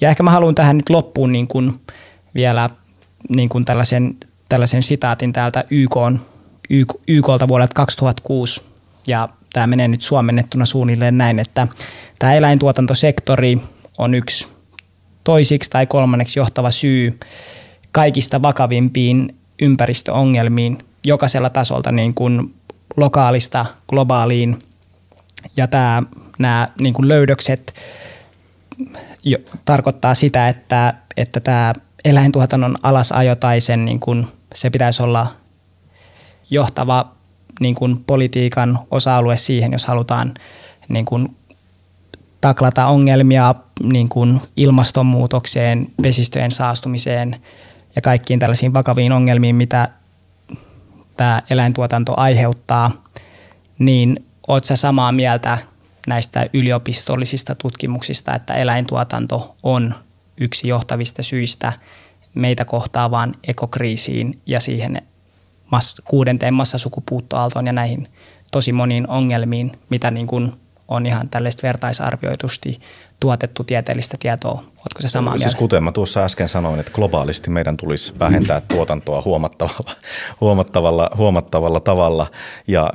[0.00, 1.80] Ja ehkä mä haluan tähän nyt loppuun niin kuin
[2.34, 2.70] vielä
[3.28, 4.16] niin kuin tällaisen,
[4.48, 5.96] tällaisen sitaatin täältä YK,
[6.70, 8.62] YK, YKlta vuodelta 2006.
[9.06, 11.68] Ja tämä menee nyt suomennettuna suunnilleen näin, että
[12.18, 13.58] tämä eläintuotantosektori
[13.98, 14.48] on yksi
[15.24, 17.18] toisiksi tai kolmanneksi johtava syy
[17.92, 22.54] kaikista vakavimpiin ympäristöongelmiin jokaisella tasolta niin kuin
[22.96, 24.58] lokaalista globaaliin.
[25.56, 26.02] Ja tämä,
[26.38, 27.74] nämä niin kuin löydökset
[29.24, 31.72] jo, tarkoittaa sitä, että, että tämä
[32.04, 35.26] eläintuotannon alasajo tai sen niin kuin, se pitäisi olla
[36.50, 37.12] johtava
[37.60, 40.34] niin kuin politiikan osa-alue siihen, jos halutaan
[40.88, 41.36] niin kuin
[42.40, 47.40] taklata ongelmia niin kuin ilmastonmuutokseen, vesistöjen saastumiseen
[47.96, 49.88] ja kaikkiin tällaisiin vakaviin ongelmiin, mitä
[51.16, 52.90] tämä eläintuotanto aiheuttaa,
[53.78, 54.24] niin
[54.62, 55.58] sä samaa mieltä
[56.06, 59.94] näistä yliopistollisista tutkimuksista, että eläintuotanto on
[60.40, 61.72] yksi johtavista syistä
[62.34, 65.02] meitä kohtaavaan ekokriisiin ja siihen
[65.70, 68.08] mass- kuudenteen massasukupuuttoaaltoon ja näihin
[68.50, 70.52] tosi moniin ongelmiin, mitä niin kuin
[70.88, 72.80] on ihan tällaista vertaisarvioitusti
[73.22, 74.52] tuotettu tieteellistä tietoa.
[74.52, 75.58] Oletko se samaa siis mieltä?
[75.58, 79.92] kuten mä tuossa äsken sanoin, että globaalisti meidän tulisi vähentää tuotantoa huomattavalla,
[80.40, 82.26] huomattavalla, huomattavalla tavalla
[82.66, 82.90] ja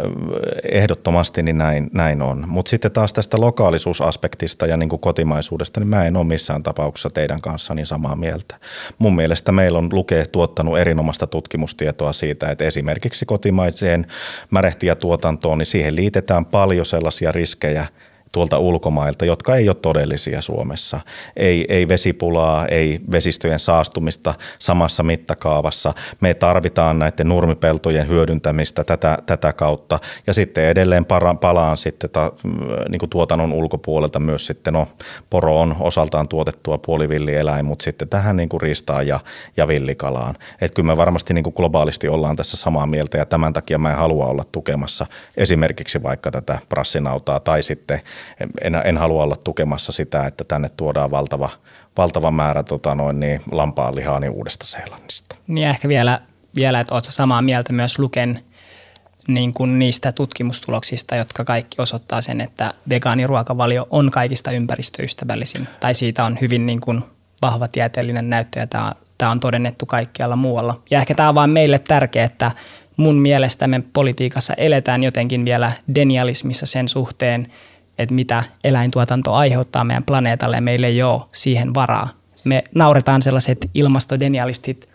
[0.71, 2.43] ehdottomasti niin näin, näin on.
[2.47, 7.09] Mutta sitten taas tästä lokaalisuusaspektista ja niin kuin kotimaisuudesta, niin mä en ole missään tapauksessa
[7.09, 8.55] teidän kanssa niin samaa mieltä.
[8.97, 14.07] Mun mielestä meillä on Luke tuottanut erinomaista tutkimustietoa siitä, että esimerkiksi kotimaiseen
[14.49, 17.87] märehtijätuotantoon, niin siihen liitetään paljon sellaisia riskejä–
[18.37, 20.99] tuolta ulkomailta, jotka ei ole todellisia Suomessa.
[21.35, 25.93] Ei, ei vesipulaa, ei vesistöjen saastumista samassa mittakaavassa.
[26.21, 29.99] Me tarvitaan näiden nurmipeltojen hyödyntämistä tätä, tätä kautta.
[30.27, 32.31] Ja sitten edelleen para, palaan sitten ta,
[32.89, 34.87] niin kuin tuotannon ulkopuolelta myös sitten, no
[35.29, 39.19] poro on osaltaan tuotettua puolivillieläin, mutta sitten tähän niin kuin riistaan ja,
[39.57, 40.35] ja villikalaan.
[40.61, 43.91] Että kyllä me varmasti niin kuin globaalisti ollaan tässä samaa mieltä ja tämän takia mä
[43.91, 45.05] en halua olla tukemassa
[45.37, 48.01] esimerkiksi vaikka tätä prassinautaa tai sitten
[48.61, 51.49] en, en halua olla tukemassa sitä, että tänne tuodaan valtava,
[51.97, 55.35] valtava määrä tota noin, niin lampaan lihaa niin uudesta Seelannista.
[55.47, 56.21] Niin ehkä vielä,
[56.55, 58.43] vielä että oletko samaa mieltä myös Luken
[59.27, 65.67] niin kuin niistä tutkimustuloksista, jotka kaikki osoittaa sen, että vegaaniruokavalio on kaikista ympäristöystävällisin.
[65.79, 67.03] Tai siitä on hyvin niin kuin
[67.41, 70.81] vahva tieteellinen näyttö ja tämä, tämä on todennettu kaikkialla muualla.
[70.89, 72.51] Ja ehkä tämä on vaan meille tärkeää, että
[72.97, 77.51] mun mielestä me politiikassa eletään jotenkin vielä denialismissa sen suhteen,
[77.97, 82.09] että mitä eläintuotanto aiheuttaa meidän planeetalle ja meillä ei ole siihen varaa.
[82.43, 84.89] Me nauretaan sellaiset ilmastodenialistit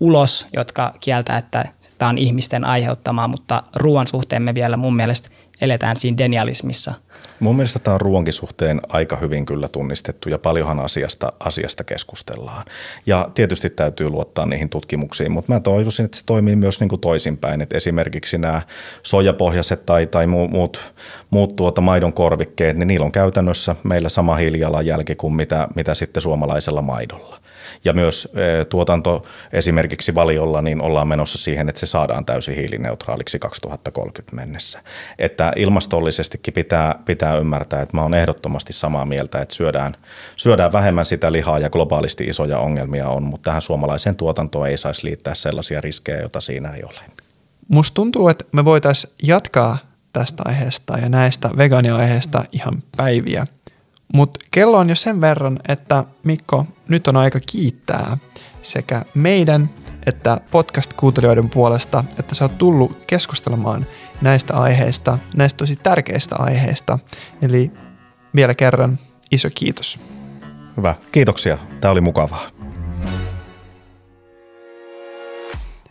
[0.00, 1.64] ulos, jotka kieltää, että
[1.98, 5.28] tämä on ihmisten aiheuttamaa, mutta ruoan suhteen me vielä mun mielestä
[5.60, 6.94] eletään siinä denialismissa.
[7.40, 12.64] Mun mielestä tämä on ruoankin suhteen aika hyvin kyllä tunnistettu ja paljonhan asiasta, asiasta keskustellaan.
[13.06, 17.00] Ja tietysti täytyy luottaa niihin tutkimuksiin, mutta mä toivoisin, että se toimii myös niin kuin
[17.00, 17.60] toisinpäin.
[17.60, 18.62] Että esimerkiksi nämä
[19.02, 20.94] sojapohjaiset tai, tai muut,
[21.30, 26.22] muut tuota maidon korvikkeet, niin niillä on käytännössä meillä sama hiilijalanjälki kuin mitä, mitä sitten
[26.22, 27.40] suomalaisella maidolla
[27.84, 29.22] ja myös e, tuotanto
[29.52, 34.82] esimerkiksi valiolla, niin ollaan menossa siihen, että se saadaan täysin hiilineutraaliksi 2030 mennessä.
[35.18, 39.96] Että ilmastollisestikin pitää, pitää ymmärtää, että mä oon ehdottomasti samaa mieltä, että syödään,
[40.36, 45.06] syödään vähemmän sitä lihaa ja globaalisti isoja ongelmia on, mutta tähän suomalaiseen tuotantoon ei saisi
[45.06, 47.00] liittää sellaisia riskejä, joita siinä ei ole.
[47.68, 49.78] Musta tuntuu, että me voitaisiin jatkaa
[50.12, 53.46] tästä aiheesta ja näistä vegaaniaiheista ihan päiviä–
[54.14, 58.16] mutta kello on jo sen verran, että Mikko, nyt on aika kiittää
[58.62, 59.70] sekä meidän
[60.06, 63.86] että podcast-kuuntelijoiden puolesta, että sä oot tullut keskustelemaan
[64.20, 66.98] näistä aiheista, näistä tosi tärkeistä aiheista.
[67.42, 67.70] Eli
[68.34, 68.98] vielä kerran
[69.30, 69.98] iso kiitos.
[70.76, 71.58] Hyvä, kiitoksia.
[71.80, 72.46] Tämä oli mukavaa.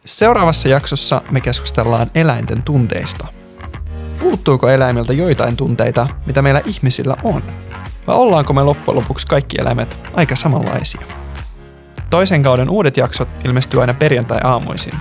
[0.06, 3.28] Seuraavassa jaksossa me keskustellaan eläinten tunteista.
[4.20, 7.67] Puuttuuko eläimiltä joitain tunteita, mitä meillä ihmisillä on?
[8.08, 11.02] Vai ollaanko me loppujen lopuksi kaikki eläimet aika samanlaisia?
[12.10, 14.94] Toisen kauden uudet jaksot ilmestyy aina perjantai-aamuisin.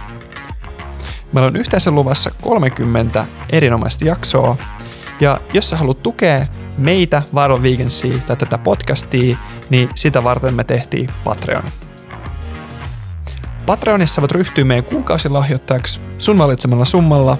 [1.32, 4.56] Meillä on yhteensä luvassa 30 erinomaista jaksoa,
[5.20, 6.46] ja jos sä haluat tukea
[6.78, 9.36] meitä, Viral Vegansia tai tätä podcastia,
[9.70, 11.64] niin sitä varten me tehtiin Patreon.
[13.66, 17.38] Patreonissa voit ryhtyä meidän kuukausilahjoittajaksi sun valitsemalla summalla,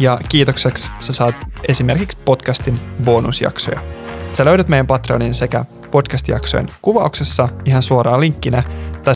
[0.00, 1.34] ja kiitokseksi sä saat
[1.68, 4.05] esimerkiksi podcastin bonusjaksoja.
[4.36, 8.62] Sä löydät meidän Patreonin sekä podcast-jaksojen kuvauksessa ihan suoraan linkkinä